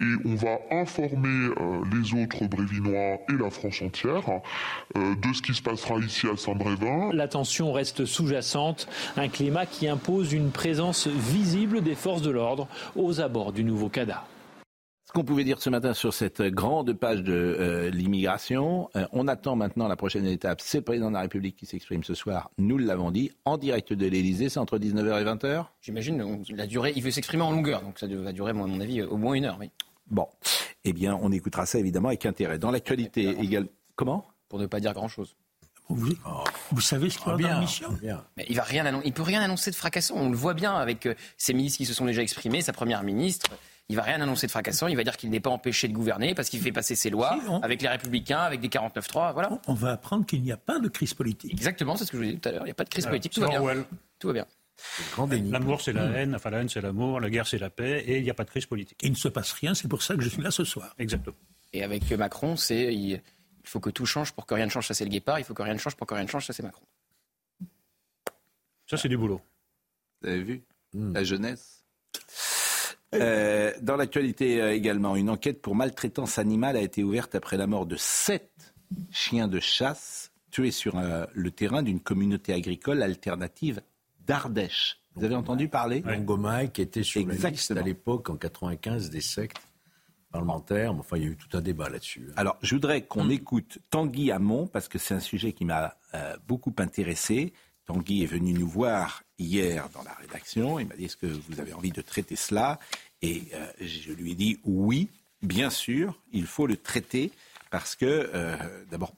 [0.00, 4.28] et on va informer euh, les autres Brévinois et la France entière
[4.96, 7.10] euh, de ce qui se passera ici à Saint-Brévin.
[7.12, 12.68] La tension reste sous-jacente, un climat qui impose une présence visible des forces de l'ordre
[12.96, 14.24] aux abords du nouveau CADA
[15.12, 18.88] ce qu'on pouvait dire ce matin sur cette grande page de euh, l'immigration.
[18.96, 20.62] Euh, on attend maintenant la prochaine étape.
[20.62, 22.50] C'est le président de la République qui s'exprime ce soir.
[22.56, 24.48] Nous l'avons dit, en direct de l'Elysée.
[24.48, 26.94] C'est entre 19h et 20h J'imagine la durée.
[26.96, 29.44] Il veut s'exprimer en longueur, donc ça va durer, à mon avis, au moins une
[29.44, 29.58] heure.
[29.60, 29.70] Oui.
[30.10, 30.28] Bon.
[30.84, 32.58] Eh bien, on écoutera ça évidemment avec intérêt.
[32.58, 33.68] Dans l'actualité également.
[33.96, 34.24] Comment?
[34.48, 35.36] Pour ne pas dire grand-chose.
[35.90, 36.14] Vous,
[36.70, 37.88] vous, savez ce qu'il y a dans la mission
[38.38, 40.14] Mais il va rien il peut rien annoncer de fracassant.
[40.16, 43.02] On le voit bien avec euh, ces ministres qui se sont déjà exprimés, sa première
[43.02, 43.50] ministre.
[43.88, 44.86] Il va rien annoncer de fracassant.
[44.86, 47.38] Il va dire qu'il n'est pas empêché de gouverner parce qu'il fait passer ses lois
[47.62, 49.32] avec les Républicains, avec des 49-3.
[49.32, 49.60] Voilà.
[49.66, 51.52] On va apprendre qu'il n'y a pas de crise politique.
[51.52, 52.62] Exactement, c'est ce que je vous disais tout à l'heure.
[52.62, 53.32] Il n'y a pas de crise politique.
[53.32, 53.84] Tout va, bien.
[54.18, 54.46] tout va bien.
[55.50, 58.18] L'amour, c'est la haine, enfin la haine, c'est l'amour, la guerre, c'est la paix, et
[58.18, 58.98] il n'y a pas de crise politique.
[59.02, 60.94] il ne se passe rien, c'est pour ça que je suis là ce soir.
[60.98, 61.36] Exactement.
[61.72, 63.20] Et avec Macron, c'est il,
[63.64, 65.54] faut que tout change pour que rien ne change, ça c'est le guépard, il faut
[65.54, 66.84] que rien ne change pour que rien ne change, ça c'est Macron.
[68.86, 69.40] Ça c'est du boulot.
[70.20, 70.62] Vous avez vu?
[70.94, 71.84] La jeunesse
[73.14, 77.66] euh, dans l'actualité euh, également, une enquête pour maltraitance animale a été ouverte après la
[77.66, 78.74] mort de sept
[79.10, 83.80] chiens de chasse tués sur euh, le terrain d'une communauté agricole alternative
[84.20, 84.98] d'Ardèche.
[85.14, 86.00] Vous avez entendu parler?
[86.00, 89.60] Longomaille, qui était sur la liste à l'époque, en 95, des sectes
[90.30, 90.92] parlementaires.
[90.94, 92.28] Enfin, il y a eu tout un débat là-dessus.
[92.30, 92.34] Hein.
[92.36, 93.32] Alors, je voudrais qu'on hmm.
[93.32, 95.96] écoute Tanguy Hamon, parce que c'est un sujet qui m'a
[96.46, 97.52] beaucoup intéressé.
[97.84, 100.78] Tanguy est venu nous voir hier dans la rédaction.
[100.78, 102.78] Il m'a dit est-ce que vous avez envie de traiter cela?
[103.20, 105.08] Et euh, je lui ai dit oui,
[105.42, 107.30] bien sûr, il faut le traiter
[107.70, 108.56] parce que euh,
[108.90, 109.12] d'abord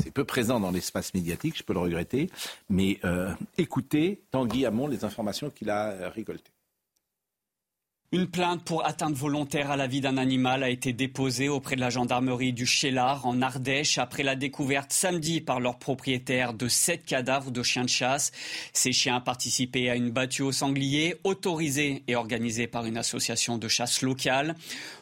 [0.00, 2.28] c'est peu présent dans l'espace médiatique, je peux le regretter,
[2.68, 6.50] mais euh, écoutez Tanguy Hamon les informations qu'il a récoltées.
[8.12, 11.80] Une plainte pour atteinte volontaire à la vie d'un animal a été déposée auprès de
[11.80, 17.04] la gendarmerie du Chélar en Ardèche après la découverte samedi par leur propriétaire de sept
[17.04, 18.32] cadavres de chiens de chasse.
[18.72, 23.68] Ces chiens participaient à une battue au sanglier autorisée et organisée par une association de
[23.68, 24.56] chasse locale.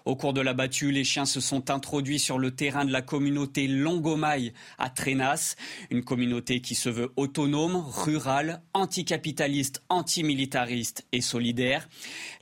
[0.04, 3.00] Au cours de la battue, les chiens se sont introduits sur le terrain de la
[3.00, 5.56] communauté Longomaille à Trénas,
[5.88, 11.88] une communauté qui se veut autonome, rurale, anticapitaliste, antimilitariste et solidaire.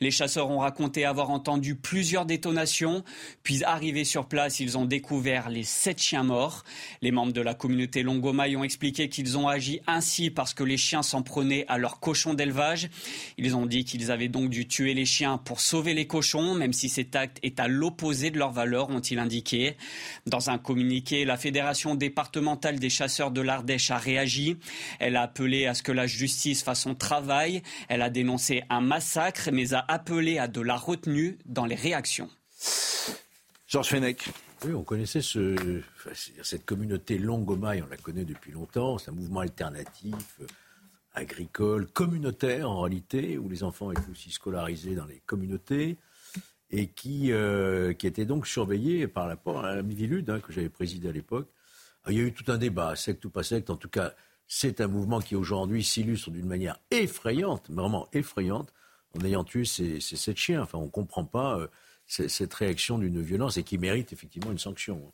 [0.00, 3.04] Les chasseurs ont raconté avoir entendu plusieurs détonations,
[3.42, 6.64] puis arrivés sur place, ils ont découvert les sept chiens morts.
[7.02, 10.76] Les membres de la communauté Longomaille ont expliqué qu'ils ont agi ainsi parce que les
[10.76, 12.88] chiens s'en prenaient à leurs cochons d'élevage.
[13.38, 16.72] Ils ont dit qu'ils avaient donc dû tuer les chiens pour sauver les cochons, même
[16.72, 19.76] si cet acte est à l'opposé de leurs valeurs, ont-ils indiqué.
[20.26, 24.56] Dans un communiqué, la Fédération départementale des chasseurs de l'Ardèche a réagi.
[24.98, 27.62] Elle a appelé à ce que la justice fasse son travail.
[27.88, 32.30] Elle a dénoncé un massacre, mais a appelé à de la retenue dans les réactions.
[33.66, 34.30] Georges Fenech.
[34.64, 35.82] Oui, on connaissait ce,
[36.42, 38.96] cette communauté Longomaille, on la connaît depuis longtemps.
[38.98, 40.46] C'est un mouvement alternatif, euh,
[41.12, 45.98] agricole, communautaire en réalité, où les enfants étaient aussi scolarisés dans les communautés
[46.70, 50.68] et qui, euh, qui était donc surveillé par rapport à la Mivilude hein, que j'avais
[50.68, 51.48] présidé à l'époque.
[52.04, 53.70] Ah, il y a eu tout un débat, secte ou pas secte.
[53.70, 54.14] En tout cas,
[54.46, 58.72] c'est un mouvement qui aujourd'hui s'illustre d'une manière effrayante, vraiment effrayante,
[59.16, 60.62] en ayant tué ces, sept chiens.
[60.62, 61.58] Enfin, on ne comprend pas.
[61.58, 61.66] Euh,
[62.08, 65.12] cette réaction d'une violence et qui mérite effectivement une sanction.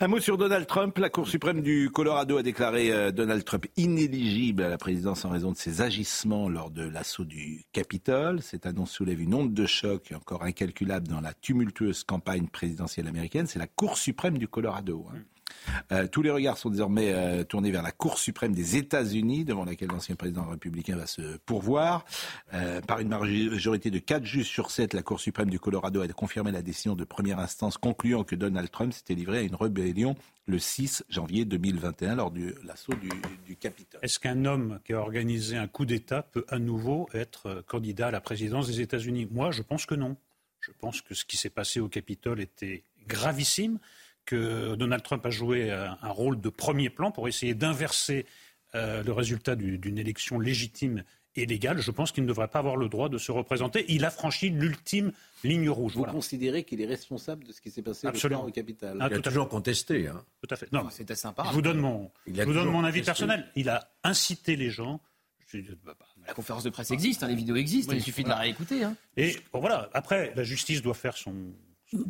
[0.00, 0.96] Un mot sur Donald Trump.
[0.98, 5.30] La Cour suprême du Colorado a déclaré euh, Donald Trump inéligible à la présidence en
[5.30, 8.42] raison de ses agissements lors de l'assaut du Capitole.
[8.42, 13.46] Cette annonce soulève une onde de choc encore incalculable dans la tumultueuse campagne présidentielle américaine.
[13.46, 15.06] C'est la Cour suprême du Colorado.
[15.12, 15.22] Hein.
[15.92, 19.64] Euh, tous les regards sont désormais euh, tournés vers la Cour suprême des États-Unis, devant
[19.64, 22.04] laquelle l'ancien président républicain va se pourvoir.
[22.54, 26.08] Euh, par une majorité de 4 juges sur 7, la Cour suprême du Colorado a
[26.08, 30.16] confirmé la décision de première instance concluant que Donald Trump s'était livré à une rébellion
[30.46, 33.10] le 6 janvier 2021 lors de l'assaut du,
[33.46, 34.00] du Capitole.
[34.02, 38.10] Est-ce qu'un homme qui a organisé un coup d'État peut à nouveau être candidat à
[38.10, 39.28] la présidence des États-Unis?
[39.30, 40.16] Moi, je pense que non.
[40.60, 43.78] Je pense que ce qui s'est passé au Capitole était gravissime
[44.28, 48.26] que Donald Trump a joué un rôle de premier plan pour essayer d'inverser
[48.74, 51.02] euh, le résultat d'une élection légitime
[51.36, 51.80] et légale.
[51.80, 53.86] Je pense qu'il ne devrait pas avoir le droit de se représenter.
[53.88, 55.94] Il a franchi l'ultime ligne rouge.
[55.94, 59.20] Vous considérez qu'il est responsable de ce qui s'est passé au capital ah, Il a
[59.20, 60.08] toujours contesté.
[60.08, 60.22] Hein.
[60.42, 60.70] Tout à fait.
[60.70, 61.44] Non, c'était sympa.
[61.48, 63.46] Je vous donne mon, je vous donne mon avis personnel.
[63.56, 65.00] Il a incité les gens.
[66.26, 68.84] La conférence de presse existe, hein, les vidéos existent, il suffit de la réécouter.
[68.84, 68.94] Hein.
[69.16, 71.32] Et bon, voilà, après, la justice doit faire son,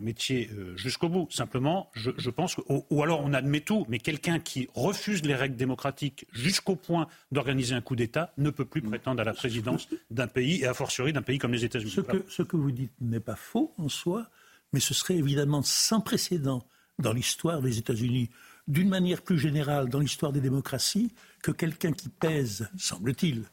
[0.00, 1.28] métier euh, jusqu'au bout.
[1.30, 5.56] Simplement, je, pense que, ou, alors on admet tout, mais quelqu'un qui refuse les règles
[5.56, 10.26] démocratiques jusqu'au point d'organiser un coup d'État ne peut plus prétendre à la présidence d'un
[10.26, 11.92] pays, et a fortiori d'un pays comme les États-Unis.
[11.92, 14.28] Ce que, ce que vous dites n'est pas faux en soi,
[14.72, 16.66] mais ce serait évidemment sans précédent
[16.98, 18.30] dans l'histoire des États-Unis,
[18.66, 23.44] d'une manière plus générale dans l'histoire des démocraties, que quelqu'un qui pèse, semble-t-il,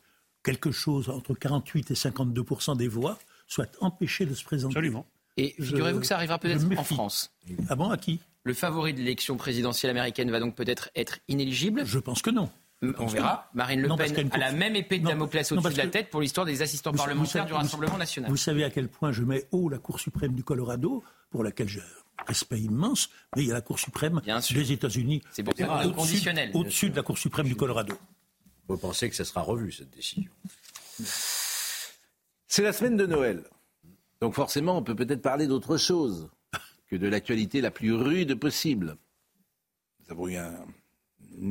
[0.44, 4.74] quelque chose entre 48 et 52% des voix soit empêché de se présenter.
[4.74, 5.06] Absolument.
[5.38, 7.32] Et figurez-vous que ça arrivera peut-être en France.
[7.70, 8.20] Ah bon, à qui?
[8.44, 12.50] Le favori de l'élection présidentielle américaine va donc peut-être être inéligible Je pense que non.
[13.00, 13.50] On verra.
[13.54, 16.46] Marine Le Pen a la même épée de Damoclès au-dessus de la tête pour l'histoire
[16.46, 18.30] des assistants parlementaires du Rassemblement national.
[18.30, 21.70] Vous savez à quel point je mets haut la Cour suprême du Colorado, pour laquelle
[21.70, 24.22] j'ai un respect immense, mais il y a la Cour suprême
[24.52, 25.22] des États-Unis.
[25.32, 26.52] C'est pour ça conditionnel.
[26.54, 27.98] Au-dessus de la Cour suprême du Colorado.
[28.68, 30.32] Vous pensez que ça sera revu, cette décision
[32.48, 33.44] C'est la semaine de Noël.
[34.22, 36.30] Donc forcément, on peut peut-être parler d'autre chose
[36.88, 38.98] que de l'actualité la plus rude possible.
[40.00, 40.54] Nous avons eu un,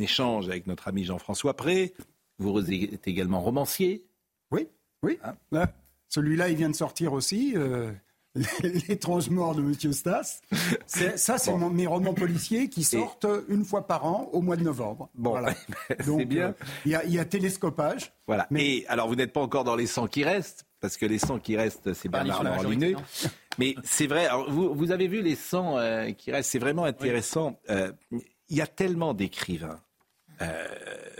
[0.00, 1.94] échange avec notre ami Jean-François Pré.
[2.38, 4.04] Vous êtes également romancier.
[4.50, 4.68] Oui,
[5.02, 5.18] oui.
[5.52, 5.66] Hein
[6.08, 7.54] celui-là, il vient de sortir aussi.
[7.56, 7.90] Euh,
[8.62, 10.40] L'étrange mort de Monsieur Stas.
[10.86, 15.08] Ça, c'est mes romans policiers qui sortent une fois par an au mois de novembre.
[15.14, 15.54] Bon, voilà.
[16.00, 16.48] c'est bien.
[16.48, 18.12] Euh, il y, a télescopage.
[18.26, 18.46] Voilà.
[18.50, 18.78] Mais...
[18.78, 21.38] Et alors, vous n'êtes pas encore dans les 100 qui restent, parce que les 100
[21.38, 22.62] qui restent, c'est Bernard Laurent
[23.58, 24.26] Mais c'est vrai.
[24.26, 26.50] Alors, vous, vous, avez vu les 100 euh, qui restent.
[26.50, 27.58] C'est vraiment intéressant.
[27.70, 29.80] Euh, il y a tellement d'écrivains,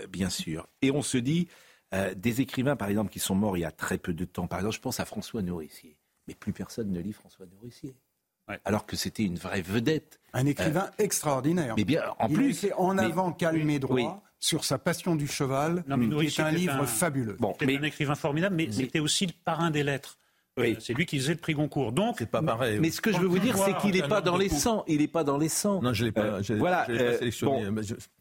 [0.09, 0.67] bien sûr.
[0.81, 1.47] Et on se dit,
[2.15, 4.47] des écrivains, par exemple, qui sont morts il y a très peu de temps.
[4.47, 5.97] Par exemple, je pense à François Nourricier
[6.27, 7.95] mais plus personne ne lit François Nourricier.
[8.63, 10.19] Alors que c'était une vraie vedette.
[10.33, 11.73] Un écrivain euh, extraordinaire.
[11.77, 12.53] Mais bien, en plus.
[12.53, 17.35] C'est en avant calmé droit sur sa passion du cheval, qui est un livre fabuleux.
[17.39, 17.77] Bon, mais...
[17.77, 20.19] un écrivain formidable, mais c'était aussi le parrain des lettres.
[20.57, 20.77] Oui.
[20.79, 21.91] C'est lui qui faisait le prix Goncourt.
[21.91, 22.79] Donc, c'est pas pareil.
[22.79, 24.85] Mais ce que je veux vous dire, c'est qu'il n'est pas dans les 100.
[24.87, 25.81] Il n'est pas dans les 100.
[25.81, 26.39] Non, je l'ai pas.
[26.39, 26.89] Euh, voilà.
[26.89, 27.67] Euh, sélectionné.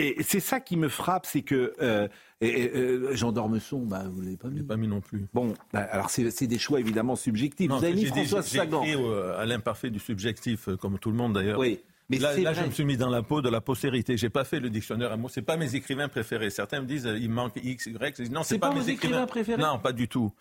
[0.01, 2.09] Et c'est ça qui me frappe, c'est que euh,
[2.41, 2.73] et,
[3.13, 4.63] Jean d'Ormesson, bah, vous l'avez pas mis.
[4.63, 5.27] pas mis non plus.
[5.33, 7.71] Bon, bah, alors c'est des choix évidemment subjectifs.
[7.71, 8.83] vous avez mis François Sagan.
[8.83, 8.97] J'ai
[9.39, 11.61] à l'imparfait du subjectif, comme tout le monde d'ailleurs.
[11.61, 11.81] Oui.
[12.11, 14.17] Mais là, là je me suis mis dans la peau de la postérité.
[14.17, 15.29] J'ai pas fait le dictionnaire à mots.
[15.29, 16.51] C'est pas mes écrivains préférés.
[16.51, 18.31] Certains me disent il manque X, Y.
[18.31, 19.63] Non, c'est pas, pas, mes écrivains préférés.
[19.63, 20.33] Non, pas du tout.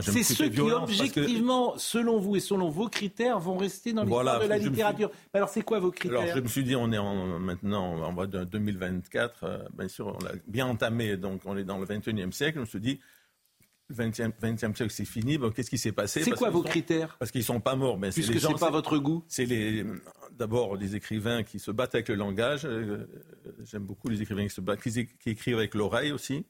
[0.00, 4.46] C'est ceux qui, objectivement, selon vous et selon vos critères, vont rester dans l'histoire de
[4.46, 5.10] la littérature.
[5.34, 6.20] alors, c'est quoi vos critères?
[6.20, 9.44] Alors, je me suis dit, on est en, maintenant en voie de 2024.
[9.44, 12.56] Euh, bien sûr, on l'a bien entamé, donc on est dans le 21e siècle.
[12.56, 13.00] Je me suis dit,
[13.92, 15.38] le 20e, 20e siècle, c'est fini.
[15.38, 16.22] Bon, Qu'est-ce qui s'est passé?
[16.22, 17.16] C'est quoi vos critères?
[17.18, 17.98] Parce qu'ils sont pas morts.
[17.98, 19.24] Mais Puisque ce n'est pas votre goût.
[19.28, 19.84] C'est les,
[20.36, 22.62] d'abord les écrivains qui se battent avec le langage.
[22.64, 23.06] Euh,
[23.64, 26.44] j'aime beaucoup les écrivains qui se battent, qui, écrivent avec l'oreille aussi.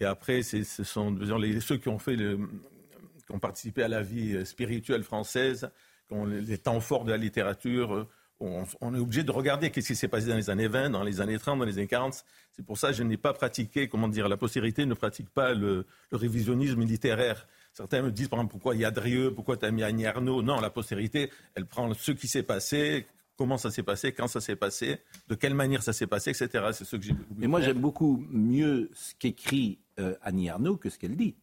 [0.00, 2.38] Et après, ce sont les, ceux qui ont fait le,
[3.26, 5.70] qui ont participé à la vie euh, spirituelle française,
[6.08, 8.08] qui ont les temps forts de la littérature.
[8.40, 11.20] On, est obligé de regarder qu'est-ce qui s'est passé dans les années 20, dans les
[11.20, 12.24] années 30, dans les années 40.
[12.52, 15.54] C'est pour ça que je n'ai pas pratiqué, comment dire, la postérité ne pratique pas
[15.54, 17.48] le, révisionnisme littéraire.
[17.72, 20.06] Certains me disent, par exemple, pourquoi il y a Drieux, pourquoi tu as mis Annie
[20.06, 20.42] Arnaud?
[20.42, 23.06] Non, la postérité, elle prend ce qui s'est passé,
[23.36, 26.66] comment ça s'est passé, quand ça s'est passé, de quelle manière ça s'est passé, etc.
[26.72, 30.90] C'est ce que j'ai Mais moi, j'aime beaucoup mieux ce qu'écrit euh, Annie Arnaud que
[30.90, 31.34] ce qu'elle dit.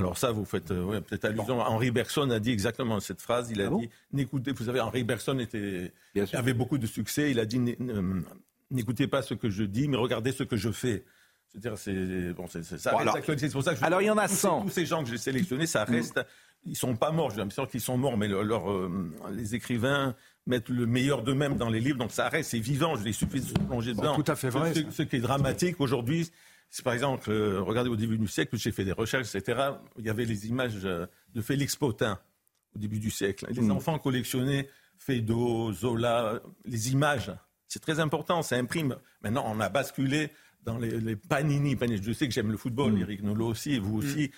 [0.00, 1.60] Alors ça, vous faites euh, peut-être allusion.
[1.60, 3.50] Henri Bergson a dit exactement cette phrase.
[3.50, 5.92] Il a ah dit n'écoutez, vous savez, Henri Bergson était,
[6.32, 7.30] avait beaucoup de succès.
[7.30, 7.60] Il a dit
[8.70, 11.04] n'écoutez pas ce que je dis, mais regardez ce que je fais.
[11.52, 13.38] C'est-à-dire, c'est bon, c'est- ça Bon, reste alors-.
[13.38, 14.62] C'est pour ça que je- alors, il y en a tous ces- 100.
[14.62, 16.20] Tous ces gens que j'ai sélectionnés, ça reste.
[16.64, 17.30] Ils sont pas morts.
[17.30, 20.14] J'ai l'impression qu'ils sont morts, mais le- leur, euh, les écrivains
[20.46, 22.94] mettent le meilleur d'eux-mêmes dans les livres, donc ça reste, c'est vivant.
[22.96, 24.14] Je il suffit de se plonger dedans.
[24.14, 26.30] tout à fait vrai, ce qui est dramatique aujourd'hui,
[26.70, 29.60] c'est par exemple, euh, regardez au début du siècle, j'ai fait des recherches, etc.
[29.98, 32.18] Il y avait les images euh, de Félix Potin
[32.74, 33.46] au début du siècle.
[33.50, 33.72] Les Mm.
[33.72, 37.32] enfants collectionnaient Feydeau, Zola, les images.
[37.66, 38.96] C'est très important, ça imprime.
[39.22, 40.30] Maintenant, on a basculé
[40.64, 42.00] dans les, les panini, panini.
[42.02, 43.02] Je sais que j'aime le football, Mm.
[43.02, 44.30] Eric Nolot aussi, et vous aussi.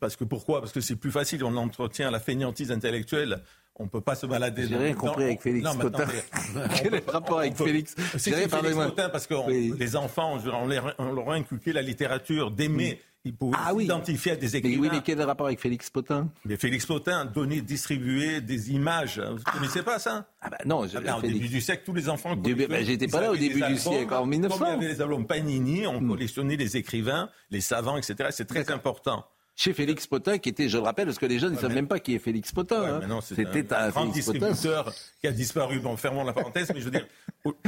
[0.00, 0.60] Parce que pourquoi?
[0.60, 3.42] Parce que c'est plus facile, on entretient la fainéantise intellectuelle.
[3.78, 4.66] On ne peut pas se balader.
[4.68, 5.84] J'ai rien compris avec Félix Non, mais.
[6.82, 8.74] Quel est le rapport avec peut- Félix C'est Félix.
[8.74, 13.00] Potin parce que on- les enfants, on leur, on leur a inculqué la littérature, d'aimer.
[13.24, 13.82] Ils pouvaient Ah oui.
[13.82, 14.80] s'identifier à des Mais écrivains.
[14.80, 18.70] oui, mais quel est le rapport avec Félix Potin Mais Félix Potin donnait, distribuait des
[18.72, 19.18] images.
[19.20, 20.28] Vous ne connaissez pas ça?
[20.40, 22.36] Ah bah non, je- Ah ben, Au début du siècle, tous les enfants.
[22.36, 22.48] Bah,
[22.82, 24.58] j'étais pas là au début du siècle, en 1900.
[24.58, 26.08] Comme il y avait les albums Panini, on Hmm.
[26.08, 28.30] collectionnait les écrivains, les savants, etc.
[28.30, 29.26] C'est très important.
[29.60, 31.88] Chez Félix Potin, qui était, je le rappelle, parce que les jeunes ne savent même
[31.88, 32.80] pas qui est Félix Potin.
[32.80, 32.98] Ouais, hein.
[33.00, 34.50] mais non, c'est C'était un, un, grand Félix Potin.
[34.50, 35.80] distributeur qui a disparu.
[35.80, 37.06] Bon, fermons la parenthèse, mais je veux dire,
[37.44, 37.64] pourquoi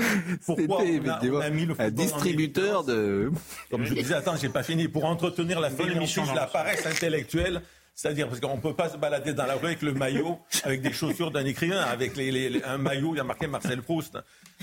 [0.47, 3.33] C'était, on a, effectivement, on a mis le un distributeur de.
[3.73, 4.87] Comme je disais, attends, j'ai pas fini.
[4.87, 7.61] Pour entretenir la dans la paresse intellectuelle,
[7.97, 10.93] c'est-à-dire parce qu'on peut pas se balader dans la rue avec le maillot, avec des
[10.93, 14.17] chaussures d'un écrivain, avec les, les- les- un maillot, il y a marqué Marcel Proust.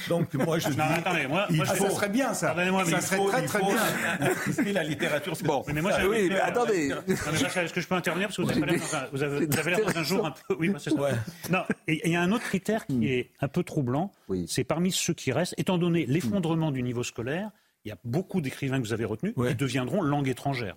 [0.10, 2.56] Donc moi je dis, Non, attendez, moi- il moi, faut, Ça serait bien, ça.
[2.56, 4.64] Ça serait faut- très, très faut bien.
[4.74, 5.34] la littérature.
[5.44, 6.94] Bon, Mais moi, ça- j'ai- oui, mais attendez.
[7.08, 8.80] Mais Pascal, Est-ce que je peux intervenir Parce que vous avez, l'air
[9.12, 9.48] dans un- avez-
[9.94, 10.56] dans jour un peu.
[10.60, 10.96] Oui, c'est ça.
[11.02, 11.12] Ouais.
[11.50, 14.12] Non, il y a un autre critère qui est un peu troublant.
[14.30, 14.46] Oui.
[14.48, 17.50] C'est parmi ceux qui restent, étant donné l'effondrement du niveau scolaire,
[17.86, 19.50] il y a beaucoup d'écrivains que vous avez retenus Ouais.
[19.50, 20.76] qui deviendront langue étrangère.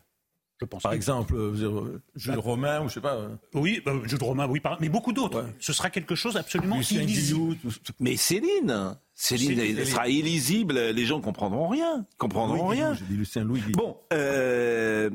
[0.61, 0.83] Je pense.
[0.83, 3.15] Par exemple, euh, Jules Romain ou je sais pas.
[3.15, 5.47] euh, Oui, bah, Jules Romain, oui, par- mais beaucoup d'autres.
[5.59, 7.39] Ce sera quelque chose absolument Lucien illisible.
[7.39, 12.05] Guillou, tout- Mais Céline, Céline, Céline, elle sera illisible, les gens comprendront rien.
[12.19, 12.93] Comprendront Louis rien.
[12.93, 13.63] Guillou, J'ai dit Lucien Louis.
[13.73, 15.09] Bon, euh,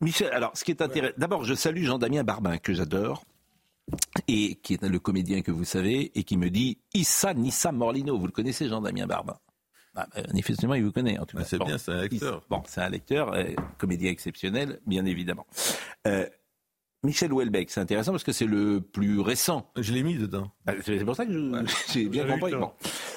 [0.00, 3.24] Michel, alors ce qui est intéressant, d'abord je salue Jean-Damien Barbin que j'adore
[4.28, 8.16] et qui est le comédien que vous savez et qui me dit Issa Nissa Morlino.
[8.18, 9.36] Vous le connaissez Jean-Damien Barbin?
[9.94, 11.48] Bah, Manifestement, il vous connaît en tout Bah, cas.
[11.48, 11.66] c'est Bon.
[11.66, 12.42] bien, c'est un lecteur.
[12.50, 13.44] Bon, c'est un lecteur, euh,
[13.78, 15.46] comédien exceptionnel, bien évidemment.
[16.06, 16.26] Euh,
[17.02, 19.70] Michel Houellebecq, c'est intéressant parce que c'est le plus récent.
[19.76, 20.50] Je l'ai mis dedans.
[20.64, 21.62] Bah, C'est pour ça que je-
[21.92, 22.54] j'ai bien compris.
[22.54, 22.72] Bon.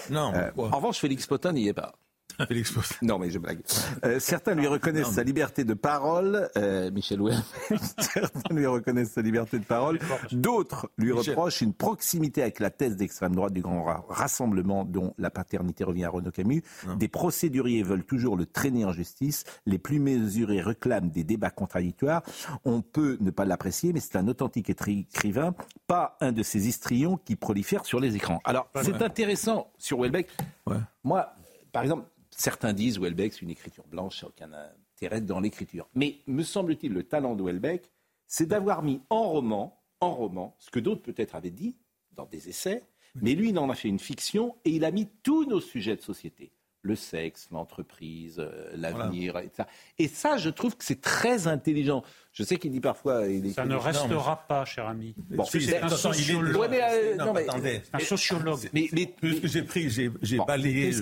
[0.09, 1.93] Non, Euh, en revanche, Félix Potin n'y est pas.
[2.47, 2.73] Félix.
[3.01, 3.59] Non, mais je blague.
[4.05, 6.49] Euh, certains lui reconnaissent Non, mais- sa liberté de parole.
[6.57, 7.43] Euh, Michel Houellebecq.
[7.99, 9.99] certains lui reconnaissent sa liberté de parole.
[10.31, 11.31] D'autres lui Michel.
[11.34, 15.84] reprochent une proximité avec la thèse d'extrême droite du grand ra- rassemblement dont la paternité
[15.84, 16.64] revient à Renaud Camus.
[16.97, 19.43] Des procéduriers veulent toujours le traîner en justice.
[19.65, 22.22] Les plus mesurés réclament des débats contradictoires.
[22.65, 25.55] On peut ne pas l'apprécier, mais c'est un authentique écrivain,
[25.88, 28.39] pas un de ces histrions qui prolifèrent sur les écrans.
[28.43, 30.27] Alors, c'est intéressant sur Houellebecq.
[30.65, 30.77] Ouais.
[31.03, 31.30] Moi,
[31.72, 32.05] par exemple,
[32.38, 34.53] certains disent Houellebecq, c'est une écriture blanche, ça n'a aucun
[34.95, 35.89] intérêt dans l'écriture.
[35.95, 37.91] Mais me semble-t-il, le talent de Houellebecq,
[38.27, 41.76] c'est d'avoir mis en roman, en roman, ce que d'autres peut-être avaient dit
[42.11, 42.88] dans des essais,
[43.22, 45.95] mais lui, il en a fait une fiction et il a mis tous nos sujets
[45.95, 46.51] de société.
[46.88, 49.68] Le sexe, l'entreprise, euh, l'avenir, et ça.
[49.99, 52.01] Et ça, je trouve que c'est très intelligent.
[52.31, 53.27] Je sais qu'il dit parfois...
[53.27, 55.14] Il est Ça ne restera pas, cher ami.
[55.18, 56.55] Bon, c'est un sociologue.
[56.55, 57.81] Ouais, mais, euh, Non, non, mais- attendez.
[57.91, 58.59] Un sociologue.
[58.73, 59.07] Mais, mais-
[59.39, 60.45] que j'ai pris, j'ai Bon.
[60.45, 60.91] balayé.
[60.91, 61.01] Qu'est-ce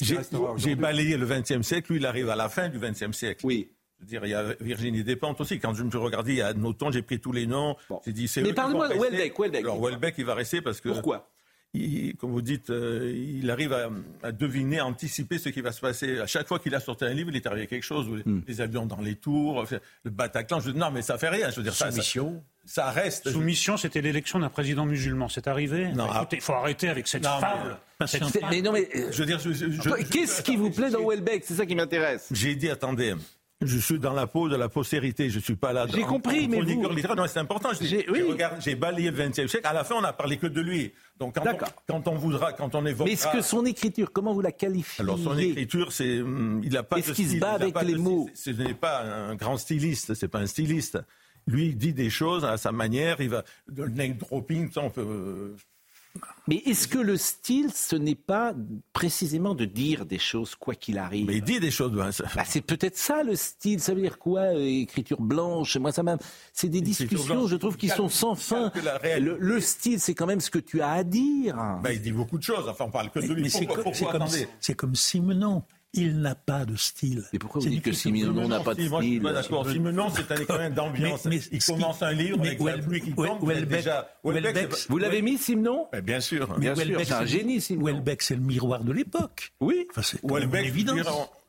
[0.00, 0.62] qui j'ai- restera aujourd'hui?
[0.70, 3.44] J'ai- balayé le XXe siècle, lui il arrive à la fin du XXe siècle.
[3.46, 3.70] oui.
[4.00, 5.60] Je veux dire, il y a Virginie Despentes aussi.
[5.60, 7.76] Quand je me suis regardé il y a Noton, j'ai pris tous les noms.
[7.88, 8.00] Bon.
[8.04, 9.38] J'ai dit, c'est Mais vont de Houellebecq.
[9.60, 10.88] Alors Houellebecq, il va rester parce que.
[10.88, 11.30] Pourquoi?
[11.74, 13.88] Il- comme vous dites, euh, il arrive à,
[14.22, 16.18] à deviner, à anticiper ce qui va se passer.
[16.20, 18.06] À chaque fois qu'il a sorti un livre, il est arrivé quelque chose.
[18.10, 18.42] Les, Hmm.
[18.46, 19.64] les avions dans les tours,
[20.04, 20.60] le Bataclan.
[20.60, 21.50] Je dis, non, mais ça fait rien.
[21.50, 22.42] Je veux dire, ça, ça, Soumission.
[22.64, 23.30] ça reste.
[23.30, 25.28] Soumission, c'était l'élection d'un président musulman.
[25.28, 27.76] C'est arrivé Non, Bah, Écoutez, il faut arrêter avec cette Non, mais- fable.
[28.06, 28.88] Cette C'est- Mais non, mais...
[28.96, 31.64] euh, Je veux dire, je- je- je- Qu'est-ce qui vous plaît dans Houellebecq C'est ça
[31.66, 32.28] qui m'intéresse.
[32.32, 33.14] J'ai dit, attendez,
[33.66, 35.86] je suis dans la peau de la postérité, je suis pas là.
[35.92, 36.82] J'ai compris, mais vous-.
[37.16, 37.70] Non, c'est important.
[37.80, 38.74] J'ai- oui.
[38.76, 39.66] balayé le XXe siècle.
[39.66, 40.92] À la fin, on a parlé que de lui.
[41.18, 41.68] Donc, quand, on, D'accord.
[41.86, 43.04] quand on voudra, quand on évoquera.
[43.04, 45.02] Mais est-ce que son écriture, comment vous la qualifiez?
[45.02, 47.82] Alors, son écriture, c'est, hum, il n'a pas Est-ce de qu'il se bat avec pas
[47.84, 48.28] les de- mots?
[48.34, 50.98] Ce n'est pas un grand styliste, c'est pas un styliste.
[51.46, 53.20] Lui, il dit des choses à sa manière.
[53.20, 55.54] Il va le name dropping, ça, on peut.
[56.48, 58.52] Mais est-ce que le style, ce n'est pas
[58.92, 61.92] précisément de dire des choses quoi qu'il arrive Mais il dit des choses.
[61.92, 63.80] ben, ça- Bah, c'est peut-être ça le style.
[63.80, 65.76] Ça veut dire quoi euh, Écriture blanche?
[65.76, 66.16] Moi, ça m'a.
[66.52, 68.72] C'est des Écriture discussions, blanche, je trouve, qui sont sans fin.
[69.20, 71.56] Le, le style, c'est quand même ce que tu as à dire.
[71.82, 72.68] ben, il dit beaucoup de choses.
[72.68, 73.42] Enfin, on parle que de lui.
[73.44, 75.62] Mais c'est Pourquoi, comme, c'est pourquoi comme, attendez c'est comme Simenon.
[75.94, 77.22] Il n'a pas de style.
[77.34, 79.32] Mais pourquoi vous dites que Simenon n'a pas de Si, moi, je suis style pas
[79.34, 79.68] d'accord.
[79.70, 81.24] Simenon, c'est un écrivain d'ambiance.
[81.26, 83.42] Mais- mais il qui- commence un livre mais avec la pluie qui tombe.
[83.42, 84.08] Houellebecq- déjà.
[84.88, 86.58] Vous l'avez mis, Simon Ben, Bien sûr.
[86.58, 87.82] Bien sûr, c'est un génie, Simon.
[87.82, 89.52] Houellebecq, c'est le miroir de l'époque.
[89.60, 89.86] Oui.
[89.90, 90.72] Enfin, c'est Houellebecq,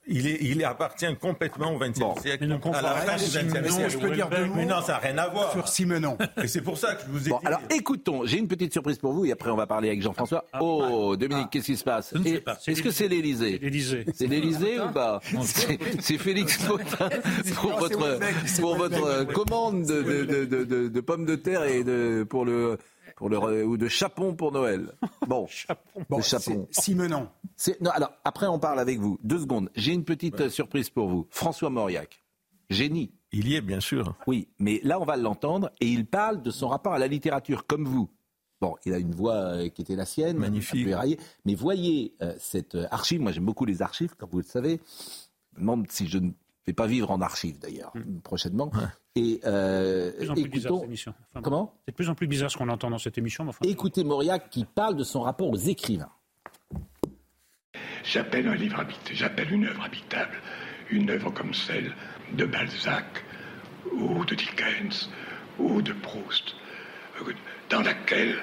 [0.07, 2.37] il, est, il appartient complètement au XXe siècle.
[2.41, 3.89] mais non, à la fin du XXe siècle.
[3.91, 5.51] je peux dire deux mots Mais non, ça n'a rien à voir.
[5.51, 6.17] Sur Simenon.
[6.43, 7.47] Et c'est pour ça que je vous ai Bon, dit.
[7.47, 10.45] alors écoutons, j'ai une petite surprise pour vous et après on va parler avec Jean-François.
[10.53, 12.57] Ah, Oh, Dominique, qu'est-ce qui se passe Je ne sais Et- pas.
[12.59, 14.05] C'est Est-ce que c'est l'Élysée L'Élysée.
[14.13, 17.09] C'est l'Élysée ou pas C'est- C'est Félix Potin
[17.55, 18.19] pour Non, votre,
[18.59, 22.45] pour votre commande de, de, de, de- de- de pommes de terre et de, pour
[22.45, 22.77] le,
[23.15, 24.91] pour le, ou de chapon pour Noël.
[25.27, 25.47] Bon,
[26.09, 26.67] Bon, chapon.
[26.71, 27.29] c'est Simenon.
[27.55, 29.19] C'est- non, alors, après, on parle avec vous.
[29.23, 29.69] Deux secondes.
[29.75, 31.27] J'ai une petite euh, surprise pour vous.
[31.29, 32.23] François Mauriac,
[32.69, 33.11] génie.
[33.31, 34.15] Il y est, bien sûr.
[34.27, 37.65] Oui, mais là, on va l'entendre et il parle de son rapport à la littérature,
[37.65, 38.09] comme vous.
[38.61, 40.81] Bon, il a une voix euh, qui était la sienne, Magnifique.
[40.81, 41.19] un peu éraillée.
[41.43, 43.21] Mais voyez euh, cette archive.
[43.21, 44.79] Moi, j'aime beaucoup les archives, comme vous le savez.
[45.53, 46.31] Je me demande si je ne
[46.67, 48.71] vais pas vivre en archive, d'ailleurs, prochainement.
[49.15, 50.79] Et euh, C'est de plus en plus bizarre écoutons.
[50.79, 51.13] cette émission.
[51.31, 53.43] Enfin, Comment C'est de plus en plus bizarre ce qu'on entend dans cette émission.
[53.43, 56.09] Mais enfin, Écoutez Mauriac qui parle de son rapport aux écrivains.
[58.03, 60.35] J'appelle un livre habitable, j'appelle une œuvre habitable,
[60.89, 61.93] une œuvre comme celle
[62.33, 63.23] de Balzac
[63.93, 65.09] ou de Dickens
[65.59, 66.55] ou de Proust,
[67.21, 67.31] euh,
[67.69, 68.35] dans laquelle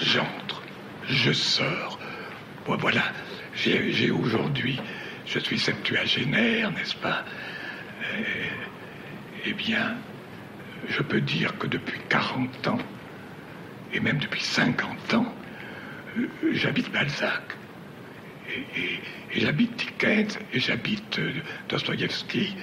[0.00, 0.62] j'entre,
[1.06, 1.98] je sors.
[2.66, 3.02] Bon, voilà,
[3.54, 4.80] j'ai aujourd'hui,
[5.26, 7.24] je suis septuagénaire, n'est-ce pas?
[9.44, 9.96] Eh bien,
[10.88, 12.78] je peux dire que depuis 40 ans,
[13.92, 15.34] et même depuis 50 ans,
[16.18, 17.42] euh, j'habite Balzac.
[18.76, 19.00] Et,
[19.40, 21.32] j'habite Dickens, et j'habite euh,
[21.68, 22.54] Dostoïevski,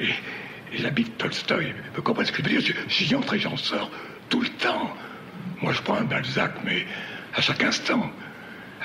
[0.00, 1.74] et, et j'habite Tolstoï.
[1.94, 2.74] Vous comprenez ce que je veux dire?
[2.88, 3.90] J'y entre et j'en sors
[4.28, 4.94] tout le temps.
[5.60, 6.86] Moi, je prends un Balzac, mais
[7.34, 8.10] à chaque instant.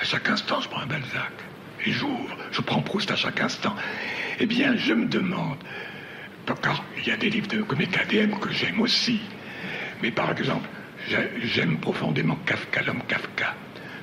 [0.00, 1.32] À chaque instant, je prends un Balzac.
[1.84, 2.36] Et j'ouvre.
[2.50, 3.74] Je prends Proust à chaque instant.
[4.40, 5.58] Eh bien, je me demande,
[6.96, 9.20] il y a des livres de comics KDM que j'aime aussi.
[10.02, 10.68] Mais par exemple,
[11.08, 13.54] j'ai- j'aime profondément Kafka, l'homme Kafka.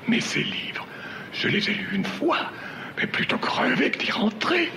[0.08, 0.86] Mais ces livres,
[1.34, 2.52] je les ai lus une fois.
[2.98, 4.72] Mais plutôt crever que d'y rentrer.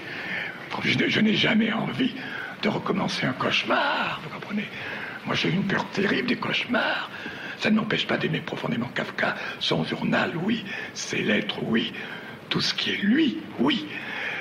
[0.85, 2.15] Je n'ai jamais envie
[2.63, 4.65] de recommencer un cauchemar, vous comprenez
[5.27, 7.11] Moi, j'ai une peur terrible des cauchemars.
[7.59, 10.65] Ça ne m'empêche pas d'aimer profondément Kafka, son journal, oui,
[10.95, 11.93] ses lettres, oui,
[12.49, 13.87] tout ce qui est lui, oui.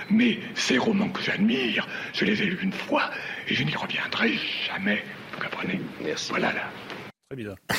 [0.10, 3.10] Mais ces romans que j'admire, je les ai lus une fois
[3.48, 4.34] et je n'y reviendrai
[4.68, 5.04] jamais,
[5.34, 5.82] vous comprenez?
[6.02, 6.30] Merci.
[6.30, 6.64] Voilà là.
[7.30, 7.58] très bizarre.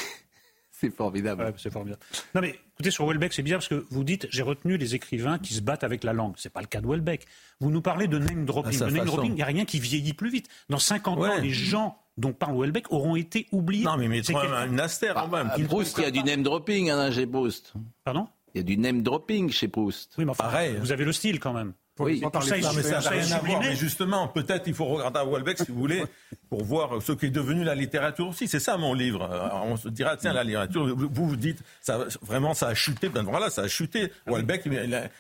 [0.81, 1.43] C'est formidable.
[1.43, 2.01] Ouais, c'est formidable.
[2.37, 5.41] Non mais écoutez, sur Welbeck, c'est bizarre parce que vous dites j'ai retenu les écrivains
[5.41, 6.35] qui se battent avec la langue.
[6.37, 7.27] C'est pas le cas de Welbeck.
[7.59, 8.79] Vous nous parlez de name dropping.
[8.79, 10.47] De name dropping, il n'y a rien qui vieillit plus vite.
[10.69, 13.85] Dans 50 ans, les gens dont parle Welbeck auront été oubliés.
[13.85, 15.51] Non, mais C'est mettons un, astère quand même.
[15.67, 17.73] Proust, il y a du name dropping hein, chez Proust.
[18.05, 18.29] Pardon?
[18.55, 20.15] Il y a du name dropping chez Proust.
[20.17, 20.77] Oui, mais enfin, Pareil.
[20.79, 21.73] vous avez le style quand même.
[21.99, 22.21] Oui.
[22.21, 23.61] Ça mais ça n'a rien à voir.
[23.61, 26.05] Mais justement, peut-être il faut regarder à Welbeck, si vous voulez,
[26.49, 28.49] pour voir ce qui est devenu la littérature aussi.
[28.49, 29.29] C'est ça mon livre.
[29.31, 33.09] Euh, On se dira, tiens, la littérature, vous vous dites, ça, vraiment, ça a chuté.
[33.09, 34.13] Ben voilà, ça a chuté.
[34.27, 34.63] Welbeck,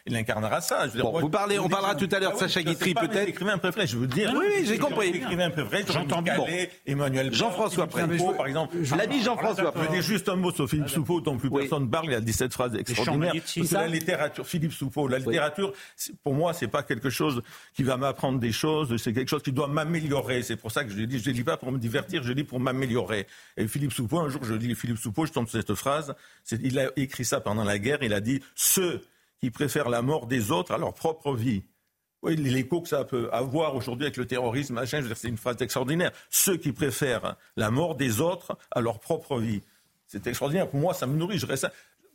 [0.06, 0.86] il, incarnera ça.
[0.86, 2.40] Je veux dire, Bon, moi, vous parlez- je on parlera tout à l'heure de Ah
[2.40, 3.28] Sacha je Guitry, peut-être.
[3.28, 4.32] écrivains préférés, je veux dire.
[4.34, 5.10] Oui, oui, j'ai compris.
[5.10, 6.66] Mes écrivains préférés, J'entends J'entends bien.
[6.86, 8.18] Emmanuel Jean-François Philippe Pré.
[8.18, 8.76] Soupeau, par exemple.
[8.96, 12.06] L'ami Jean-François Je veux dire juste un mot sur Philippe Soupeau, dont plus personne parle.
[12.06, 13.34] Il a 17 phrases extraordinaires.
[13.72, 15.72] la littérature, Philippe Soupeau, la littérature,
[16.22, 17.42] pour moi, c'est pas quelque chose
[17.74, 18.96] qui va m'apprendre des choses.
[18.96, 20.42] C'est quelque chose qui doit m'améliorer.
[20.42, 22.60] C'est pour ça que je dis, je lis pas pour me divertir, je lis pour
[22.60, 23.26] m'améliorer.
[23.56, 26.14] Et Philippe Soupeau, un jour, je lis Philippe Soupeau, je tombe sur cette phrase.
[26.50, 28.02] Il a écrit ça pendant la guerre.
[28.02, 29.02] Il a dit ceux
[29.40, 31.62] qui préfèrent la mort des autres à leur propre vie.
[32.22, 36.10] Oui, l'écho que ça peut avoir aujourd'hui avec le terrorisme, machin, c'est une phrase extraordinaire.
[36.30, 39.62] Ceux qui préfèrent la mort des autres à leur propre vie.
[40.08, 40.68] C'est extraordinaire.
[40.68, 41.38] Pour moi, ça me nourrit.
[41.38, 41.68] Je reste,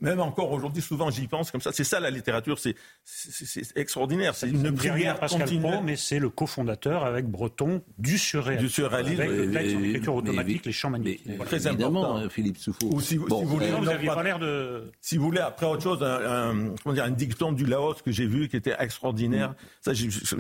[0.04, 1.72] même encore aujourd'hui, souvent, j'y pense comme ça.
[1.72, 2.60] C'est ça, la littérature.
[2.60, 4.36] C'est, c'est, c'est extraordinaire.
[4.36, 5.62] C'est Ça une prière Pascal continue.
[5.62, 8.66] Pro, mais c'est le cofondateur avec Breton du surréalisme.
[8.66, 9.22] Du surréalisme.
[9.22, 11.24] Avec le texte en Mais- écriture mais- automatique, les champs magnétiques.
[11.28, 11.46] Voilà.
[11.46, 12.26] Très évidemment, important.
[12.26, 12.80] euh, Philippe Souffo.
[12.92, 14.92] Ou si, Bon, si vous voulez, Non, vous non, n'aviez pas- pas l'air de...
[15.02, 18.12] si vous voulez, après autre chose, un, un- comment dire, un dicton du Laos que
[18.12, 19.56] j'ai vu qui était extraordinaire.
[19.82, 19.94] Ça,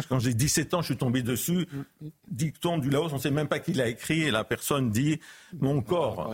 [0.09, 1.67] quand j'ai 17 ans, je suis tombé dessus.
[2.29, 5.19] Dicton du Laos, on ne sait même pas qui l'a écrit et la personne dit
[5.59, 6.33] Mon corps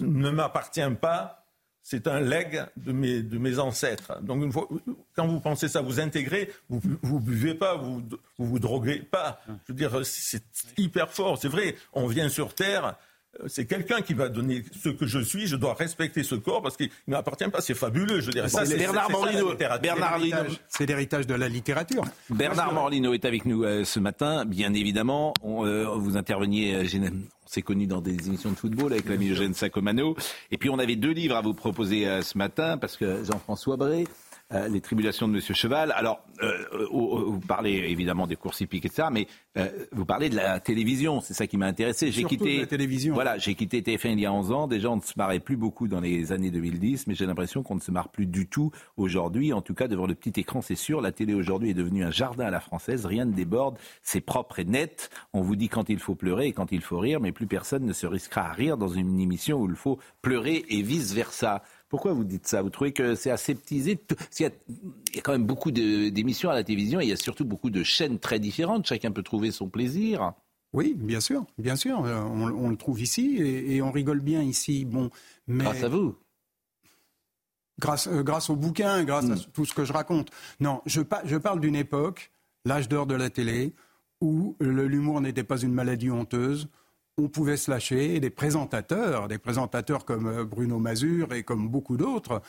[0.00, 1.45] ne m'appartient pas.
[1.88, 4.20] C'est un legs de mes, de mes ancêtres.
[4.20, 4.68] Donc, une fois,
[5.14, 8.02] quand vous pensez ça, vous intégrez, vous vous buvez pas, vous
[8.38, 9.40] vous, vous droguez pas.
[9.46, 10.42] Je veux dire, c'est
[10.76, 11.38] hyper fort.
[11.40, 12.96] C'est vrai, on vient sur Terre,
[13.40, 15.46] euh, c'est quelqu'un qui va donner ce que je suis.
[15.46, 17.60] Je dois respecter ce corps parce qu'il ne m'appartient pas.
[17.60, 18.20] C'est fabuleux.
[18.20, 18.48] Je dirais.
[18.48, 19.54] Bon, ça, c'est Bernard Morlino.
[20.66, 22.02] C'est l'héritage de la littérature.
[22.30, 25.34] Bernard Morlino est avec nous euh, ce matin, bien évidemment.
[25.40, 26.84] On, euh, vous interveniez, euh,
[27.46, 30.16] on s'est connus dans des émissions de football avec l'ami Eugène Sacomano.
[30.50, 33.76] Et puis on avait deux livres à vous proposer euh, ce matin, parce que Jean-François
[33.76, 34.06] Bré,
[34.52, 35.40] euh, les tribulations de M.
[35.40, 35.92] Cheval.
[35.92, 39.26] Alors, euh, vous parlez évidemment des courses hippiques et ça, mais
[39.92, 41.20] vous parlez de la télévision.
[41.20, 42.12] C'est ça qui m'a intéressé.
[42.12, 43.14] J'ai quitté la télévision.
[43.14, 44.66] Voilà, j'ai quitté TF1 il y a 11 ans.
[44.66, 47.76] Déjà, on ne se marrait plus beaucoup dans les années 2010, mais j'ai l'impression qu'on
[47.76, 49.52] ne se marre plus du tout aujourd'hui.
[49.52, 51.00] En tout cas, devant le petit écran, c'est sûr.
[51.00, 53.06] La télé aujourd'hui est devenue un jardin à la française.
[53.06, 53.78] Rien ne déborde.
[54.02, 55.10] C'est propre et net.
[55.32, 57.84] On vous dit quand il faut pleurer et quand il faut rire, mais plus personne
[57.84, 61.62] ne se risquera à rire dans une émission où il faut pleurer et vice versa.
[61.88, 62.62] Pourquoi vous dites ça?
[62.62, 64.00] Vous trouvez que c'est aseptisé
[64.38, 67.44] il y, a, quand même beaucoup d'émissions à la télévision et il y a surtout
[67.44, 68.86] beaucoup de chaînes très différentes.
[68.86, 70.32] Chacun peut trouver son plaisir.
[70.72, 72.04] Oui, bien sûr, bien sûr.
[72.04, 74.84] Euh, on, le trouve ici et, on rigole bien ici.
[74.84, 75.10] Bon,
[75.46, 75.64] mais...
[75.64, 76.16] Grâce à vous
[77.78, 79.52] grâce, euh, grâce au bouquin, grâce à hmm.
[79.52, 80.30] tout ce que je raconte.
[80.60, 82.30] Non, je, je parle d'une époque,
[82.64, 83.74] l'âge d'or de la télé,
[84.20, 86.68] où l'humour n'était pas une maladie honteuse,
[87.18, 88.14] on pouvait se lâcher.
[88.14, 92.42] Et des présentateurs, des présentateurs comme euh, Bruno Mazur et comme beaucoup d'autres,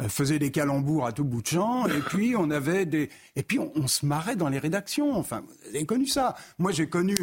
[0.00, 1.86] euh, faisaient des calembours à tout bout de champ.
[1.86, 5.14] Et puis on avait des, et puis on, se marrait dans les rédactions.
[5.14, 6.36] Enfin, vous avez connu ça.
[6.58, 7.14] Moi, j'ai connu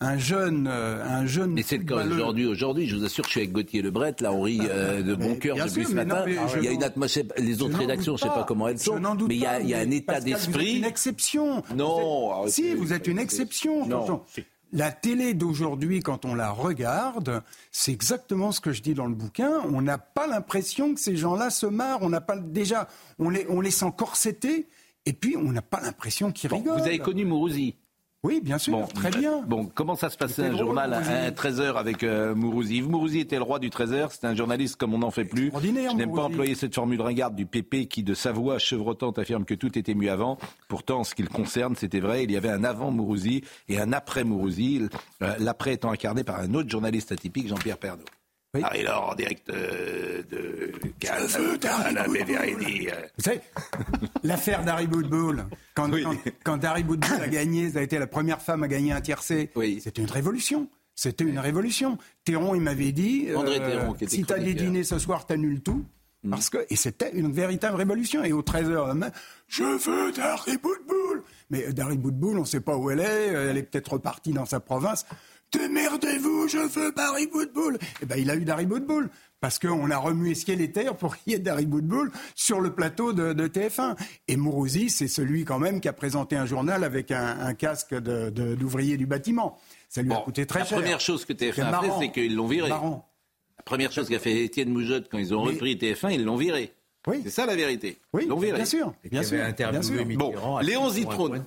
[0.00, 1.52] un, jeune, euh, un jeune.
[1.52, 2.46] Mais c'est le cas aujourd'hui.
[2.46, 4.16] Aujourd'hui, je vous assure, je suis avec Gauthier Lebret.
[4.20, 6.24] Là, on rit de bon cœur depuis ce matin.
[6.26, 7.24] il y a une atmosphère.
[7.38, 9.68] Les autres rédactions, je ne sais pas comment elles sont, mais il y a, il
[9.68, 10.76] y a un état d'esprit.
[10.76, 11.62] Une exception.
[11.74, 12.46] Non.
[12.48, 13.86] si, vous êtes une exception.
[13.86, 14.22] Non.
[14.72, 17.42] La télé d'aujourd'hui, quand on la regarde,
[17.72, 19.60] c'est exactement ce que je dis dans le bouquin.
[19.72, 22.02] On n'a pas l'impression que ces gens-là se marrent.
[22.02, 22.88] On n'a pas déjà,
[23.18, 24.68] on les, on les sent corsetés.
[25.06, 26.78] Et puis, on n'a pas l'impression qu'ils rigolent.
[26.78, 27.76] Vous avez connu Mourouzi
[28.22, 29.42] oui, bien sûr, très bien.
[29.46, 32.76] Bon, comment ça se passait un journal à 13h avec euh, Mourouzi?
[32.76, 35.50] Yves Mourouzi était le roi du 13h, c'était un journaliste comme on n'en fait plus.
[35.62, 39.44] Je n'aime pas employer cette formule ringarde du PP qui, de sa voix chevrotante, affirme
[39.46, 40.38] que tout était mieux avant.
[40.68, 43.80] Pourtant, en ce qui le concerne, c'était vrai, il y avait un avant Mourouzi et
[43.80, 44.88] un après Mourouzi,
[45.22, 48.04] euh, l'après étant incarné par un autre journaliste atypique, Jean-Pierre Pernaud.
[48.54, 48.62] Oui.
[48.64, 53.06] Harry en direct euh, de Cannes, la euh.
[53.16, 53.40] Vous savez,
[54.24, 55.44] l'affaire d'Harry Boudboul,
[55.74, 55.88] quand,
[56.42, 59.50] quand, Harry Boudboul a gagné, ça a été la première femme à gagner un tiercé,
[59.54, 59.80] oui.
[59.80, 60.68] c'était une révolution.
[60.96, 61.96] C'était une révolution.
[62.24, 65.26] Théron, il m'avait dit, André euh, Théron, qui était si t'as des dîners ce soir,
[65.26, 65.84] t'annules tout.
[66.24, 66.30] Mm.
[66.30, 68.24] Parce que, et c'était une véritable révolution.
[68.24, 69.10] Et au 13h,
[69.46, 71.22] je veux Darry Boudboul.
[71.50, 73.28] Mais Darry Boudboul, on ne sait pas où elle est.
[73.28, 75.06] Elle est peut-être repartie dans sa province.
[75.52, 77.78] Démerdez-vous, je veux Barry Boudboul.
[78.02, 79.10] Eh ben, il a eu Darry Boudboul.
[79.40, 82.74] Parce qu'on a remué ciel et terre pour qu'il y ait Darry Boudboul sur le
[82.74, 83.96] plateau de, TF1.
[84.28, 88.98] Et Mourouzi, c'est celui quand même qui a présenté un journal avec un, casque d'ouvrier
[88.98, 89.58] du bâtiment.
[89.88, 90.78] Ça lui a coûté très cher.
[90.78, 92.68] La première chose que TF1 a fait, c'est qu'ils l'ont viré.
[92.68, 96.74] La première chose qu'a fait Étienne Moujotte quand ils ont repris TF1, ils l'ont viré.
[97.06, 97.20] Oui.
[97.24, 97.98] C'est ça la vérité.
[98.12, 98.92] Oui, bien sûr.
[99.10, 99.38] Bien sûr.
[99.70, 100.04] Bien sûr.
[100.16, 101.44] Bon, Léon Zitrone.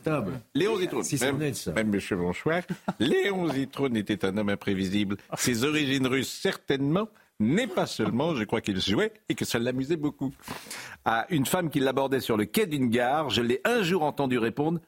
[0.55, 1.03] Léon Zitrone.
[1.03, 1.38] Si même,
[1.75, 2.61] même monsieur Bonsoir.
[2.99, 5.17] Léon Zitrone était un homme imprévisible.
[5.38, 7.07] Ses origines russes, certainement,
[7.39, 10.34] n'est pas seulement, je crois qu'il jouait et que ça l'amusait beaucoup.
[11.05, 14.38] À une femme qui l'abordait sur le quai d'une gare, je l'ai un jour entendu
[14.38, 14.80] répondre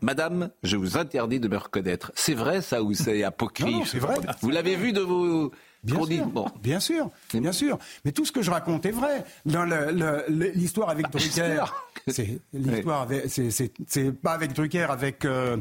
[0.00, 2.12] Madame, je vous interdis de me reconnaître.
[2.14, 4.14] C'est vrai ça ou c'est apocryphe C'est vrai.
[4.40, 5.50] Vous l'avez vu de vos
[5.82, 6.26] Bien sûr,
[6.62, 7.78] bien sûr, bien sûr.
[8.04, 9.24] Mais tout ce que je raconte est vrai.
[9.44, 9.64] Dans
[10.28, 11.64] l'histoire avec ah, Drucker,
[12.06, 13.08] c'est l'histoire,
[13.88, 15.56] c'est pas avec Drucker, avec, euh,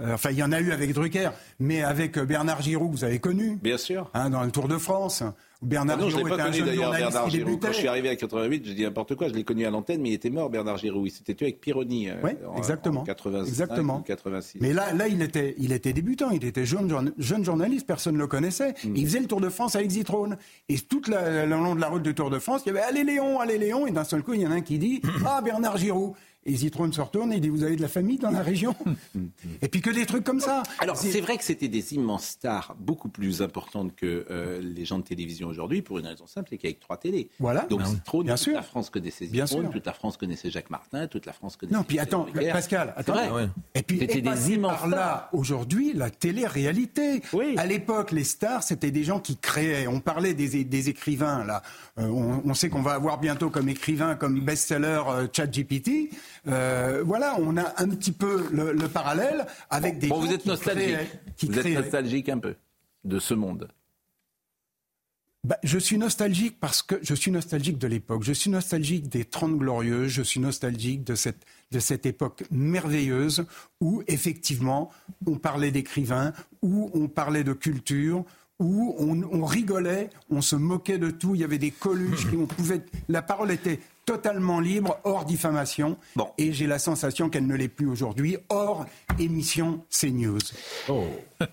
[0.00, 3.18] euh, enfin il y en a eu avec Drucker, mais avec Bernard Giroud, vous avez
[3.18, 3.58] connu.
[3.62, 4.08] Bien sûr.
[4.14, 5.24] Hein, dans le Tour de France.
[5.64, 7.60] Bernard ah non, je l'ai pas connu d'ailleurs, Bernard Giroud.
[7.60, 10.00] Quand je suis arrivé à 88, je dis n'importe quoi, je l'ai connu à l'antenne,
[10.00, 11.06] mais il était mort, Bernard Giroud.
[11.06, 12.10] Il s'était tué avec Pironi.
[12.10, 12.14] Euh,
[12.56, 13.00] exactement.
[13.00, 14.00] En 85 exactement.
[14.02, 14.58] 86.
[14.60, 18.20] Mais là, là il, était, il était débutant, il était jeune, jeune journaliste, personne ne
[18.20, 18.74] le connaissait.
[18.84, 18.96] Mm.
[18.96, 20.36] Il faisait le Tour de France avec Zitrone.
[20.68, 23.04] Et toute le long de la route du Tour de France, il y avait Allez
[23.04, 25.40] Léon, allez Léon, et d'un seul coup, il y en a un qui dit Ah,
[25.42, 26.14] Bernard Giroud.
[26.46, 28.74] Et Zitrone se retourne et dit Vous avez de la famille dans la région?
[29.62, 30.62] Et puis que des trucs comme ça.
[30.78, 34.98] Alors, c'est vrai que c'était des immenses stars, beaucoup plus importantes que euh, les gens
[34.98, 37.28] de télévision aujourd'hui, pour une raison simple c'est qu'avec trois télés.
[37.38, 37.62] Voilà.
[37.62, 41.32] Donc, Zitrone, toute la France connaissait Zitrone, toute la France connaissait Jacques Martin, toute la
[41.32, 41.76] France connaissait.
[41.76, 43.14] Non, puis attends, Pascal, attends.
[43.74, 47.22] Et puis, c'était des immenses par là, aujourd'hui, la télé-réalité.
[47.32, 47.54] Oui.
[47.56, 49.86] À l'époque, les stars, c'était des gens qui créaient.
[49.86, 51.62] On parlait des, des écrivains, là.
[51.98, 56.10] Euh, on, on, sait qu'on va avoir bientôt comme écrivain, comme best-seller euh, ChatGPT.
[56.46, 60.08] Euh, voilà, on a un petit peu le, parallèle avec des.
[60.08, 60.96] Bon, vous êtes nostalgique.
[61.42, 62.54] vous êtes nostalgique un peu
[63.04, 63.68] de ce monde.
[65.44, 68.22] Bah, je suis nostalgique parce que je suis nostalgique de l'époque.
[68.22, 70.10] Je suis nostalgique des Trente Glorieuses.
[70.10, 73.44] Je suis nostalgique de cette, de cette époque merveilleuse
[73.78, 74.90] où, effectivement,
[75.26, 78.24] on parlait d'écrivains, où on parlait de culture,
[78.60, 82.46] où on, on rigolait, on se moquait de tout, il y avait des coluches, on
[82.46, 85.96] pouvait, la parole était totalement libre, hors diffamation.
[86.38, 88.84] Et j'ai la sensation qu'elle ne l'est plus aujourd'hui, hors
[89.18, 90.38] émission CNews.
[90.88, 91.04] Oh,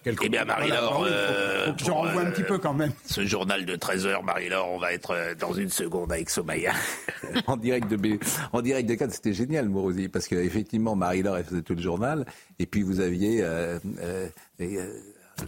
[0.05, 2.91] Eh bien, Marie-Laure, Voilà, euh, faut que je renvoie un euh, petit peu quand même.
[3.05, 6.73] Ce journal de 13h, Marie-Laure, on va être euh, dans une seconde avec Somaya.
[7.47, 8.19] en direct de B-
[8.51, 12.25] en direct de Cannes, c'était génial, Morosi, parce qu'effectivement, Marie-Laure, elle faisait tout le journal,
[12.59, 14.27] et puis vous aviez euh, euh,
[14.59, 14.93] et, euh,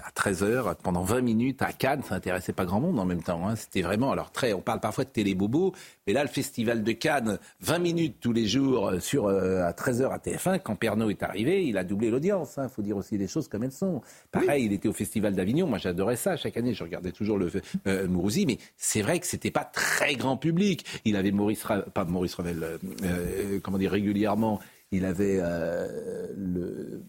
[0.02, 3.48] à 13h, pendant 20 minutes à Cannes, ça intéressait pas grand monde en même temps.
[3.48, 3.56] hein.
[3.56, 5.74] C'était vraiment, alors très, on parle parfois de télé-bobo,
[6.08, 9.72] mais là, le festival de Cannes, 20 minutes tous les jours euh, sur euh, à
[9.72, 12.60] 13h à TF1, quand Pernod est arrivé, il a doublé l'audience.
[12.62, 14.02] Il faut dire aussi les choses comme elles sont.
[14.32, 16.36] Pareil, il était au festival d'Avignon, moi j'adorais ça.
[16.36, 17.52] Chaque année, je regardais toujours le
[17.88, 20.86] euh, Mourouzi, mais c'est vrai que c'était pas très grand public.
[21.06, 24.60] Il avait Maurice, Ra- pas Maurice Ravel, euh, comment dire, régulièrement,
[24.92, 25.42] il avait
[26.38, 27.02] le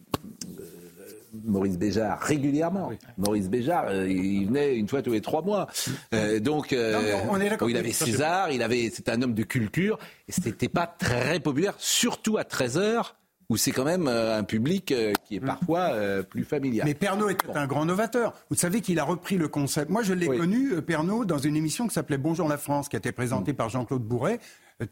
[1.44, 2.90] Maurice Béjart régulièrement.
[3.18, 5.68] Maurice Béjart, euh, il venait une fois tous les trois mois.
[6.12, 9.42] Euh, donc, euh, Non, on est il avait César, il avait, c'était un homme de
[9.42, 9.98] culture,
[10.28, 13.16] et c'était pas très populaire, surtout à 13 heures,
[13.50, 16.86] où c'est quand même euh, un public euh, qui est parfois euh, plus familial.
[16.86, 18.32] Mais Pernod était un grand novateur.
[18.48, 19.90] Vous savez qu'il a repris le concept.
[19.90, 22.98] Moi, je l'ai connu, Pernod, dans une émission qui s'appelait Bonjour la France, qui a
[22.98, 23.56] été présentée Mm.
[23.56, 24.40] par Jean-Claude Bourret,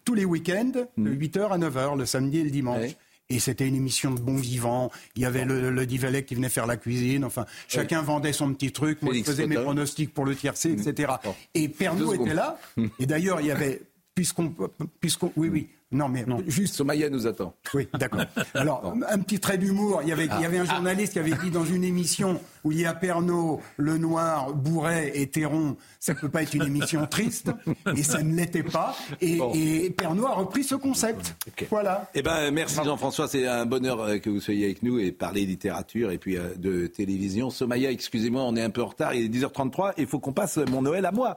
[0.05, 2.91] tous les week-ends, de 8h à 9h, le samedi et le dimanche.
[3.31, 4.91] Et c'était une émission de bon vivant.
[5.17, 7.25] Il y avait le, le Divalet qui venait faire la cuisine.
[7.25, 9.01] Enfin, chacun vendait son petit truc.
[9.03, 11.13] Moi, Félix je faisais mes pronostics pour le tiercé, etc.
[11.55, 12.59] Et Pernod était là.
[12.99, 13.83] Et d'ailleurs, il y avait,
[14.15, 14.55] puisqu'on,
[15.01, 15.69] puisqu'on, oui, oui.
[15.93, 16.75] Non, mais juste.
[16.75, 17.55] Somaya nous attend.
[17.75, 18.23] Oui, d'accord.
[18.55, 20.01] Alors, un petit trait d'humour.
[20.03, 20.75] Il y avait, il y avait un Ah.
[20.77, 25.27] journaliste qui avait dit dans une émission où il y a Pernod, Lenoir, Bourret et
[25.29, 27.51] Théron, ça ne peut pas être une émission triste.
[27.97, 28.97] Et ça ne l'était pas.
[29.21, 31.35] Et, et Pernod a repris ce concept.
[31.71, 32.09] Voilà.
[32.15, 35.45] Eh ben, merci Jean-François, c'est un bonheur euh, que vous soyez avec nous et parler
[35.45, 37.51] littérature et puis euh, de télévision.
[37.51, 40.33] Somaya, excusez-moi, on est un peu en retard, il est 10h33 et il faut qu'on
[40.33, 41.37] passe mon Noël à moi.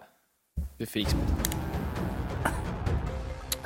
[0.80, 1.14] De Félix.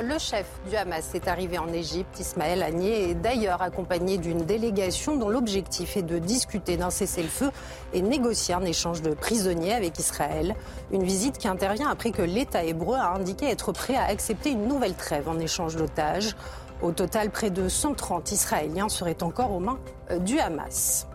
[0.09, 5.15] Le chef du Hamas est arrivé en Égypte, Ismaël Haniyeh, est d'ailleurs accompagné d'une délégation
[5.17, 7.51] dont l'objectif est de discuter d'un cessez-le-feu
[7.93, 10.55] et négocier un échange de prisonniers avec Israël.
[10.91, 14.67] Une visite qui intervient après que l'État hébreu a indiqué être prêt à accepter une
[14.67, 16.35] nouvelle trêve en échange d'otages.
[16.81, 19.77] Au total, près de 130 Israéliens seraient encore aux mains
[20.09, 21.08] euh, du Hamas.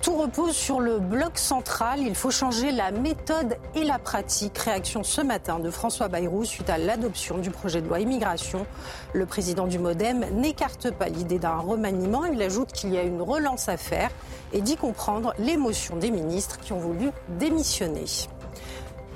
[0.00, 2.00] Tout repose sur le bloc central.
[2.00, 4.56] Il faut changer la méthode et la pratique.
[4.56, 8.64] Réaction ce matin de François Bayrou suite à l'adoption du projet de loi immigration.
[9.12, 12.26] Le président du Modem n'écarte pas l'idée d'un remaniement.
[12.26, 14.10] Il ajoute qu'il y a une relance à faire
[14.52, 18.04] et dit comprendre l'émotion des ministres qui ont voulu démissionner.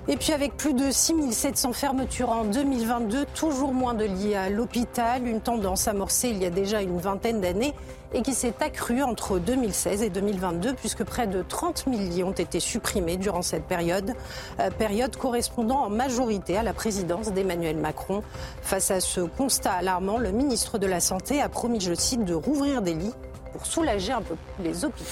[0.08, 5.28] Et puis avec plus de 6700 fermetures en 2022, toujours moins de lits à l'hôpital,
[5.28, 7.72] une tendance amorcée il y a déjà une vingtaine d'années
[8.12, 12.32] et qui s'est accrue entre 2016 et 2022 puisque près de 30 000 lits ont
[12.32, 14.12] été supprimés durant cette période,
[14.58, 18.24] euh, période correspondant en majorité à la présidence d'Emmanuel Macron.
[18.60, 22.34] Face à ce constat alarmant, le ministre de la Santé a promis, je cite, de
[22.34, 23.14] rouvrir des lits
[23.52, 24.34] pour soulager un peu
[24.64, 25.04] les hôpitaux.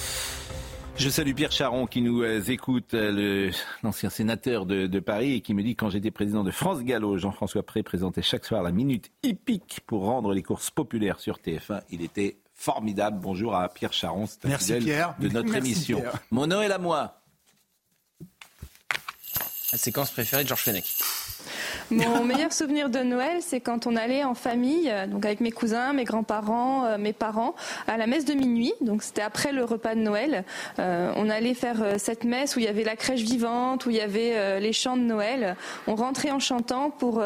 [1.01, 3.51] Je salue Pierre Charon qui nous euh, écoute, euh,
[3.83, 7.17] l'ancien sénateur de, de Paris, et qui me dit quand j'étais président de France Gallo,
[7.17, 11.81] Jean-François Pré présentait chaque soir la minute hippique pour rendre les courses populaires sur TF1.
[11.89, 13.19] Il était formidable.
[13.19, 15.15] Bonjour à Pierre Charon, c'est un fidèle Pierre.
[15.19, 16.01] de notre Merci, émission.
[16.01, 16.19] Pierre.
[16.31, 17.23] Mon Noël à moi.
[19.73, 20.85] La séquence préférée de Georges Fenech.
[21.91, 25.51] Mon meilleur souvenir de Noël, c'est quand on allait en famille, euh, donc avec mes
[25.51, 27.57] cousins, mes grands-parents, euh, mes parents,
[27.89, 28.73] à la messe de minuit.
[28.81, 30.45] Donc c'était après le repas de Noël.
[30.79, 33.97] Euh, on allait faire cette messe où il y avait la crèche vivante, où il
[33.97, 35.57] y avait les chants de Noël.
[35.89, 37.23] On rentrait en chantant pour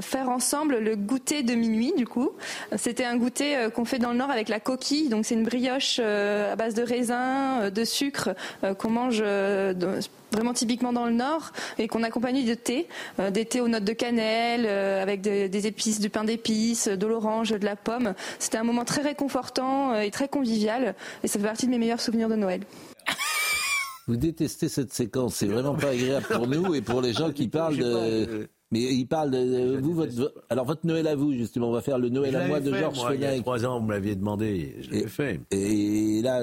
[0.00, 1.92] faire ensemble le goûter de minuit.
[1.96, 2.30] Du coup,
[2.76, 5.08] c'était un goûter qu'on fait dans le Nord avec la coquille.
[5.08, 8.30] Donc c'est une brioche à base de raisin, de sucre
[8.78, 9.22] qu'on mange.
[10.36, 12.86] Vraiment typiquement dans le Nord et qu'on accompagne de thé,
[13.18, 16.88] euh, des thés aux notes de cannelle, euh, avec des, des épices, du pain d'épices,
[16.88, 18.14] de l'orange, de la pomme.
[18.38, 20.94] C'était un moment très réconfortant euh, et très convivial
[21.24, 22.60] et ça fait partie de mes meilleurs souvenirs de Noël.
[24.06, 27.48] Vous détestez cette séquence, c'est vraiment pas agréable pour nous et pour les gens qui
[27.48, 28.48] parlent de.
[28.72, 31.98] Mais il parle de vous, votre, alors votre Noël à vous justement, on va faire
[31.98, 33.42] le Noël à moi de fait, Georges moi, Il y a Fenech.
[33.42, 35.40] trois ans, vous me l'aviez demandé, je l'avais fait.
[35.52, 36.42] Et là,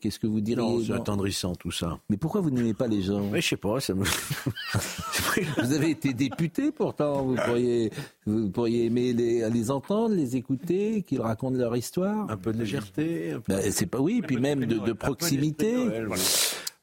[0.00, 1.98] qu'est-ce que vous diriez Non, c'est attendrissant tout ça.
[2.08, 4.04] Mais pourquoi vous n'aimez pas les gens Mais je sais pas, ça me.
[5.62, 7.90] Vous avez été député pourtant, vous pourriez,
[8.26, 12.30] vous pourriez aimer les, les entendre, les écouter, qu'ils racontent leur histoire.
[12.30, 13.32] Un peu de légèreté.
[13.32, 15.74] un peu- Ben, c'est pas oui, puis même de, de proximité.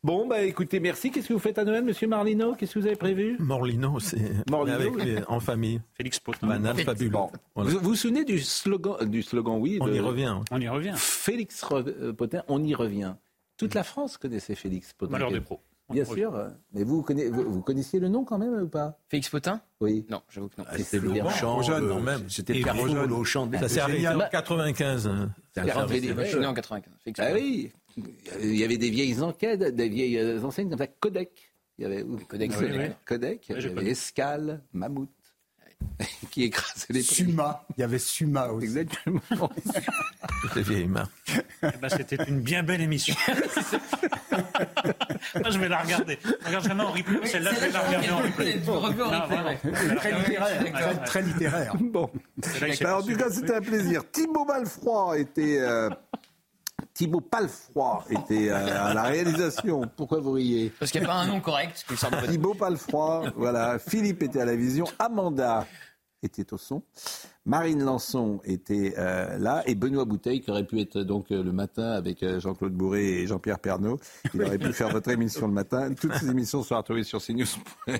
[0.03, 1.11] Bon, bah écoutez, merci.
[1.11, 2.53] Qu'est-ce que vous faites à Noël, Monsieur Marlino?
[2.56, 3.36] Qu'est-ce que vous avez prévu?
[3.40, 5.82] Morlino, c'est Morlino, avec les- en famille.
[5.95, 6.48] Félix Potin.
[6.48, 7.10] Banal fabuleux.
[7.10, 7.30] Bon.
[7.56, 7.72] Voilà.
[7.72, 10.36] Vous vous souvenez du slogan, du slogan oui On de y revient.
[10.52, 10.94] On y revient.
[10.95, 13.15] Félix Re- euh, Potin, on y revient.
[13.57, 15.11] Toute la France connaissait Félix Potin.
[15.14, 15.60] Malheur des pros.
[15.90, 16.34] Bien sûr.
[16.74, 18.99] Mais vous, connaissez, vous, vous connaissiez le nom quand même ou pas?
[19.10, 19.61] Félix Potin?
[19.82, 20.06] Oui.
[20.10, 20.65] Non, j'avoue que non.
[20.69, 22.30] Ah, C'était jeune, euh, non, même.
[22.30, 23.11] C'était Pierre trop jeune.
[23.11, 25.07] au champ Ça s'est arrêté en 95.
[25.07, 25.32] hein.
[25.56, 25.88] C'est un grand.
[25.88, 25.95] Je
[26.26, 26.94] suis né en 95.
[27.03, 27.36] Félix Ah Potin.
[27.41, 27.72] oui.
[28.41, 30.88] Il y avait des vieilles enquêtes, des vieilles enseignes comme ça.
[30.88, 31.30] Kodak.
[31.80, 32.28] Il y avait oui, oui.
[33.06, 33.49] Kodak.
[33.49, 33.90] Il y avait.
[33.90, 35.10] Escale, Mammouth.
[36.32, 37.15] qui écrasait les prix.
[37.15, 38.65] Suma, il y avait Suma aussi.
[38.65, 39.22] Exactement.
[40.56, 41.11] Les vieilles marques.
[41.61, 43.14] Eh ben, C'était une bien belle émission.
[45.36, 46.18] Moi, je vais la regarder.
[46.24, 47.28] Je regarde jamais en replay.
[47.28, 48.57] Celle-là, je vais la regarder en replay.
[48.57, 49.56] Vraiment.
[49.98, 50.74] Très littéraire.
[50.74, 51.76] Très, très littéraire.
[51.80, 52.10] Bon.
[52.82, 54.03] Alors, en tout cas, c'était un plaisir.
[54.11, 55.60] Thibaut Malfroid était.
[55.60, 55.90] euh,
[56.98, 59.84] Thibaut Palfroid était euh, à la réalisation.
[59.95, 60.74] Pourquoi vous riez?
[60.80, 61.86] Parce qu'il n'y a pas un nom correct.
[62.28, 63.78] Thibaut Palfroid, voilà.
[63.78, 64.86] Philippe était à la vision.
[64.98, 65.68] Amanda
[66.23, 66.84] était au son.
[67.45, 69.64] Marine Lançon était euh, là.
[69.68, 73.22] Et Benoît Bouteille, qui aurait pu être donc euh, le matin avec euh, Jean-Claude Bourré
[73.22, 73.99] et Jean-Pierre Pernaud.
[74.34, 75.94] Il aurait pu faire votre émission le matin.
[75.94, 77.91] Toutes ces émissions sont retrouvées sur cnews.fr.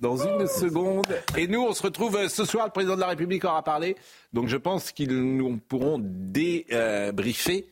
[0.00, 1.06] Dans une seconde.
[1.36, 2.66] Et nous, on se retrouve ce soir.
[2.66, 3.96] Le président de la République aura parlé.
[4.32, 7.68] Donc je pense qu'ils nous pourront débriefer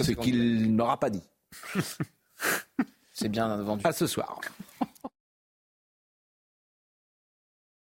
[0.00, 1.22] ce qu'il n'aura pas dit.
[3.12, 3.82] C'est bien vendu.
[3.84, 4.40] À ce soir.